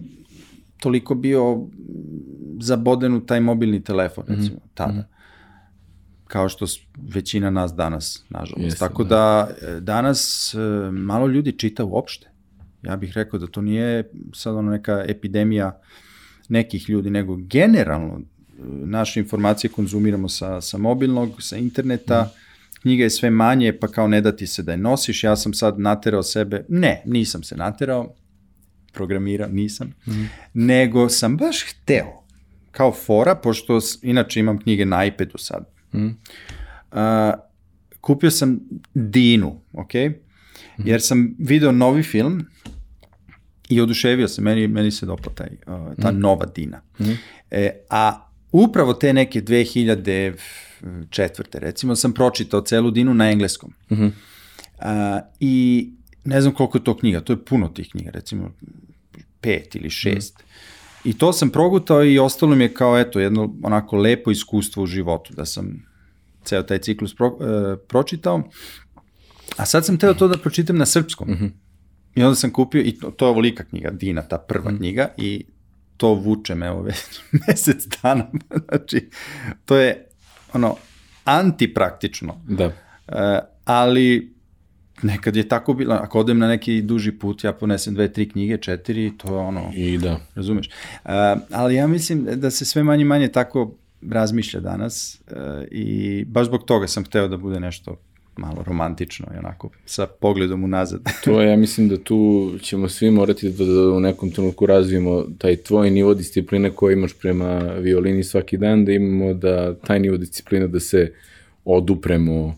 toliko 0.79 1.15
bio 1.15 1.67
zaboden 2.59 3.13
u 3.13 3.25
taj 3.25 3.39
mobilni 3.39 3.83
telefon, 3.83 4.23
mhm. 4.23 4.33
recimo, 4.33 4.55
mm 4.55 4.59
-hmm. 4.59 4.73
tada. 4.73 5.07
Kao 6.27 6.49
što 6.49 6.65
većina 7.13 7.49
nas 7.49 7.73
danas, 7.73 8.25
nažalost. 8.29 8.63
Jeste, 8.63 8.79
Tako 8.79 9.03
da, 9.03 9.49
da 9.61 9.79
danas 9.79 10.53
e, 10.53 10.91
malo 10.91 11.27
ljudi 11.27 11.51
čita 11.51 11.83
uopšte. 11.83 12.27
Ja 12.81 12.95
bih 12.95 13.11
rekao 13.15 13.39
da 13.39 13.47
to 13.47 13.61
nije 13.61 14.11
sad 14.33 14.55
ono 14.55 14.71
neka 14.71 15.05
epidemija 15.07 15.81
nekih 16.49 16.89
ljudi, 16.89 17.09
nego 17.09 17.35
generalno 17.35 18.19
e, 18.19 18.21
naše 18.85 19.19
informacije 19.19 19.71
konzumiramo 19.71 20.29
sa, 20.29 20.61
sa 20.61 20.77
mobilnog, 20.77 21.29
sa 21.39 21.57
interneta, 21.57 22.21
mm 22.21 22.50
knjiga 22.81 23.03
je 23.03 23.09
sve 23.09 23.29
manje, 23.29 23.79
pa 23.79 23.87
kao 23.87 24.07
ne 24.07 24.21
da 24.21 24.35
ti 24.35 24.47
se 24.47 24.63
da 24.63 24.71
je 24.71 24.77
nosiš, 24.77 25.23
ja 25.23 25.35
sam 25.35 25.53
sad 25.53 25.79
naterao 25.79 26.23
sebe, 26.23 26.65
ne, 26.69 27.01
nisam 27.05 27.43
se 27.43 27.55
naterao, 27.55 28.15
programirao, 28.93 29.49
nisam, 29.49 29.87
mm 29.87 30.11
-hmm. 30.11 30.27
nego 30.53 31.09
sam 31.09 31.37
baš 31.37 31.63
hteo, 31.63 32.23
kao 32.71 32.91
fora, 32.91 33.35
pošto 33.35 33.79
inače 34.01 34.39
imam 34.39 34.59
knjige 34.59 34.85
na 34.85 35.05
iPadu 35.05 35.37
sad. 35.37 35.65
Mm 35.93 35.99
-hmm. 35.99 36.13
uh, 37.33 37.39
kupio 38.01 38.31
sam 38.31 38.59
Dinu, 38.93 39.61
ok? 39.73 39.93
-hmm. 40.81 40.87
Jer 40.87 41.01
sam 41.01 41.35
video 41.39 41.71
novi 41.71 42.03
film 42.03 42.45
i 43.69 43.81
oduševio 43.81 44.27
se, 44.27 44.41
meni, 44.41 44.67
meni 44.67 44.91
se 44.91 45.05
dopla 45.05 45.33
taj, 45.33 45.47
uh, 45.47 45.95
ta 46.01 46.11
mm 46.11 46.15
-hmm. 46.15 46.19
nova 46.19 46.45
Dina. 46.45 46.81
Mm 46.99 47.05
-hmm. 47.05 47.15
e, 47.51 47.85
a 47.89 48.29
upravo 48.51 48.93
te 48.93 49.13
neke 49.13 49.41
2004. 50.83 51.59
recimo 51.59 51.95
sam 51.95 52.13
pročitao 52.13 52.61
celu 52.61 52.91
Dinu 52.91 53.13
na 53.13 53.31
engleskom. 53.31 53.73
Mm 53.89 53.95
-hmm. 53.95 54.11
uh, 54.77 55.21
I 55.39 55.89
ne 56.23 56.41
znam 56.41 56.53
koliko 56.53 56.77
je 56.77 56.83
to 56.83 56.97
knjiga, 56.97 57.21
to 57.21 57.33
je 57.33 57.45
puno 57.45 57.67
tih 57.67 57.89
knjiga, 57.91 58.11
recimo 58.11 58.51
pet 59.41 59.75
ili 59.75 59.89
šest. 59.89 60.39
Mm. 60.39 61.09
I 61.09 61.17
to 61.17 61.33
sam 61.33 61.49
progutao 61.49 62.05
i 62.05 62.19
ostalo 62.19 62.55
mi 62.55 62.63
je 62.63 62.73
kao, 62.73 62.99
eto, 62.99 63.19
jedno 63.19 63.55
onako 63.63 63.97
lepo 63.97 64.31
iskustvo 64.31 64.83
u 64.83 64.87
životu, 64.87 65.33
da 65.33 65.45
sam 65.45 65.85
ceo 66.43 66.63
taj 66.63 66.77
ciklus 66.77 67.15
pro, 67.15 67.27
e, 67.27 67.77
pročitao. 67.87 68.43
A 69.57 69.65
sad 69.65 69.85
sam 69.85 69.97
teo 69.97 70.13
to 70.13 70.27
da 70.27 70.37
pročitam 70.37 70.77
na 70.77 70.85
srpskom. 70.85 71.27
Mm 71.29 71.33
-hmm. 71.33 71.51
I 72.15 72.23
onda 72.23 72.35
sam 72.35 72.51
kupio, 72.51 72.81
i 72.81 72.91
to, 72.91 73.11
to 73.11 73.25
je 73.25 73.29
ovolika 73.29 73.63
knjiga, 73.63 73.89
Dina, 73.89 74.21
ta 74.21 74.37
prva 74.37 74.71
mm. 74.71 74.77
knjiga, 74.77 75.13
i 75.17 75.45
to 75.97 76.13
vuče 76.13 76.55
me 76.55 76.71
ove 76.71 76.93
mesec 77.47 77.87
dana. 78.03 78.31
znači, 78.69 79.09
to 79.65 79.75
je 79.77 80.07
ono, 80.53 80.75
antipraktično. 81.25 82.41
Da. 82.47 82.63
E, 82.63 83.39
ali 83.65 84.33
nekad 85.03 85.35
je 85.35 85.47
tako 85.47 85.73
bilo, 85.73 85.95
ako 85.95 86.19
odem 86.19 86.39
na 86.39 86.47
neki 86.47 86.81
duži 86.81 87.11
put, 87.11 87.43
ja 87.43 87.53
ponesem 87.53 87.93
dve, 87.93 88.13
tri 88.13 88.29
knjige, 88.29 88.57
četiri, 88.57 89.17
to 89.17 89.27
je 89.35 89.39
ono... 89.39 89.71
I 89.75 89.97
da. 89.97 90.19
Razumeš? 90.35 90.67
Uh, 90.67 91.11
ali 91.51 91.75
ja 91.75 91.87
mislim 91.87 92.27
da 92.35 92.51
se 92.51 92.65
sve 92.65 92.83
manje 92.83 93.05
manje 93.05 93.27
tako 93.27 93.71
razmišlja 94.09 94.59
danas 94.59 95.21
uh, 95.31 95.37
i 95.71 96.25
baš 96.25 96.47
zbog 96.47 96.63
toga 96.63 96.87
sam 96.87 97.05
hteo 97.05 97.27
da 97.27 97.37
bude 97.37 97.59
nešto 97.59 97.95
malo 98.41 98.63
romantično 98.63 99.27
i 99.35 99.37
onako 99.37 99.69
sa 99.85 100.07
pogledom 100.07 100.63
unazad. 100.63 101.01
to 101.25 101.41
je, 101.41 101.49
ja 101.49 101.57
mislim 101.57 101.89
da 101.89 101.97
tu 101.97 102.51
ćemo 102.61 102.89
svi 102.89 103.11
morati 103.11 103.49
da, 103.49 103.65
da 103.65 103.89
u 103.89 103.99
nekom 103.99 104.31
trenutku 104.31 104.65
razvijemo 104.65 105.25
taj 105.37 105.55
tvoj 105.55 105.91
nivo 105.91 106.13
discipline 106.13 106.69
koji 106.69 106.93
imaš 106.93 107.13
prema 107.13 107.59
violini 107.59 108.23
svaki 108.23 108.57
dan, 108.57 108.85
da 108.85 108.91
imamo 108.91 109.33
da 109.33 109.75
taj 109.75 109.99
nivo 109.99 110.17
discipline 110.17 110.67
da 110.67 110.79
se 110.79 111.13
odupremo 111.65 112.55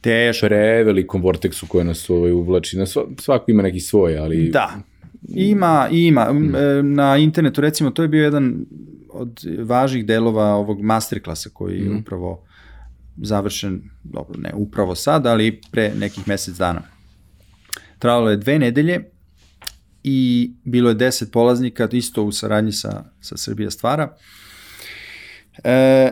teško. 0.00 0.46
prevelikom 0.46 1.22
vorteksu 1.22 1.66
koje 1.66 1.84
nas 1.84 2.10
ovaj 2.10 2.32
uvlači. 2.32 2.78
Na 2.78 2.86
svako 3.18 3.50
ima 3.50 3.62
neki 3.62 3.80
svoj, 3.80 4.18
ali... 4.18 4.50
Da, 4.50 4.70
ima, 5.28 5.88
ima. 5.90 6.32
Mm. 6.32 6.54
E, 6.54 6.82
na 6.82 7.16
internetu, 7.16 7.60
recimo, 7.60 7.90
to 7.90 8.02
je 8.02 8.08
bio 8.08 8.24
jedan 8.24 8.66
od 9.12 9.40
važnih 9.64 10.06
delova 10.06 10.54
ovog 10.54 10.80
masterklasa 10.82 11.50
koji 11.52 11.78
je 11.78 11.90
mm. 11.90 11.98
upravo 11.98 12.42
završen, 13.22 13.82
dobro, 14.04 14.40
ne 14.40 14.50
upravo 14.54 14.94
sad, 14.94 15.26
ali 15.26 15.60
pre 15.70 15.92
nekih 15.94 16.28
mesec 16.28 16.56
dana. 16.56 16.82
Trajalo 17.98 18.30
je 18.30 18.36
dve 18.36 18.58
nedelje 18.58 19.00
i 20.02 20.50
bilo 20.64 20.88
je 20.88 20.94
deset 20.94 21.32
polaznika, 21.32 21.88
isto 21.92 22.24
u 22.24 22.32
saradnji 22.32 22.72
sa, 22.72 23.04
sa 23.20 23.36
Srbija 23.36 23.70
stvara. 23.70 24.16
E, 25.64 26.10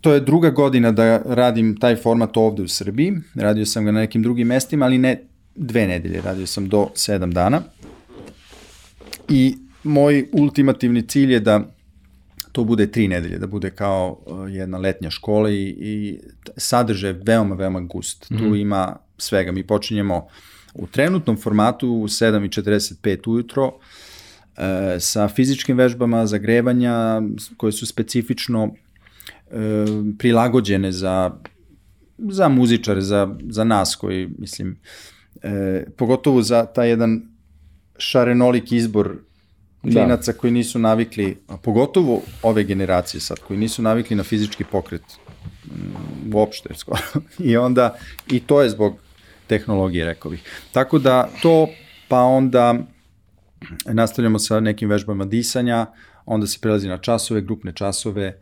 to 0.00 0.12
je 0.12 0.20
druga 0.20 0.50
godina 0.50 0.92
da 0.92 1.22
radim 1.24 1.76
taj 1.76 1.96
format 1.96 2.36
ovde 2.36 2.62
u 2.62 2.68
Srbiji. 2.68 3.12
Radio 3.34 3.66
sam 3.66 3.84
ga 3.84 3.92
na 3.92 4.00
nekim 4.00 4.22
drugim 4.22 4.48
mestima, 4.48 4.86
ali 4.86 4.98
ne 4.98 5.22
dve 5.54 5.86
nedelje. 5.86 6.20
Radio 6.20 6.46
sam 6.46 6.68
do 6.68 6.88
sedam 6.94 7.32
dana. 7.32 7.62
I 9.28 9.56
moj 9.82 10.28
ultimativni 10.32 11.08
cilj 11.08 11.32
je 11.32 11.40
da 11.40 11.77
to 12.52 12.64
bude 12.64 12.90
tri 12.90 13.08
nedelje, 13.08 13.38
da 13.38 13.46
bude 13.46 13.70
kao 13.70 14.18
uh, 14.26 14.52
jedna 14.52 14.78
letnja 14.78 15.10
škola 15.10 15.50
i, 15.50 15.76
i 15.78 16.20
sadržaj 16.56 17.12
veoma, 17.12 17.54
veoma 17.54 17.80
gust. 17.80 18.30
Mm 18.30 18.34
-hmm. 18.34 18.38
Tu 18.38 18.44
mhm. 18.44 18.54
ima 18.54 18.96
svega. 19.18 19.52
Mi 19.52 19.66
počinjemo 19.66 20.26
u 20.74 20.86
trenutnom 20.86 21.36
formatu 21.36 21.88
u 21.88 22.08
7.45 22.08 23.30
ujutro 23.30 23.66
uh, 23.66 23.72
sa 24.98 25.28
fizičkim 25.28 25.76
vežbama, 25.76 26.26
zagrevanja 26.26 27.22
koje 27.56 27.72
su 27.72 27.86
specifično 27.86 28.74
e, 29.50 29.86
prilagođene 30.18 30.92
za, 30.92 31.30
za 32.18 32.48
muzičare, 32.48 33.00
za, 33.00 33.36
za 33.50 33.64
nas 33.64 33.96
koji, 33.96 34.28
mislim, 34.38 34.80
e, 35.42 35.84
pogotovo 35.96 36.42
za 36.42 36.66
taj 36.66 36.88
jedan 36.88 37.22
šarenolik 37.98 38.72
izbor. 38.72 39.16
Klinaca 39.82 40.32
da. 40.32 40.38
koji 40.38 40.52
nisu 40.52 40.78
navikli, 40.78 41.36
a 41.48 41.56
pogotovo 41.56 42.22
ove 42.42 42.64
generacije 42.64 43.20
sad, 43.20 43.38
koji 43.38 43.58
nisu 43.58 43.82
navikli 43.82 44.16
na 44.16 44.22
fizički 44.22 44.64
pokret 44.64 45.02
mm, 45.64 46.34
uopšte 46.34 46.74
skoro. 46.74 47.02
I 47.38 47.56
onda, 47.56 47.98
i 48.26 48.40
to 48.40 48.62
je 48.62 48.70
zbog 48.70 48.98
tehnologije, 49.46 50.04
rekao 50.04 50.30
bih. 50.30 50.42
Tako 50.72 50.98
da 50.98 51.28
to, 51.42 51.68
pa 52.08 52.20
onda 52.20 52.74
nastavljamo 53.84 54.38
sa 54.38 54.60
nekim 54.60 54.88
vežbama 54.88 55.24
disanja, 55.24 55.86
onda 56.26 56.46
se 56.46 56.58
prelazi 56.60 56.88
na 56.88 56.98
časove, 56.98 57.40
grupne 57.40 57.72
časove, 57.72 58.38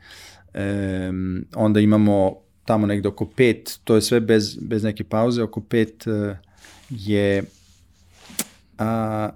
e, 0.54 1.10
onda 1.54 1.80
imamo 1.80 2.36
tamo 2.64 2.86
negde 2.86 3.08
oko 3.08 3.26
pet, 3.26 3.78
to 3.84 3.94
je 3.94 4.02
sve 4.02 4.20
bez, 4.20 4.58
bez 4.60 4.82
neke 4.82 5.04
pauze, 5.04 5.42
oko 5.42 5.60
pet 5.60 6.06
e, 6.06 6.36
je 6.90 7.42
a, 8.78 9.30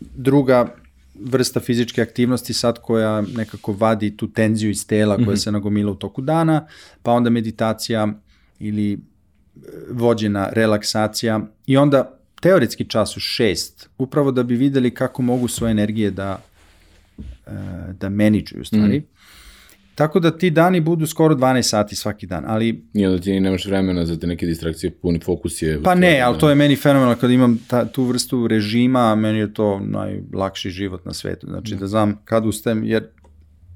druga 0.00 0.74
vrsta 1.20 1.60
fizičke 1.60 2.02
aktivnosti 2.02 2.52
sad 2.52 2.78
koja 2.78 3.20
nekako 3.20 3.72
vadi 3.72 4.16
tu 4.16 4.32
tenziju 4.32 4.70
iz 4.70 4.86
tela 4.86 5.16
koja 5.16 5.26
mm 5.26 5.30
-hmm. 5.30 5.44
se 5.44 5.52
nagomila 5.52 5.92
u 5.92 5.94
toku 5.94 6.22
dana, 6.22 6.66
pa 7.02 7.12
onda 7.12 7.30
meditacija 7.30 8.08
ili 8.58 8.92
e, 8.92 8.98
vođena 9.90 10.48
relaksacija 10.52 11.40
i 11.66 11.76
onda 11.76 12.18
teoretski 12.40 12.84
čas 12.84 13.16
u 13.16 13.20
šest, 13.20 13.88
upravo 13.98 14.32
da 14.32 14.42
bi 14.42 14.56
videli 14.56 14.90
kako 14.90 15.22
mogu 15.22 15.48
svoje 15.48 15.70
energije 15.70 16.10
da, 16.10 16.42
e, 17.46 17.50
da 18.00 18.08
menidžuju 18.08 18.64
stvari. 18.64 18.98
Mm. 18.98 19.13
Tako 19.94 20.20
da 20.20 20.38
ti 20.38 20.50
dani 20.50 20.80
budu 20.80 21.06
skoro 21.06 21.34
12 21.34 21.62
sati 21.62 21.96
svaki 21.96 22.26
dan, 22.26 22.44
ali... 22.46 22.84
I 22.94 23.06
onda 23.06 23.22
ti 23.22 23.40
nemaš 23.40 23.66
vremena 23.66 24.06
za 24.06 24.18
te 24.18 24.26
neke 24.26 24.46
distrakcije, 24.46 24.90
puni 24.90 25.20
fokus 25.20 25.62
je... 25.62 25.82
Pa 25.82 25.94
ne, 25.94 26.20
ali 26.20 26.38
to 26.38 26.48
je 26.48 26.54
meni 26.54 26.76
fenomenalno 26.76 27.20
kad 27.20 27.30
imam 27.30 27.58
ta, 27.68 27.84
tu 27.84 28.04
vrstu 28.04 28.46
režima, 28.46 29.14
meni 29.14 29.38
je 29.38 29.54
to 29.54 29.80
najlakši 29.84 30.70
život 30.70 31.04
na 31.04 31.12
svetu. 31.12 31.46
Znači 31.46 31.74
mm. 31.74 31.78
da 31.78 31.86
znam 31.86 32.20
kad 32.24 32.46
ustajem, 32.46 32.84
jer 32.84 33.08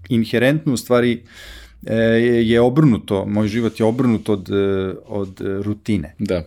inherentno 0.08 0.72
u 0.72 0.76
stvari 0.76 1.22
e, 1.86 1.94
je 2.44 2.60
obrnuto, 2.60 3.24
moj 3.26 3.48
život 3.48 3.80
je 3.80 3.86
obrnut 3.86 4.28
od, 4.28 4.50
e, 4.50 4.94
od 5.06 5.40
rutine. 5.62 6.14
Da. 6.18 6.42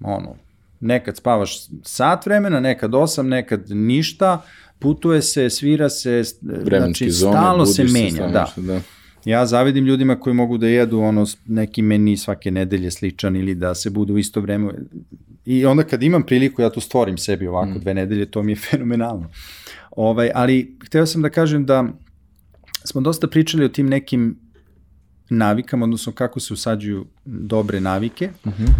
Ono, 0.00 0.36
nekad 0.80 1.16
spavaš 1.16 1.68
sat 1.82 2.26
vremena, 2.26 2.60
nekad 2.60 2.94
osam, 2.94 3.28
nekad 3.28 3.70
ništa, 3.70 4.42
putuje 4.78 5.22
se, 5.22 5.50
svira 5.50 5.88
se, 5.88 6.22
Vremenski 6.42 7.04
znači 7.04 7.10
zone, 7.10 7.32
stalno 7.32 7.66
se 7.66 7.84
menja. 7.84 8.10
Se, 8.10 8.32
da. 8.32 8.52
da. 8.56 8.80
Ja 9.26 9.46
zavidim 9.46 9.86
ljudima 9.86 10.20
koji 10.20 10.34
mogu 10.34 10.58
da 10.58 10.66
jedu 10.66 11.00
ono 11.00 11.26
neki 11.46 11.82
meni 11.82 12.16
svake 12.16 12.50
nedelje 12.50 12.90
sličan 12.90 13.36
ili 13.36 13.54
da 13.54 13.74
se 13.74 13.90
budu 13.90 14.14
u 14.14 14.18
isto 14.18 14.40
vreme. 14.40 14.72
I 15.44 15.66
onda 15.66 15.82
kad 15.82 16.02
imam 16.02 16.22
priliku 16.22 16.62
ja 16.62 16.70
to 16.70 16.80
stvorim 16.80 17.18
sebi 17.18 17.46
ovako 17.46 17.70
mm. 17.70 17.80
dve 17.80 17.94
nedelje, 17.94 18.26
to 18.26 18.42
mi 18.42 18.52
je 18.52 18.56
fenomenalno. 18.70 19.30
Ovaj, 19.90 20.30
ali 20.34 20.76
hteo 20.84 21.06
sam 21.06 21.22
da 21.22 21.30
kažem 21.30 21.66
da 21.66 21.84
smo 22.84 23.00
dosta 23.00 23.26
pričali 23.26 23.64
o 23.64 23.68
tim 23.68 23.86
nekim 23.86 24.38
navikama, 25.30 25.84
odnosno 25.84 26.12
kako 26.12 26.40
se 26.40 26.52
usađuju 26.52 27.06
dobre 27.24 27.80
navike. 27.80 28.30
Mm 28.44 28.50
-hmm. 28.50 28.70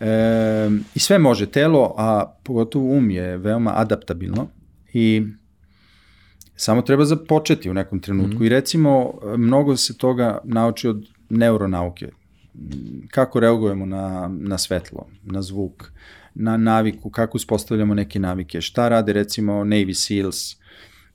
e, 0.00 0.70
I 0.94 0.98
sve 0.98 1.18
može 1.18 1.46
telo, 1.46 1.94
a 1.96 2.36
pogotovo 2.44 2.96
um 2.96 3.10
je 3.10 3.36
veoma 3.36 3.72
adaptabilno 3.74 4.48
i 4.92 5.22
samo 6.60 6.82
treba 6.82 7.04
započeti 7.04 7.70
u 7.70 7.74
nekom 7.74 8.00
trenutku. 8.00 8.42
Mm. 8.42 8.44
I 8.44 8.48
recimo, 8.48 9.14
mnogo 9.36 9.76
se 9.76 9.98
toga 9.98 10.38
nauči 10.44 10.88
od 10.88 11.06
neuronauke. 11.30 12.08
Kako 13.10 13.40
reagujemo 13.40 13.86
na, 13.86 14.30
na 14.40 14.58
svetlo, 14.58 15.06
na 15.22 15.42
zvuk, 15.42 15.92
na 16.34 16.56
naviku, 16.56 17.10
kako 17.10 17.36
uspostavljamo 17.36 17.94
neke 17.94 18.18
navike, 18.18 18.60
šta 18.60 18.88
rade 18.88 19.12
recimo 19.12 19.52
Navy 19.52 19.94
Seals, 19.94 20.56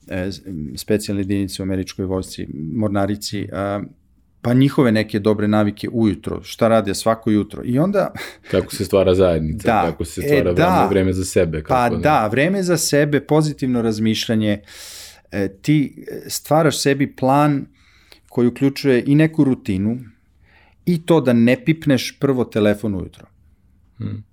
e, 0.08 0.30
specijalne 0.76 1.20
jedinice 1.20 1.62
u 1.62 1.64
američkoj 1.64 2.04
vojsci, 2.04 2.48
mornarici, 2.74 3.48
a, 3.52 3.82
pa 4.42 4.54
njihove 4.54 4.92
neke 4.92 5.18
dobre 5.18 5.48
navike 5.48 5.88
ujutro, 5.92 6.42
šta 6.42 6.68
rade 6.68 6.94
svako 6.94 7.30
jutro. 7.30 7.62
I 7.64 7.78
onda... 7.78 8.12
kako 8.50 8.74
se 8.74 8.84
stvara 8.84 9.14
zajednica, 9.14 9.68
da, 9.68 9.90
kako 9.90 10.04
se 10.04 10.22
stvara 10.22 10.50
e, 10.50 10.54
da, 10.54 10.86
vreme 10.90 11.12
za 11.12 11.24
sebe. 11.24 11.62
Kako 11.62 11.68
pa 11.68 11.88
ne? 11.88 12.02
da, 12.02 12.26
vreme 12.26 12.62
za 12.62 12.76
sebe, 12.76 13.20
pozitivno 13.20 13.82
razmišljanje, 13.82 14.52
e, 14.52 15.03
ti 15.62 16.04
stvaraš 16.28 16.78
sebi 16.82 17.16
plan 17.16 17.66
koji 18.28 18.48
uključuje 18.48 19.04
i 19.06 19.14
neku 19.14 19.44
rutinu 19.44 19.98
i 20.86 21.06
to 21.06 21.20
da 21.20 21.32
ne 21.32 21.64
pipneš 21.64 22.18
prvo 22.20 22.44
telefon 22.44 22.94
ujutro. 22.94 23.26
Hmm. 23.98 24.24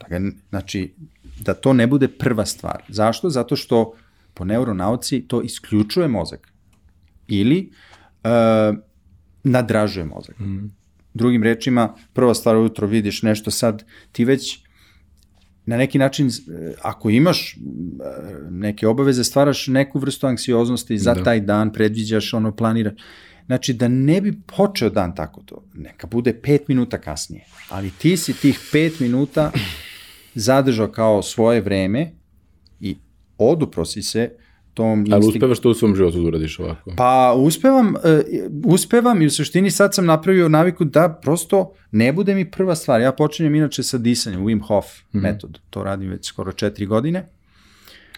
Da 0.00 0.06
ga, 0.08 0.30
znači, 0.48 0.94
da 1.40 1.54
to 1.54 1.72
ne 1.72 1.86
bude 1.86 2.08
prva 2.08 2.46
stvar. 2.46 2.82
Zašto? 2.88 3.30
Zato 3.30 3.56
što 3.56 3.92
po 4.34 4.44
neuronauci 4.44 5.20
to 5.28 5.42
isključuje 5.42 6.08
mozak. 6.08 6.52
Ili 7.28 7.70
uh, 8.24 8.78
nadražuje 9.44 10.04
mozak. 10.04 10.38
Mm. 10.38 10.70
Drugim 11.14 11.42
rečima, 11.42 11.94
prva 12.12 12.34
stvar 12.34 12.56
ujutro 12.56 12.86
vidiš 12.86 13.22
nešto 13.22 13.50
sad, 13.50 13.84
ti 14.12 14.24
već 14.24 14.64
na 15.66 15.76
neki 15.76 15.98
način, 15.98 16.28
e, 16.28 16.30
ako 16.82 17.10
imaš 17.10 17.52
e, 17.52 17.58
neke 18.50 18.86
obaveze, 18.86 19.24
stvaraš 19.24 19.66
neku 19.66 19.98
vrstu 19.98 20.26
anksioznosti 20.26 20.98
za 20.98 21.14
da. 21.14 21.22
taj 21.22 21.40
dan, 21.40 21.72
predviđaš, 21.72 22.34
ono, 22.34 22.56
planiraš. 22.56 22.94
Znači, 23.46 23.72
da 23.72 23.88
ne 23.88 24.20
bi 24.20 24.38
počeo 24.56 24.90
dan 24.90 25.14
tako 25.14 25.42
to, 25.42 25.64
neka 25.74 26.06
bude 26.06 26.32
pet 26.32 26.68
minuta 26.68 26.98
kasnije, 26.98 27.44
ali 27.68 27.90
ti 27.90 28.16
si 28.16 28.32
tih 28.32 28.60
pet 28.72 29.00
minuta 29.00 29.50
zadržao 30.34 30.88
kao 30.88 31.22
svoje 31.22 31.60
vreme 31.60 32.12
i 32.80 32.96
odupro 33.38 33.84
si 33.84 34.02
se 34.02 34.30
tom 34.74 34.98
instinkt... 34.98 35.14
Ali 35.14 35.26
uspevaš 35.26 35.58
to 35.58 35.70
u 35.70 35.74
svom 35.74 35.96
životu 35.96 36.22
da 36.22 36.28
uradiš 36.28 36.58
ovako? 36.58 36.92
Pa 36.96 37.34
uspevam, 37.36 37.88
uh, 37.88 37.94
uspevam 38.64 39.22
i 39.22 39.26
u 39.26 39.30
suštini 39.30 39.70
sad 39.70 39.94
sam 39.94 40.06
napravio 40.06 40.48
naviku 40.48 40.84
da 40.84 41.18
prosto 41.22 41.72
ne 41.90 42.12
bude 42.12 42.34
mi 42.34 42.50
prva 42.50 42.74
stvar. 42.74 43.00
Ja 43.00 43.12
počinjem 43.12 43.54
inače 43.54 43.82
sa 43.82 43.98
disanjem, 43.98 44.40
Wim 44.40 44.66
Hof 44.66 44.84
mm 44.86 45.18
-hmm. 45.18 45.22
metod. 45.22 45.58
To 45.70 45.84
radim 45.84 46.10
već 46.10 46.26
skoro 46.26 46.52
četiri 46.52 46.86
godine. 46.86 47.28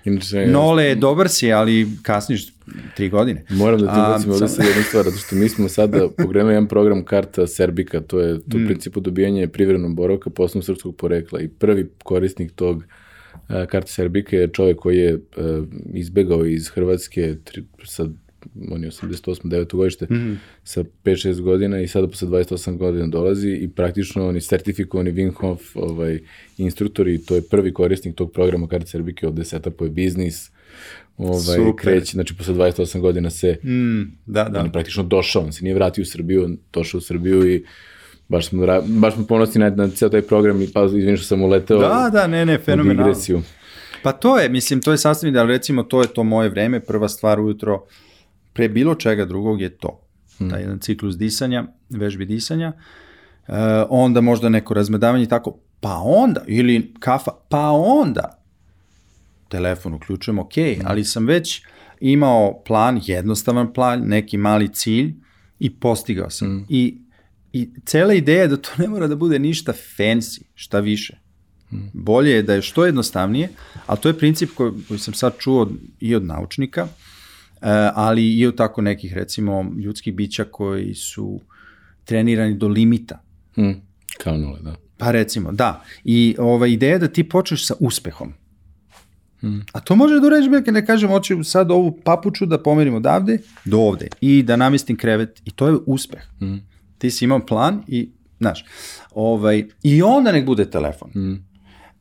Inače, 0.05 0.47
Nole 0.47 0.85
je 0.85 0.95
dobar 0.95 1.29
si, 1.29 1.53
ali 1.53 1.89
kasniš 2.03 2.53
tri 2.97 3.09
godine. 3.09 3.45
Moram 3.51 3.81
da 3.81 3.87
ti 3.87 4.01
ubacim 4.01 4.31
ovde 4.31 4.49
sad 4.49 4.67
jednu 4.67 4.83
stvar, 4.83 5.05
zato 5.05 5.17
što 5.17 5.37
mi 5.37 5.49
smo 5.49 5.69
sada 5.69 6.09
pogledali 6.23 6.55
jedan 6.55 6.69
program 6.69 7.05
karta 7.05 7.47
Serbika, 7.47 8.01
to 8.01 8.21
je 8.21 8.41
to 8.41 8.59
mm. 8.59 8.67
principu 8.67 9.01
dobijanje 9.01 9.49
privrednog 9.49 9.95
boravka 9.95 10.31
po 10.31 10.43
osnovu 10.43 10.63
srpskog 10.63 10.97
porekla 10.97 11.41
i 11.41 11.49
prvi 11.49 11.91
korisnik 12.05 12.53
tog 12.53 12.77
uh, 12.77 12.83
Karta 13.47 13.87
Serbike 13.87 14.37
je 14.37 14.49
čovjek 14.49 14.79
koji 14.79 14.99
je 14.99 15.19
izbegao 15.93 16.45
iz 16.45 16.69
Hrvatske 16.69 17.37
sa 17.85 18.09
on 18.71 18.85
je 18.85 18.91
88. 18.91 19.43
9. 19.45 19.77
godište, 19.77 20.05
mm 20.05 20.15
-hmm. 20.15 20.37
sa 20.65 20.85
5-6 21.05 21.41
godina 21.41 21.81
i 21.81 21.89
sada 21.89 22.09
posle 22.09 22.29
28 22.29 22.77
godina 22.77 23.07
dolazi 23.07 23.49
i 23.49 23.69
praktično 23.69 24.29
on 24.29 24.35
je 24.35 24.41
sertifikovani 24.41 25.13
Wim 25.13 25.35
Hof 25.35 25.61
ovaj, 25.75 26.19
instruktor 26.59 27.09
i 27.09 27.19
to 27.19 27.35
je 27.35 27.43
prvi 27.43 27.73
korisnik 27.75 28.15
tog 28.15 28.33
programa 28.33 28.69
Karta 28.69 28.87
Serbike 28.87 29.27
od 29.27 29.35
desetapo 29.35 29.85
je 29.85 29.91
biznis, 29.91 30.51
ovaj, 31.17 31.57
Super. 31.57 31.75
kreće, 31.77 32.13
znači 32.13 32.35
posle 32.37 32.55
28 32.55 33.01
godina 33.01 33.31
se, 33.31 33.59
mm, 33.65 34.03
da, 34.27 34.45
da. 34.45 34.61
on 34.61 34.67
je 34.67 34.73
praktično 34.73 35.03
došao, 35.03 35.43
on 35.43 35.53
se 35.53 35.65
nije 35.65 35.75
vratio 35.75 36.03
u 36.03 36.05
Srbiju, 36.05 36.45
on 36.45 36.59
došao 36.73 36.99
u 36.99 37.01
Srbiju 37.01 37.55
i 37.55 37.65
baš 38.33 38.49
smo, 38.49 38.67
baš 38.87 39.15
smo 39.15 39.27
ponosni 39.27 39.61
na, 39.61 39.71
na 39.71 39.89
cijel 39.89 40.11
taj 40.11 40.23
program 40.23 40.63
i 40.63 40.69
pa 40.73 40.85
izvim 40.85 41.17
što 41.17 41.27
sam 41.27 41.43
uleteo 41.43 41.79
da, 41.79 42.11
da, 42.13 42.27
ne, 42.27 42.47
ne, 42.47 42.59
fenomenalno. 42.59 43.15
Pa 44.03 44.13
to 44.13 44.39
je, 44.39 44.49
mislim, 44.49 44.81
to 44.81 44.93
je 44.93 44.99
sasvim 44.99 45.33
da 45.33 45.45
recimo 45.45 45.83
to 45.83 46.01
je 46.01 46.09
to 46.09 46.25
moje 46.25 46.49
vreme, 46.49 46.81
prva 46.81 47.09
stvar 47.09 47.41
ujutro, 47.41 47.85
pre 48.53 48.69
bilo 48.69 48.95
čega 48.95 49.25
drugog 49.25 49.61
je 49.61 49.71
to. 49.71 50.01
Hmm. 50.39 50.51
Taj 50.51 50.61
jedan 50.61 50.79
ciklus 50.79 51.17
disanja, 51.17 51.65
vežbi 51.91 52.25
disanja, 52.25 52.73
uh, 52.73 53.55
onda 53.89 54.21
možda 54.21 54.49
neko 54.49 54.75
razmedavanje 54.75 55.25
i 55.25 55.29
tako, 55.29 55.59
pa 55.81 56.01
onda, 56.05 56.45
ili 56.47 56.95
kafa, 57.01 57.31
pa 57.49 57.71
onda 57.71 58.39
telefon 59.49 59.95
uključujem, 59.95 60.39
ok, 60.39 60.55
hmm. 60.55 60.85
ali 60.85 61.05
sam 61.05 61.27
već 61.27 61.63
imao 62.01 62.63
plan, 62.67 63.01
jednostavan 63.05 63.73
plan, 63.73 64.01
neki 64.01 64.37
mali 64.37 64.69
cilj 64.69 65.15
i 65.59 65.71
postigao 65.71 66.31
sam. 66.31 66.49
Hmm. 66.49 66.67
I 66.69 67.03
I 67.53 67.71
cela 67.85 68.15
ideja 68.15 68.43
je 68.43 68.49
da 68.49 68.57
to 68.57 68.71
ne 68.79 68.89
mora 68.89 69.07
da 69.07 69.17
bude 69.17 69.39
ništa 69.39 69.73
fancy, 69.73 70.43
šta 70.55 70.81
više. 70.81 71.19
Bolje 71.93 72.31
je 72.31 72.43
da 72.43 72.55
je 72.55 72.63
što 72.63 72.87
jednostavnije, 72.87 73.49
ali 73.87 73.99
to 74.01 74.09
je 74.09 74.19
princip 74.19 74.51
koji, 74.55 74.73
koji 74.89 75.01
sam 75.01 75.15
sad 75.15 75.33
čuo 75.39 75.71
i 76.01 76.15
od 76.15 76.25
naučnika, 76.25 76.81
e, 76.81 76.89
ali 77.95 78.35
i 78.35 78.47
od 78.47 78.57
tako 78.57 78.83
nekih, 78.83 79.13
recimo, 79.13 79.73
ljudskih 79.79 80.15
bića 80.15 80.45
koji 80.45 80.95
su 80.95 81.41
trenirani 82.05 82.55
do 82.55 82.69
limita. 82.69 83.23
Hmm, 83.55 83.83
kao 84.19 84.37
nule, 84.37 84.61
da. 84.61 84.75
Pa 84.99 85.11
recimo, 85.11 85.53
da. 85.53 85.85
I 86.05 86.37
ova 86.39 86.67
ideja 86.67 86.93
je 86.93 86.99
da 86.99 87.09
ti 87.09 87.29
počneš 87.29 87.67
sa 87.67 87.75
uspehom. 87.81 88.33
Hmm. 89.41 89.65
A 89.73 89.81
to 89.81 89.97
može 89.97 90.21
da 90.21 90.27
uređi 90.27 90.51
kad 90.65 90.75
ne 90.75 90.87
kažem, 90.87 91.11
hoću 91.11 91.45
sad 91.45 91.71
ovu 91.71 92.01
papuču 92.05 92.47
da 92.47 92.63
pomerim 92.63 92.95
odavde 92.95 93.39
do 93.65 93.79
ovde 93.79 94.09
i 94.21 94.43
da 94.43 94.57
namestim 94.57 94.97
krevet 94.97 95.43
i 95.45 95.51
to 95.51 95.69
je 95.69 95.79
uspeh. 95.87 96.23
Hmm. 96.39 96.72
Ti 97.03 97.11
si 97.11 97.25
imao 97.25 97.47
plan 97.47 97.83
i, 97.89 98.11
znaš, 98.39 98.65
ovaj, 99.15 99.65
i 99.83 100.03
onda 100.03 100.33
nek 100.33 100.47
bude 100.47 100.71
telefon. 100.71 101.11
Mm. 101.11 101.45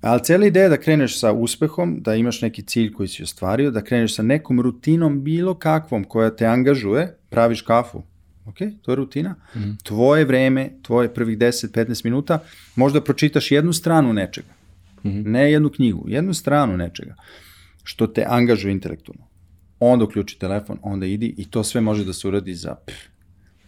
Ali 0.02 0.24
cijela 0.24 0.46
ideja 0.46 0.64
je 0.64 0.70
da 0.70 0.78
kreneš 0.78 1.20
sa 1.20 1.32
uspehom, 1.32 1.98
da 2.02 2.16
imaš 2.16 2.42
neki 2.42 2.62
cilj 2.62 2.92
koji 2.94 3.08
si 3.10 3.24
ostvario, 3.24 3.72
da 3.72 3.82
kreneš 3.82 4.16
sa 4.16 4.24
nekom 4.24 4.62
rutinom 4.62 5.24
bilo 5.24 5.54
kakvom 5.54 6.04
koja 6.04 6.36
te 6.36 6.46
angažuje, 6.46 7.18
praviš 7.30 7.62
kafu, 7.62 8.04
ok, 8.46 8.58
to 8.82 8.92
je 8.92 8.96
rutina, 8.96 9.36
mm. 9.56 9.78
tvoje 9.84 10.26
vreme, 10.26 10.70
tvoje 10.82 11.14
prvih 11.14 11.38
10-15 11.38 12.06
minuta, 12.06 12.40
možda 12.76 13.02
pročitaš 13.02 13.52
jednu 13.52 13.74
stranu 13.74 14.14
nečega, 14.14 14.54
mm. 15.04 15.32
ne 15.32 15.52
jednu 15.52 15.70
knjigu, 15.70 16.06
jednu 16.08 16.34
stranu 16.34 16.78
nečega, 16.78 17.16
što 17.84 18.08
te 18.08 18.26
angažuje 18.28 18.72
intelektualno. 18.72 19.26
onda 19.80 20.06
uključi 20.06 20.40
telefon, 20.40 20.78
onda 20.82 21.06
idi 21.06 21.36
i 21.38 21.50
to 21.50 21.64
sve 21.64 21.82
može 21.82 22.06
da 22.06 22.14
se 22.14 22.28
uradi 22.28 22.54
za 22.56 22.76
pff, 22.76 23.11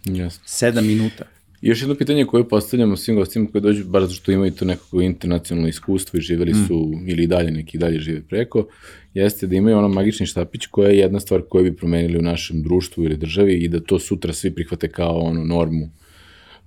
Jasno. 0.05 0.43
7 0.45 0.81
minuta. 0.81 1.25
I 1.63 1.67
još 1.67 1.81
jedno 1.81 1.95
pitanje 1.95 2.25
koje 2.25 2.49
postavljamo 2.49 2.97
svim 2.97 3.15
gostima 3.15 3.47
koji 3.51 3.61
dođu, 3.61 3.85
bar 3.85 4.01
zato 4.01 4.13
što 4.13 4.31
imaju 4.31 4.51
to 4.51 4.65
nekako 4.65 5.01
internacionalno 5.01 5.69
iskustvo 5.69 6.17
i 6.17 6.21
živeli 6.21 6.53
su, 6.67 6.91
mm. 6.95 7.09
ili 7.09 7.27
dalje, 7.27 7.51
neki 7.51 7.77
dalje 7.77 7.99
žive 7.99 8.21
preko, 8.21 8.67
jeste 9.13 9.47
da 9.47 9.55
imaju 9.55 9.77
ono 9.77 9.87
magični 9.87 10.25
štapić 10.25 10.65
koja 10.65 10.89
je 10.89 10.97
jedna 10.97 11.19
stvar 11.19 11.41
koju 11.49 11.63
bi 11.63 11.75
promenili 11.75 12.17
u 12.17 12.21
našem 12.21 12.63
društvu 12.63 13.03
ili 13.03 13.17
državi 13.17 13.53
i 13.53 13.67
da 13.67 13.79
to 13.79 13.99
sutra 13.99 14.33
svi 14.33 14.55
prihvate 14.55 14.87
kao 14.87 15.19
ono 15.19 15.43
normu, 15.43 15.89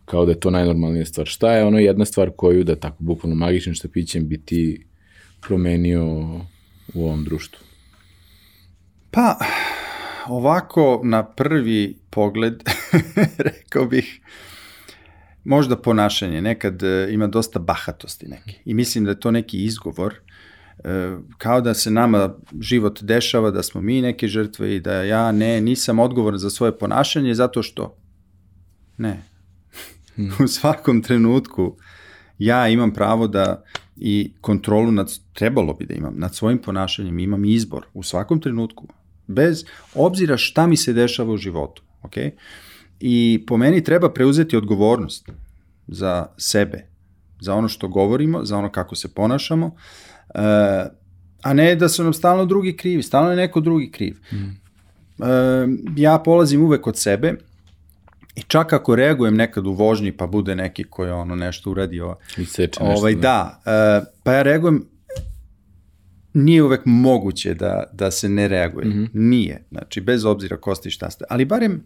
kao 0.05 0.25
da 0.25 0.33
je 0.33 0.41
to 0.41 0.51
najnormalnija 0.51 1.05
stvar. 1.05 1.27
Šta 1.27 1.53
je 1.53 1.65
ono 1.65 1.79
jedna 1.79 2.05
stvar 2.05 2.31
koju 2.37 2.65
da 2.65 2.77
tako 2.77 2.97
bukvalno 2.99 3.37
magičnim 3.37 3.75
štapićem 3.75 4.29
bi 4.29 4.39
ti 4.39 4.87
promenio 5.41 6.05
u 6.95 7.05
ovom 7.05 7.25
društvu? 7.25 7.61
Pa, 9.11 9.39
ovako 10.29 11.01
na 11.05 11.27
prvi 11.27 11.97
pogled 12.11 12.63
rekao 13.49 13.87
bih 13.87 14.21
možda 15.45 15.77
ponašanje, 15.77 16.43
nekad 16.43 16.83
e, 16.83 17.09
ima 17.11 17.27
dosta 17.27 17.59
bahatosti 17.59 18.27
neki 18.27 18.55
i 18.65 18.75
mislim 18.75 19.05
da 19.05 19.11
je 19.11 19.21
to 19.21 19.31
neki 19.31 19.65
izgovor 19.65 20.15
e, 20.85 21.17
kao 21.39 21.61
da 21.61 21.75
se 21.75 21.91
nama 21.91 22.35
život 22.61 23.03
dešava, 23.03 23.51
da 23.51 23.63
smo 23.63 23.81
mi 23.81 24.03
neke 24.03 24.29
žrtve 24.29 24.77
i 24.77 24.81
da 24.81 25.03
ja 25.03 25.33
ne, 25.33 25.61
nisam 25.61 25.99
odgovoran 25.99 26.39
za 26.39 26.51
svoje 26.51 26.79
ponašanje 26.79 27.35
zato 27.35 27.63
što 27.63 27.97
ne. 28.97 29.23
Hmm. 30.15 30.33
U 30.45 30.49
svakom 30.49 31.03
trenutku 31.03 31.77
ja 32.39 32.69
imam 32.69 32.93
pravo 32.93 33.29
da 33.29 33.65
i 33.97 34.33
kontrolu 34.41 34.93
nad, 34.93 35.13
trebalo 35.33 35.75
bi 35.75 35.87
da 35.87 35.95
imam, 35.95 36.15
nad 36.17 36.35
svojim 36.35 36.59
ponašanjem, 36.59 37.19
imam 37.19 37.45
izbor 37.45 37.87
u 37.95 38.03
svakom 38.03 38.41
trenutku, 38.41 38.89
bez 39.27 39.65
obzira 39.95 40.37
šta 40.37 40.67
mi 40.67 40.77
se 40.77 40.93
dešava 40.93 41.33
u 41.33 41.37
životu, 41.37 41.83
ok? 42.03 42.15
I 43.01 43.45
po 43.47 43.57
meni 43.57 43.85
treba 43.85 44.13
preuzeti 44.13 44.57
odgovornost 44.57 45.29
za 45.87 46.27
sebe, 46.37 46.87
za 47.41 47.55
ono 47.55 47.69
što 47.69 47.89
govorimo, 47.89 48.45
za 48.45 48.59
ono 48.59 48.73
kako 48.73 48.97
se 48.97 49.15
ponašamo, 49.15 49.67
uh, 49.67 49.75
a 51.43 51.53
ne 51.55 51.75
da 51.77 51.89
su 51.89 52.05
nam 52.05 52.13
stalno 52.13 52.45
drugi 52.45 52.77
krivi, 52.77 53.03
stalno 53.03 53.31
je 53.31 53.37
neko 53.37 53.61
drugi 53.61 53.91
kriv. 53.91 54.17
Mm. 54.33 54.37
Uh, 54.37 55.27
ja 55.97 56.19
polazim 56.19 56.63
uvek 56.63 56.87
od 56.87 56.99
sebe 56.99 57.35
i 58.37 58.43
čak 58.43 58.73
ako 58.73 58.97
reagujem 58.97 59.37
nekad 59.37 59.67
u 59.67 59.73
vožnji 59.73 60.13
pa 60.13 60.27
bude 60.27 60.57
neki 60.57 60.85
koji 60.85 61.11
ono 61.11 61.35
nešto 61.35 61.71
uradio, 61.71 62.17
I 62.37 62.45
seče 62.45 62.85
nešto. 62.85 63.01
Ovaj, 63.01 63.15
da, 63.15 63.63
uh, 63.67 64.07
pa 64.23 64.33
ja 64.33 64.43
reagujem 64.43 64.85
nije 66.37 66.63
uvek 66.63 66.81
moguće 66.85 67.55
da, 67.55 67.85
da 67.93 68.11
se 68.11 68.29
ne 68.29 68.49
reaguje. 68.49 68.87
Mm 68.87 68.93
-hmm. 68.93 69.09
Nije. 69.13 69.65
Znači, 69.71 70.01
bez 70.01 70.25
obzira 70.25 70.57
ko 70.57 70.75
ste 70.75 70.91
šta 70.91 71.11
ste. 71.11 71.25
Ali 71.31 71.45
barem 71.45 71.83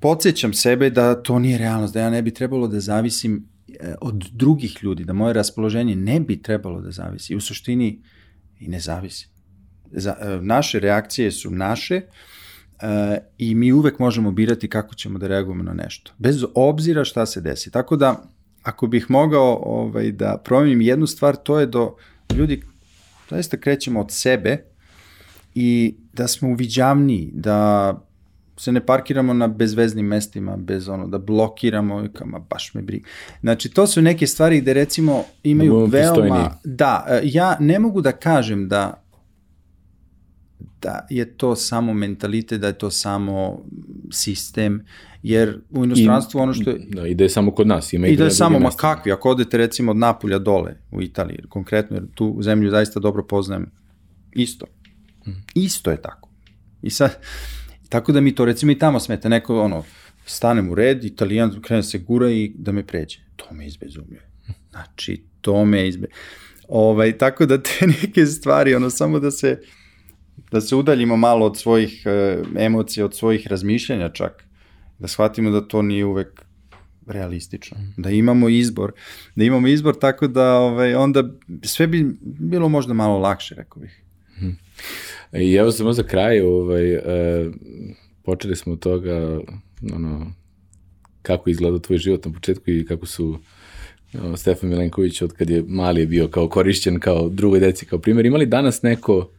podsjećam 0.00 0.52
sebe 0.52 0.90
da 0.90 1.22
to 1.22 1.38
nije 1.38 1.58
realnost, 1.58 1.94
da 1.94 2.00
ja 2.00 2.10
ne 2.10 2.22
bi 2.22 2.34
trebalo 2.34 2.68
da 2.68 2.80
zavisim 2.80 3.48
e, 3.68 3.94
od 4.00 4.28
drugih 4.32 4.78
ljudi, 4.82 5.04
da 5.04 5.12
moje 5.12 5.32
raspoloženje 5.32 5.96
ne 5.96 6.20
bi 6.20 6.42
trebalo 6.42 6.80
da 6.80 6.90
zavisi. 6.90 7.36
U 7.36 7.40
suštini 7.40 8.02
i 8.60 8.68
ne 8.68 8.80
zavisi. 8.80 9.28
Za, 9.92 10.16
e, 10.20 10.38
naše 10.42 10.80
reakcije 10.80 11.30
su 11.30 11.50
naše 11.50 11.96
uh, 12.82 13.16
i 13.38 13.54
mi 13.54 13.72
uvek 13.72 13.98
možemo 13.98 14.30
birati 14.30 14.68
kako 14.68 14.94
ćemo 14.94 15.18
da 15.18 15.26
reagujemo 15.26 15.62
na 15.62 15.72
nešto. 15.72 16.12
Bez 16.18 16.44
obzira 16.54 17.04
šta 17.04 17.26
se 17.26 17.40
desi. 17.40 17.70
Tako 17.70 17.96
da, 17.96 18.22
ako 18.62 18.86
bih 18.86 19.06
mogao 19.08 19.62
ovaj, 19.64 20.12
da 20.12 20.42
promenim 20.44 20.80
jednu 20.80 21.06
stvar, 21.06 21.36
to 21.36 21.60
je 21.60 21.66
do 21.66 21.96
ljudi 22.36 22.62
zaista 23.30 23.56
krećemo 23.56 24.00
od 24.00 24.10
sebe 24.10 24.64
i 25.54 25.96
da 26.12 26.28
smo 26.28 26.48
uviđavniji, 26.48 27.30
da 27.34 27.92
se 28.56 28.72
ne 28.72 28.86
parkiramo 28.86 29.32
na 29.32 29.48
bezveznim 29.48 30.06
mestima, 30.06 30.56
bez 30.56 30.88
ono, 30.88 31.06
da 31.06 31.18
blokiramo 31.18 32.08
kama 32.12 32.38
baš 32.38 32.74
me 32.74 32.82
briga. 32.82 33.08
Znači, 33.40 33.68
to 33.68 33.86
su 33.86 34.02
neke 34.02 34.26
stvari 34.26 34.60
gde 34.60 34.74
recimo 34.74 35.24
imaju 35.42 35.72
da 35.72 35.98
veoma... 35.98 36.14
Pristojni. 36.14 36.48
Da, 36.64 37.06
e, 37.08 37.20
ja 37.24 37.56
ne 37.60 37.78
mogu 37.78 38.00
da 38.00 38.12
kažem 38.12 38.68
da 38.68 39.02
da 40.82 41.06
je 41.10 41.36
to 41.36 41.56
samo 41.56 41.94
mentalitet, 41.94 42.60
da 42.60 42.66
je 42.66 42.78
to 42.78 42.90
samo 42.90 43.64
sistem, 44.12 44.84
jer 45.22 45.60
u 45.70 45.84
inostranstvu 45.84 46.38
I, 46.38 46.42
ono 46.42 46.54
što 46.54 46.70
je... 46.70 46.78
Da, 46.88 47.06
i 47.06 47.14
da 47.14 47.24
je 47.24 47.30
samo 47.30 47.50
kod 47.50 47.66
nas, 47.66 47.92
ima 47.92 48.06
i, 48.06 48.16
da 48.16 48.24
je 48.24 48.30
samo, 48.30 48.58
ma 48.58 48.70
kakvi, 48.70 49.12
ako 49.12 49.30
odete 49.30 49.56
recimo 49.56 49.90
od 49.90 49.96
Napulja 49.96 50.38
dole 50.38 50.76
u 50.90 51.02
Italiji, 51.02 51.38
konkretno, 51.48 51.96
jer 51.96 52.06
tu 52.14 52.38
zemlju 52.42 52.70
zaista 52.70 53.00
dobro 53.00 53.26
poznajem, 53.26 53.70
isto. 54.32 54.66
Hmm. 55.24 55.44
Isto 55.54 55.90
je 55.90 56.02
tako. 56.02 56.30
I 56.82 56.90
sad, 56.90 57.18
tako 57.88 58.12
da 58.12 58.20
mi 58.20 58.34
to 58.34 58.44
recimo 58.44 58.72
i 58.72 58.78
tamo 58.78 59.00
smete, 59.00 59.28
neko 59.28 59.60
ono, 59.60 59.84
stanem 60.26 60.70
u 60.70 60.74
red, 60.74 61.04
italijan 61.04 61.62
krene 61.62 61.82
se 61.82 61.98
gura 61.98 62.30
i 62.30 62.52
da 62.54 62.72
me 62.72 62.86
pređe. 62.86 63.18
To 63.36 63.54
me 63.54 63.66
izbezumljuje. 63.66 64.30
Znači, 64.70 65.22
to 65.40 65.64
me 65.64 65.88
izbe... 65.88 66.06
Ovaj, 66.68 67.18
tako 67.18 67.46
da 67.46 67.62
te 67.62 67.86
neke 68.02 68.26
stvari, 68.26 68.74
ono, 68.74 68.90
samo 68.90 69.20
da 69.20 69.30
se 69.30 69.60
da 70.50 70.60
se 70.60 70.76
udaljimo 70.76 71.16
malo 71.16 71.46
od 71.46 71.58
svojih 71.58 72.02
e, 72.06 72.42
emocija, 72.58 73.04
od 73.04 73.16
svojih 73.16 73.46
razmišljanja 73.46 74.08
čak, 74.08 74.44
da 74.98 75.08
shvatimo 75.08 75.50
da 75.50 75.68
to 75.68 75.82
nije 75.82 76.04
uvek 76.04 76.42
realistično, 77.06 77.76
da 77.96 78.10
imamo 78.10 78.48
izbor, 78.48 78.92
da 79.36 79.44
imamo 79.44 79.68
izbor 79.68 79.98
tako 79.98 80.26
da 80.28 80.58
ovaj, 80.58 80.94
onda 80.94 81.24
sve 81.62 81.86
bi 81.86 82.16
bilo 82.22 82.68
možda 82.68 82.94
malo 82.94 83.18
lakše, 83.18 83.54
rekao 83.54 83.82
bih. 83.82 84.02
Mm. 84.42 84.50
I 85.32 85.54
evo 85.54 85.72
samo 85.72 85.92
za 85.92 86.02
kraj, 86.02 86.40
ovaj, 86.40 86.94
e, 86.94 87.00
počeli 88.22 88.56
smo 88.56 88.72
od 88.72 88.78
toga, 88.78 89.40
ono, 89.94 90.32
kako 91.22 91.50
izgleda 91.50 91.78
tvoj 91.78 91.98
život 91.98 92.24
na 92.24 92.32
početku 92.32 92.70
i 92.70 92.86
kako 92.86 93.06
su 93.06 93.38
o, 94.22 94.36
Stefan 94.36 94.68
Milenković 94.68 95.22
od 95.22 95.32
kad 95.32 95.50
je 95.50 95.64
mali 95.68 96.00
je 96.00 96.06
bio 96.06 96.28
kao 96.28 96.48
korišćen 96.48 97.00
kao 97.00 97.28
drugoj 97.28 97.60
deci 97.60 97.86
kao 97.86 97.98
primjer. 97.98 98.26
Imali 98.26 98.46
danas 98.46 98.82
neko 98.82 99.30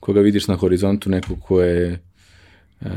koga 0.00 0.20
vidiš 0.20 0.48
na 0.48 0.56
horizontu, 0.56 1.10
neko 1.10 1.36
ko 1.36 1.62
je 1.62 2.00
e, 2.80 2.88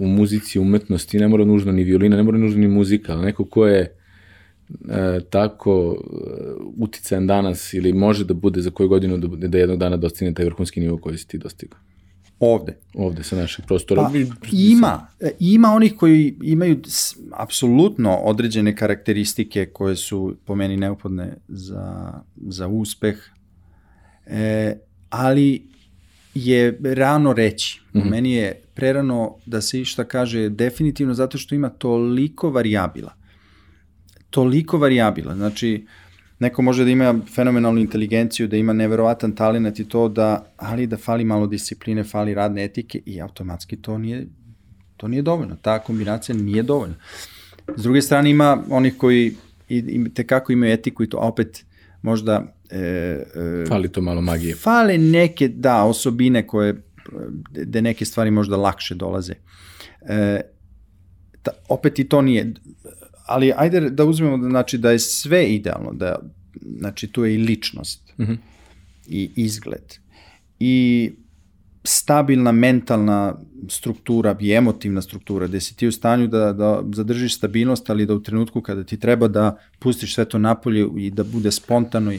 u 0.00 0.06
muzici, 0.06 0.58
umetnosti, 0.58 1.18
ne 1.18 1.28
mora 1.28 1.44
nužno 1.44 1.72
ni 1.72 1.84
violina, 1.84 2.16
ne 2.16 2.22
mora 2.22 2.38
nužno 2.38 2.60
ni 2.60 2.68
muzika, 2.68 3.12
ali 3.12 3.24
neko 3.24 3.44
ko 3.44 3.66
je 3.66 3.97
e, 4.88 5.20
tako 5.30 5.96
e, 5.96 6.04
uticajan 6.76 7.26
danas 7.26 7.74
ili 7.74 7.92
može 7.92 8.24
da 8.24 8.34
bude 8.34 8.60
za 8.60 8.70
koju 8.70 8.88
godinu 8.88 9.18
da, 9.18 9.48
da 9.48 9.58
jednog 9.58 9.78
dana 9.78 9.96
dostigne 9.96 10.34
taj 10.34 10.44
vrhunski 10.44 10.80
nivo 10.80 10.98
koji 10.98 11.18
si 11.18 11.28
ti 11.28 11.38
dostigao? 11.38 11.78
Ovde. 12.40 12.76
Ovde, 12.94 13.22
sa 13.22 13.36
našeg 13.36 13.66
prostora. 13.66 14.02
Pa, 14.02 14.10
ima. 14.52 15.06
E, 15.20 15.30
ima 15.40 15.68
onih 15.68 15.94
koji 15.96 16.36
imaju 16.42 16.80
apsolutno 17.32 18.16
određene 18.16 18.76
karakteristike 18.76 19.66
koje 19.66 19.96
su 19.96 20.36
po 20.44 20.54
meni 20.54 20.76
neophodne 20.76 21.36
za, 21.48 22.12
za 22.36 22.68
uspeh, 22.68 23.16
e, 24.26 24.76
ali 25.10 25.68
je 26.34 26.78
rano 26.82 27.32
reći. 27.32 27.80
Mm 27.94 27.98
-hmm. 27.98 28.10
Meni 28.10 28.32
je 28.32 28.62
prerano 28.74 29.36
da 29.46 29.60
se 29.60 29.80
išta 29.80 30.04
kaže 30.04 30.48
definitivno 30.48 31.14
zato 31.14 31.38
što 31.38 31.54
ima 31.54 31.68
toliko 31.68 32.50
varijabila. 32.50 33.17
Toliko 34.30 34.78
varijabila. 34.78 35.34
Znači, 35.34 35.86
neko 36.38 36.62
može 36.62 36.84
da 36.84 36.90
ima 36.90 37.20
fenomenalnu 37.34 37.80
inteligenciju, 37.80 38.48
da 38.48 38.56
ima 38.56 38.72
neverovatan 38.72 39.32
talent 39.32 39.80
i 39.80 39.88
to 39.88 40.08
da, 40.08 40.52
ali 40.56 40.86
da 40.86 40.96
fali 40.96 41.24
malo 41.24 41.46
discipline, 41.46 42.04
fali 42.04 42.34
radne 42.34 42.64
etike 42.64 43.00
i 43.06 43.20
automatski 43.20 43.76
to 43.76 43.98
nije, 43.98 44.26
to 44.96 45.08
nije 45.08 45.22
dovoljno. 45.22 45.56
Ta 45.62 45.78
kombinacija 45.78 46.36
nije 46.36 46.62
dovoljna. 46.62 46.94
S 47.76 47.82
druge 47.82 48.02
strane 48.02 48.30
ima 48.30 48.62
onih 48.70 48.94
koji 48.98 49.34
i, 49.68 49.78
i 49.78 50.14
tekako 50.14 50.52
imaju 50.52 50.72
etiku 50.72 51.02
i 51.02 51.08
to 51.08 51.18
opet 51.18 51.64
možda 52.02 52.58
E, 52.70 52.78
e, 52.80 53.64
Fali 53.68 53.88
to 53.88 54.00
malo 54.00 54.20
magije. 54.20 54.54
Fale 54.54 54.98
neke, 54.98 55.48
da, 55.48 55.84
osobine 55.84 56.46
koje, 56.46 56.82
gde 57.50 57.82
neke 57.82 58.04
stvari 58.04 58.30
možda 58.30 58.56
lakše 58.56 58.94
dolaze. 58.94 59.34
E, 60.00 60.40
ta, 61.42 61.50
opet 61.68 61.98
i 61.98 62.04
to 62.04 62.22
nije, 62.22 62.52
ali 63.28 63.52
ajde 63.56 63.90
da 63.90 64.04
uzmemo 64.04 64.38
da, 64.38 64.48
znači, 64.48 64.78
da 64.78 64.90
je 64.90 64.98
sve 64.98 65.46
idealno, 65.46 65.92
da, 65.92 66.18
znači 66.78 67.08
tu 67.08 67.24
je 67.24 67.34
i 67.34 67.38
ličnost 67.38 68.12
mm 68.18 68.22
-hmm. 68.22 68.36
i 69.06 69.30
izgled 69.36 69.98
i 70.60 71.10
stabilna 71.84 72.52
mentalna 72.52 73.34
struktura 73.68 74.36
i 74.40 74.52
emotivna 74.52 75.02
struktura, 75.02 75.46
gde 75.46 75.60
si 75.60 75.76
ti 75.76 75.86
u 75.86 75.92
stanju 75.92 76.26
da, 76.26 76.52
da 76.52 76.82
zadržiš 76.92 77.36
stabilnost, 77.36 77.90
ali 77.90 78.06
da 78.06 78.14
u 78.14 78.22
trenutku 78.22 78.60
kada 78.60 78.84
ti 78.84 79.00
treba 79.00 79.28
da 79.28 79.58
pustiš 79.78 80.14
sve 80.14 80.24
to 80.24 80.38
napolje 80.38 80.86
i 80.96 81.10
da 81.10 81.24
bude 81.24 81.52
spontano 81.52 82.12
i 82.12 82.18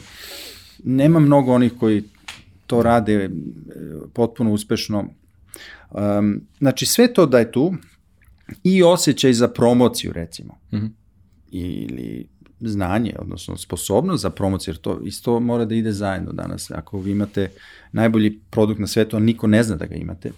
nema 0.84 1.20
mnogo 1.20 1.52
onih 1.52 1.72
koji 1.80 2.02
to 2.66 2.82
rade 2.82 3.14
e, 3.14 3.30
potpuno 4.14 4.52
uspešno. 4.52 5.04
Um, 5.90 6.40
znači 6.58 6.86
sve 6.86 7.12
to 7.14 7.26
da 7.26 7.38
je 7.38 7.52
tu 7.52 7.74
i 8.64 8.82
osjećaj 8.82 9.32
za 9.32 9.48
promociju 9.48 10.12
recimo. 10.12 10.58
Mm 10.72 10.76
-hmm. 10.76 10.90
Ili 11.50 12.28
znanje, 12.60 13.14
odnosno 13.18 13.56
sposobnost 13.56 14.22
za 14.22 14.30
promociju, 14.30 14.72
jer 14.72 14.78
to 14.78 15.00
isto 15.04 15.40
mora 15.40 15.64
da 15.64 15.74
ide 15.74 15.92
zajedno 15.92 16.32
danas. 16.32 16.70
Ako 16.70 16.98
vi 16.98 17.10
imate 17.10 17.50
najbolji 17.92 18.40
produkt 18.50 18.80
na 18.80 18.86
svetu, 18.86 19.16
a 19.16 19.20
niko 19.20 19.46
ne 19.46 19.62
zna 19.62 19.76
da 19.76 19.86
ga 19.86 19.94
imate, 19.94 20.32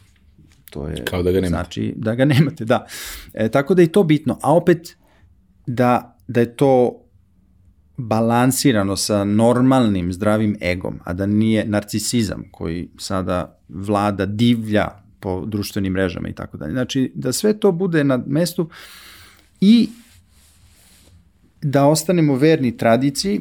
to 0.70 0.88
je 0.88 1.04
Kao 1.04 1.22
da 1.22 1.32
ga 1.32 1.40
nemate. 1.40 1.48
znači 1.48 1.94
da 1.96 2.14
ga 2.14 2.24
nemate, 2.24 2.64
da. 2.64 2.86
E, 3.34 3.48
tako 3.48 3.74
da 3.74 3.82
je 3.82 3.92
to 3.92 4.02
bitno, 4.04 4.38
a 4.42 4.54
opet 4.54 4.96
da, 5.66 6.18
da 6.28 6.40
je 6.40 6.56
to 6.56 6.98
balansirano 7.96 8.96
sa 8.96 9.24
normalnim 9.24 10.12
zdravim 10.12 10.56
egom, 10.62 11.00
a 11.04 11.12
da 11.12 11.26
nije 11.26 11.64
narcisizam 11.66 12.44
koji 12.50 12.88
sada 12.98 13.58
vlada 13.68 14.26
divlja 14.26 14.88
po 15.20 15.46
društvenim 15.46 15.92
mrežama 15.92 16.28
i 16.28 16.32
tako 16.32 16.56
dalje. 16.56 16.72
Znači, 16.72 17.12
da 17.14 17.32
sve 17.32 17.60
to 17.60 17.72
bude 17.72 18.04
na 18.04 18.22
mestu 18.26 18.68
i 19.60 19.88
da 21.62 21.86
ostanemo 21.86 22.36
verni 22.36 22.76
tradiciji, 22.76 23.40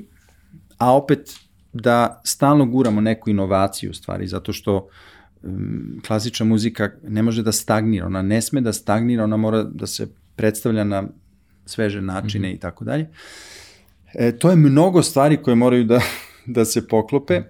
a 0.78 0.96
opet 0.96 1.40
da 1.74 2.22
stalno 2.26 2.66
guramo 2.66 3.02
neku 3.02 3.30
inovaciju 3.30 3.92
u 3.92 3.94
stvari, 3.94 4.28
zato 4.28 4.54
što 4.54 4.88
um, 5.44 6.02
klasična 6.08 6.46
muzika 6.46 6.90
ne 7.08 7.24
može 7.24 7.44
da 7.44 7.52
stagnira, 7.52 8.06
ona 8.06 8.22
ne 8.22 8.42
sme 8.42 8.62
da 8.62 8.74
stagnira, 8.74 9.24
ona 9.24 9.38
mora 9.38 9.64
da 9.64 9.88
se 9.88 10.08
predstavlja 10.36 10.84
na 10.84 11.04
sveže 11.66 12.02
načine 12.02 12.48
mm 12.48 12.52
-hmm. 12.52 12.56
i 12.56 12.60
tako 12.60 12.86
dalje. 12.86 13.10
E, 14.14 14.32
to 14.32 14.50
je 14.50 14.56
mnogo 14.56 15.04
stvari 15.04 15.38
koje 15.38 15.56
moraju 15.56 15.84
da, 15.84 16.02
da 16.56 16.66
se 16.66 16.88
poklope. 16.88 17.42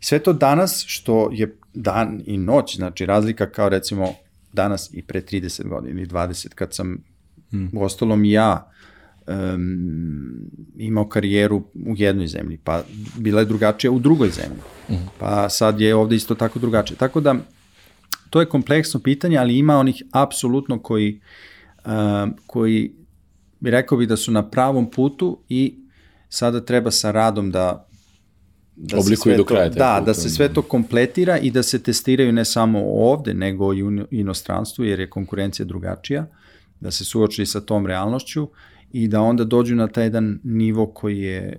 Sve 0.00 0.18
to 0.18 0.32
danas, 0.32 0.84
što 0.86 1.30
je 1.32 1.56
dan 1.74 2.22
i 2.26 2.38
noć, 2.38 2.76
znači 2.76 3.06
razlika 3.06 3.50
kao 3.50 3.68
recimo 3.68 4.14
danas 4.52 4.90
i 4.92 5.02
pre 5.02 5.20
30 5.20 5.68
godina 5.68 6.00
ili 6.00 6.06
20, 6.08 6.48
kad 6.48 6.74
sam 6.74 7.04
mm. 7.52 7.76
u 7.76 7.82
ostalom 7.82 8.24
i 8.24 8.30
ja 8.30 8.70
um, 9.26 10.50
imao 10.76 11.08
karijeru 11.08 11.56
u 11.74 11.94
jednoj 11.96 12.26
zemlji, 12.26 12.58
pa 12.64 12.82
bila 13.16 13.40
je 13.40 13.46
drugačija 13.46 13.90
u 13.90 13.98
drugoj 13.98 14.30
zemlji, 14.30 14.60
mm. 14.90 15.08
pa 15.18 15.48
sad 15.48 15.80
je 15.80 15.94
ovde 15.94 16.16
isto 16.16 16.34
tako 16.34 16.58
drugačije. 16.58 16.96
Tako 16.96 17.20
da, 17.20 17.34
to 18.30 18.40
je 18.40 18.48
kompleksno 18.48 19.00
pitanje, 19.00 19.38
ali 19.38 19.58
ima 19.58 19.76
onih 19.76 20.02
apsolutno 20.12 20.78
koji, 20.78 21.20
um, 21.86 22.34
koji 22.46 22.94
bi 23.60 23.70
rekao 23.70 23.98
bi 23.98 24.06
da 24.06 24.16
su 24.16 24.32
na 24.32 24.50
pravom 24.50 24.90
putu 24.90 25.38
i 25.48 25.74
sada 26.28 26.64
treba 26.64 26.90
sa 26.90 27.10
radom 27.10 27.50
da 27.50 27.86
da 28.82 28.98
oblikuju 28.98 29.36
do 29.36 29.44
kraja. 29.44 29.68
Da, 29.68 29.96
put, 29.98 30.06
da 30.06 30.14
se 30.14 30.28
sve 30.28 30.54
to 30.54 30.62
kompletira 30.62 31.38
i 31.38 31.50
da 31.50 31.62
se 31.62 31.82
testiraju 31.82 32.32
ne 32.32 32.44
samo 32.44 32.80
ovde, 32.84 33.34
nego 33.34 33.74
i 33.74 33.82
u 33.82 34.06
inostranstvu, 34.10 34.84
jer 34.84 35.00
je 35.00 35.10
konkurencija 35.10 35.66
drugačija, 35.66 36.26
da 36.80 36.90
se 36.90 37.04
suoči 37.04 37.46
sa 37.46 37.60
tom 37.60 37.86
realnošću 37.86 38.48
i 38.92 39.08
da 39.08 39.20
onda 39.20 39.44
dođu 39.44 39.74
na 39.74 39.88
taj 39.88 40.04
jedan 40.04 40.40
nivo 40.44 40.86
koji 40.86 41.18
je 41.18 41.56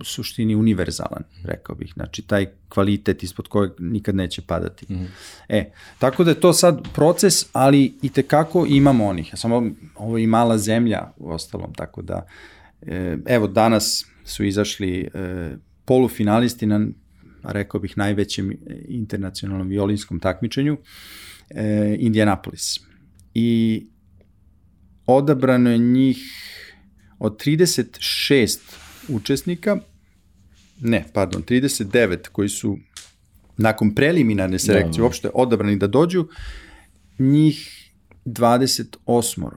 u 0.00 0.04
suštini 0.04 0.54
univerzalan, 0.54 1.22
rekao 1.44 1.74
bih. 1.76 1.92
Znači, 1.94 2.22
taj 2.22 2.46
kvalitet 2.68 3.22
ispod 3.22 3.48
kojeg 3.48 3.72
nikad 3.78 4.14
neće 4.14 4.42
padati. 4.42 4.86
Mm 4.92 4.96
-hmm. 4.96 5.06
E, 5.48 5.70
tako 5.98 6.24
da 6.24 6.30
je 6.30 6.40
to 6.40 6.52
sad 6.52 6.88
proces, 6.94 7.46
ali 7.52 7.94
i 8.02 8.08
tekako 8.08 8.66
imamo 8.68 9.06
onih. 9.06 9.30
Samo 9.34 9.70
ovo 9.94 10.18
je 10.18 10.24
i 10.24 10.26
mala 10.26 10.58
zemlja 10.58 11.12
u 11.16 11.30
ostalom, 11.30 11.74
tako 11.74 12.02
da 12.02 12.26
e, 12.82 13.16
evo 13.26 13.46
danas 13.46 14.06
su 14.24 14.44
izašli 14.44 15.00
e, 15.14 15.56
polufinalisti 15.84 16.66
na, 16.66 16.86
rekao 17.42 17.80
bih, 17.80 17.98
najvećem 17.98 18.52
internacionalnom 18.88 19.68
violinskom 19.68 20.20
takmičenju, 20.20 20.76
e, 21.50 21.96
Indianapolis. 21.98 22.80
I 23.34 23.86
odabrano 25.06 25.70
je 25.70 25.78
njih 25.78 26.18
od 27.18 27.42
36 27.42 28.58
učesnika, 29.08 29.78
ne, 30.80 31.04
pardon, 31.12 31.42
39 31.42 32.28
koji 32.32 32.48
su 32.48 32.78
nakon 33.56 33.94
preliminarne 33.94 34.58
selekcije 34.58 34.90
da, 34.90 34.96
da. 34.96 35.02
uopšte 35.02 35.30
odabrani 35.34 35.76
da 35.76 35.86
dođu, 35.86 36.28
njih 37.18 37.90
28 38.24 39.50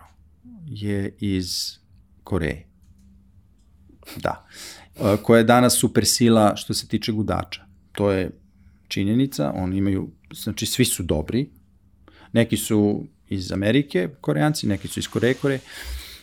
je 0.67 1.15
iz 1.19 1.77
Koreje. 2.23 2.67
Da. 4.15 4.47
E, 4.95 5.17
koja 5.23 5.37
je 5.37 5.43
danas 5.43 5.79
super 5.79 6.05
sila 6.05 6.55
što 6.55 6.73
se 6.73 6.87
tiče 6.87 7.11
gudača. 7.11 7.65
To 7.91 8.11
je 8.11 8.31
činjenica, 8.87 9.51
oni 9.55 9.77
imaju, 9.77 10.11
znači 10.33 10.65
svi 10.65 10.85
su 10.85 11.03
dobri, 11.03 11.49
neki 12.33 12.57
su 12.57 13.07
iz 13.30 13.51
Amerike, 13.51 14.09
koreanci, 14.21 14.67
neki 14.67 14.88
su 14.88 14.99
iz 14.99 15.07
Koreje, 15.07 15.34
Koreje. 15.34 15.59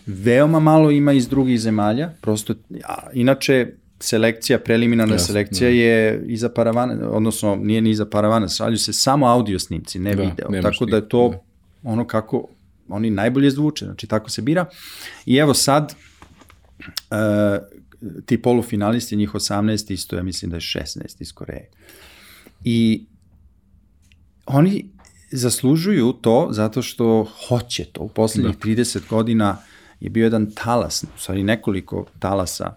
Veoma 0.07 0.61
malo 0.61 0.91
ima 0.91 1.13
iz 1.13 1.29
drugih 1.29 1.61
zemalja, 1.61 2.11
prosto, 2.21 2.55
a, 2.85 3.11
inače, 3.13 3.73
selekcija, 4.01 4.59
preliminarna 4.59 5.15
Jasne, 5.15 5.27
selekcija 5.27 5.71
da. 5.71 5.77
je 5.77 6.25
iza 6.27 6.49
paravana, 6.49 7.11
odnosno 7.11 7.57
nije 7.57 7.81
ni 7.81 7.91
iza 7.91 8.07
paravana, 8.07 8.49
srađuju 8.49 8.79
se 8.79 8.93
samo 8.93 9.27
audio 9.27 9.59
snimci, 9.59 9.99
ne 9.99 10.15
da, 10.15 10.23
video. 10.23 10.63
Tako 10.63 10.87
da 10.87 10.97
je 10.97 11.09
to 11.09 11.29
da. 11.29 11.39
ono 11.91 12.07
kako 12.07 12.49
oni 12.89 13.11
najbolje 13.11 13.51
zvuče, 13.51 13.85
znači 13.85 14.07
tako 14.07 14.31
se 14.31 14.43
bira. 14.43 14.67
I 15.27 15.37
evo 15.37 15.55
sad, 15.55 15.95
uh, 17.11 17.17
ti 18.27 18.43
polufinalisti, 18.43 19.17
njih 19.17 19.31
18, 19.31 19.93
isto 19.93 20.17
ja 20.17 20.23
mislim 20.23 20.51
da 20.51 20.57
je 20.57 20.61
16 20.61 21.21
iz 21.21 21.33
Koreje. 21.33 21.71
I 22.65 23.07
oni 24.47 24.91
zaslužuju 25.37 26.13
to 26.13 26.49
zato 26.51 26.83
što 26.83 27.27
hoće 27.49 27.85
to. 27.85 28.01
U 28.03 28.09
poslednjih 28.09 28.57
da. 28.57 28.69
30 28.69 29.01
godina 29.11 29.57
je 30.01 30.11
bio 30.11 30.25
jedan 30.25 30.51
talas, 30.51 31.03
u 31.03 31.19
stvari 31.19 31.43
nekoliko 31.43 32.07
talasa 32.19 32.77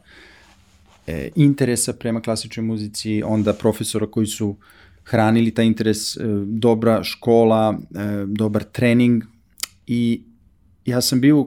e, 1.07 1.29
interesa 1.35 1.93
prema 1.93 2.21
klasičnoj 2.21 2.65
muzici, 2.65 3.23
onda 3.25 3.53
profesora 3.53 4.07
koji 4.07 4.27
su 4.27 4.55
hranili 5.03 5.51
taj 5.51 5.65
interes, 5.65 6.17
e, 6.17 6.19
dobra 6.45 7.03
škola, 7.03 7.79
e, 7.95 8.25
dobar 8.25 8.63
trening 8.63 9.23
i 9.87 10.21
ja 10.85 11.01
sam 11.01 11.21
bio 11.21 11.45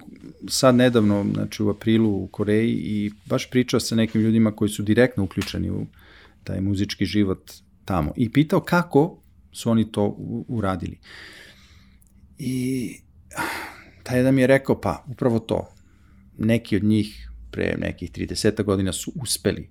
sad 0.48 0.74
nedavno, 0.74 1.26
znači 1.34 1.62
u 1.62 1.70
aprilu 1.70 2.10
u 2.10 2.26
Koreji 2.26 2.72
i 2.72 3.10
baš 3.26 3.50
pričao 3.50 3.80
sa 3.80 3.94
nekim 3.94 4.20
ljudima 4.20 4.52
koji 4.52 4.68
su 4.68 4.82
direktno 4.82 5.24
uključeni 5.24 5.70
u 5.70 5.86
taj 6.44 6.60
muzički 6.60 7.04
život 7.04 7.52
tamo 7.84 8.12
i 8.16 8.32
pitao 8.32 8.60
kako 8.60 9.19
su 9.52 9.70
oni 9.70 9.92
to 9.92 10.16
uradili. 10.48 10.98
I 12.38 12.94
taj 14.02 14.18
jedan 14.18 14.34
mi 14.34 14.40
je 14.40 14.46
rekao, 14.46 14.80
pa 14.80 15.04
upravo 15.08 15.38
to, 15.38 15.68
neki 16.38 16.76
od 16.76 16.84
njih 16.84 17.30
pre 17.50 17.76
nekih 17.78 18.12
30 18.12 18.62
godina 18.62 18.92
su 18.92 19.12
uspeli. 19.22 19.70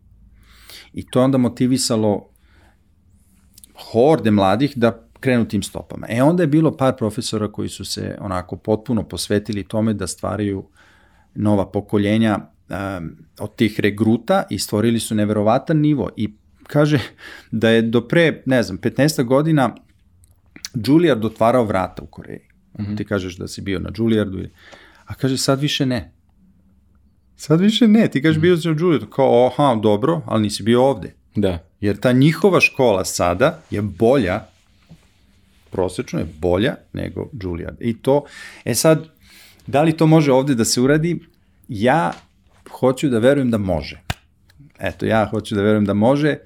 I 0.93 1.05
to 1.05 1.23
onda 1.23 1.37
motivisalo 1.37 2.29
horde 3.91 4.31
mladih 4.31 4.73
da 4.75 5.09
krenu 5.19 5.47
tim 5.47 5.63
stopama. 5.63 6.07
E 6.09 6.23
onda 6.23 6.43
je 6.43 6.47
bilo 6.47 6.77
par 6.77 6.95
profesora 6.97 7.51
koji 7.51 7.69
su 7.69 7.85
se 7.85 8.17
onako 8.21 8.55
potpuno 8.55 9.03
posvetili 9.03 9.67
tome 9.67 9.93
da 9.93 10.07
stvaraju 10.07 10.67
nova 11.35 11.71
pokoljenja 11.71 12.39
um, 12.39 13.17
od 13.39 13.55
tih 13.55 13.79
regruta 13.79 14.43
i 14.49 14.59
stvorili 14.59 14.99
su 14.99 15.15
neverovatan 15.15 15.77
nivo 15.77 16.09
i 16.17 16.35
kaže 16.69 16.99
da 17.51 17.69
je 17.69 17.81
do 17.81 18.01
pre, 18.07 18.41
ne 18.45 18.63
znam, 18.63 18.77
15 18.77 19.23
godina 19.23 19.75
Juilliard 20.73 21.25
otvarao 21.25 21.63
vrata 21.63 22.03
u 22.03 22.05
Koreji. 22.05 22.45
Mm 22.79 22.83
-hmm. 22.83 22.97
Ti 22.97 23.05
kažeš 23.05 23.37
da 23.37 23.47
si 23.47 23.61
bio 23.61 23.79
na 23.79 23.89
Juilliardu, 23.97 24.39
a 25.05 25.13
kaže 25.13 25.37
sad 25.37 25.59
više 25.59 25.85
ne. 25.85 26.11
Sad 27.35 27.61
više 27.61 27.87
ne, 27.87 28.07
ti 28.07 28.21
kažeš 28.21 28.37
mm 28.37 28.39
-hmm. 28.39 28.41
bio 28.41 28.57
si 28.57 28.67
na 28.67 28.75
Juilliardu, 28.79 29.07
kao 29.07 29.47
aha, 29.47 29.79
dobro, 29.81 30.21
ali 30.25 30.41
nisi 30.41 30.63
bio 30.63 30.83
ovde. 30.83 31.13
Da. 31.35 31.65
Jer 31.81 31.99
ta 31.99 32.11
njihova 32.11 32.61
škola 32.61 33.05
sada 33.05 33.61
je 33.69 33.81
bolja, 33.81 34.45
prosečno 35.71 36.19
je 36.19 36.27
bolja 36.39 36.75
nego 36.93 37.29
Juilliard. 37.41 37.77
I 37.79 37.97
to, 37.97 38.25
e 38.65 38.75
sad, 38.75 39.07
da 39.67 39.81
li 39.81 39.97
to 39.97 40.07
može 40.07 40.31
ovde 40.31 40.55
da 40.55 40.65
se 40.65 40.81
uradi? 40.81 41.19
Ja 41.67 42.13
hoću 42.69 43.09
da 43.09 43.19
verujem 43.19 43.51
da 43.51 43.57
može. 43.57 44.01
Eto, 44.79 45.05
ja 45.05 45.25
hoću 45.25 45.55
da 45.55 45.61
verujem 45.61 45.85
da 45.85 45.93
može, 45.93 46.37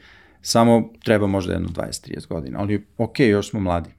samo 0.45 0.89
treba 1.03 1.27
možda 1.27 1.53
jedno 1.53 1.69
20-30 1.69 2.27
godina, 2.27 2.59
ali 2.59 2.85
ok, 2.97 3.19
još 3.19 3.49
smo 3.49 3.59
mladi. 3.59 3.89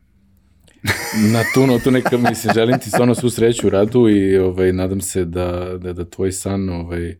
na 1.32 1.42
tu 1.54 1.66
notu 1.66 1.90
neka 1.90 2.18
mislim, 2.18 2.54
želim 2.54 2.78
ti 2.78 2.90
stvarno 2.90 3.14
svu 3.14 3.30
sreću 3.30 3.66
u 3.66 3.70
radu 3.70 4.08
i 4.08 4.38
ovaj, 4.38 4.72
nadam 4.72 5.00
se 5.00 5.24
da, 5.24 5.78
da, 5.78 5.92
da 5.92 6.04
tvoj 6.04 6.32
san 6.32 6.68
ovaj, 6.68 7.16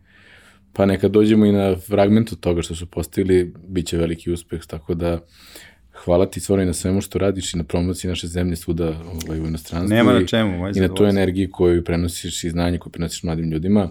pa 0.73 0.87
neka 0.87 1.09
dođemo 1.09 1.47
i 1.47 1.53
na 1.53 1.77
fragmentu 1.77 2.37
toga 2.37 2.63
što 2.63 2.75
su 2.75 2.87
postavili, 2.87 3.55
bit 3.69 3.87
će 3.87 3.97
veliki 3.97 4.31
uspeh, 4.31 4.67
tako 4.67 4.95
da 4.95 5.21
hvala 6.05 6.27
ti 6.27 6.41
stvarno 6.41 6.63
i 6.63 6.67
na 6.67 6.73
svemu 6.73 7.01
što 7.01 7.19
radiš 7.19 7.55
i 7.55 7.59
na 7.59 7.65
promociji 7.65 8.09
naše 8.09 8.27
zemlje 8.27 8.57
svuda 8.57 8.89
ovaj, 8.89 9.41
u 9.41 9.47
inostranstvu. 9.47 9.97
Nema 9.97 10.13
na 10.13 10.27
čemu. 10.27 10.69
I, 10.69 10.73
i 10.77 10.81
na 10.81 10.89
toj 10.89 11.09
energiji 11.09 11.51
koju 11.51 11.85
prenosiš 11.85 12.45
i 12.45 12.51
znanje 12.51 12.79
koju 12.79 12.93
prenosiš 12.93 13.23
mladim 13.23 13.51
ljudima. 13.51 13.89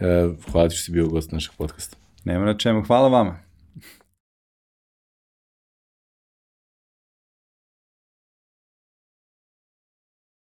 E, 0.00 0.28
hvala 0.52 0.68
ti 0.68 0.74
što 0.74 0.84
si 0.84 0.92
bio 0.92 1.08
gost 1.08 1.32
našeg 1.32 1.52
podcasta. 1.58 1.96
Nema 2.24 2.44
na 2.44 2.56
čemu. 2.56 2.82
Hvala 2.82 3.08
vama. 3.08 3.51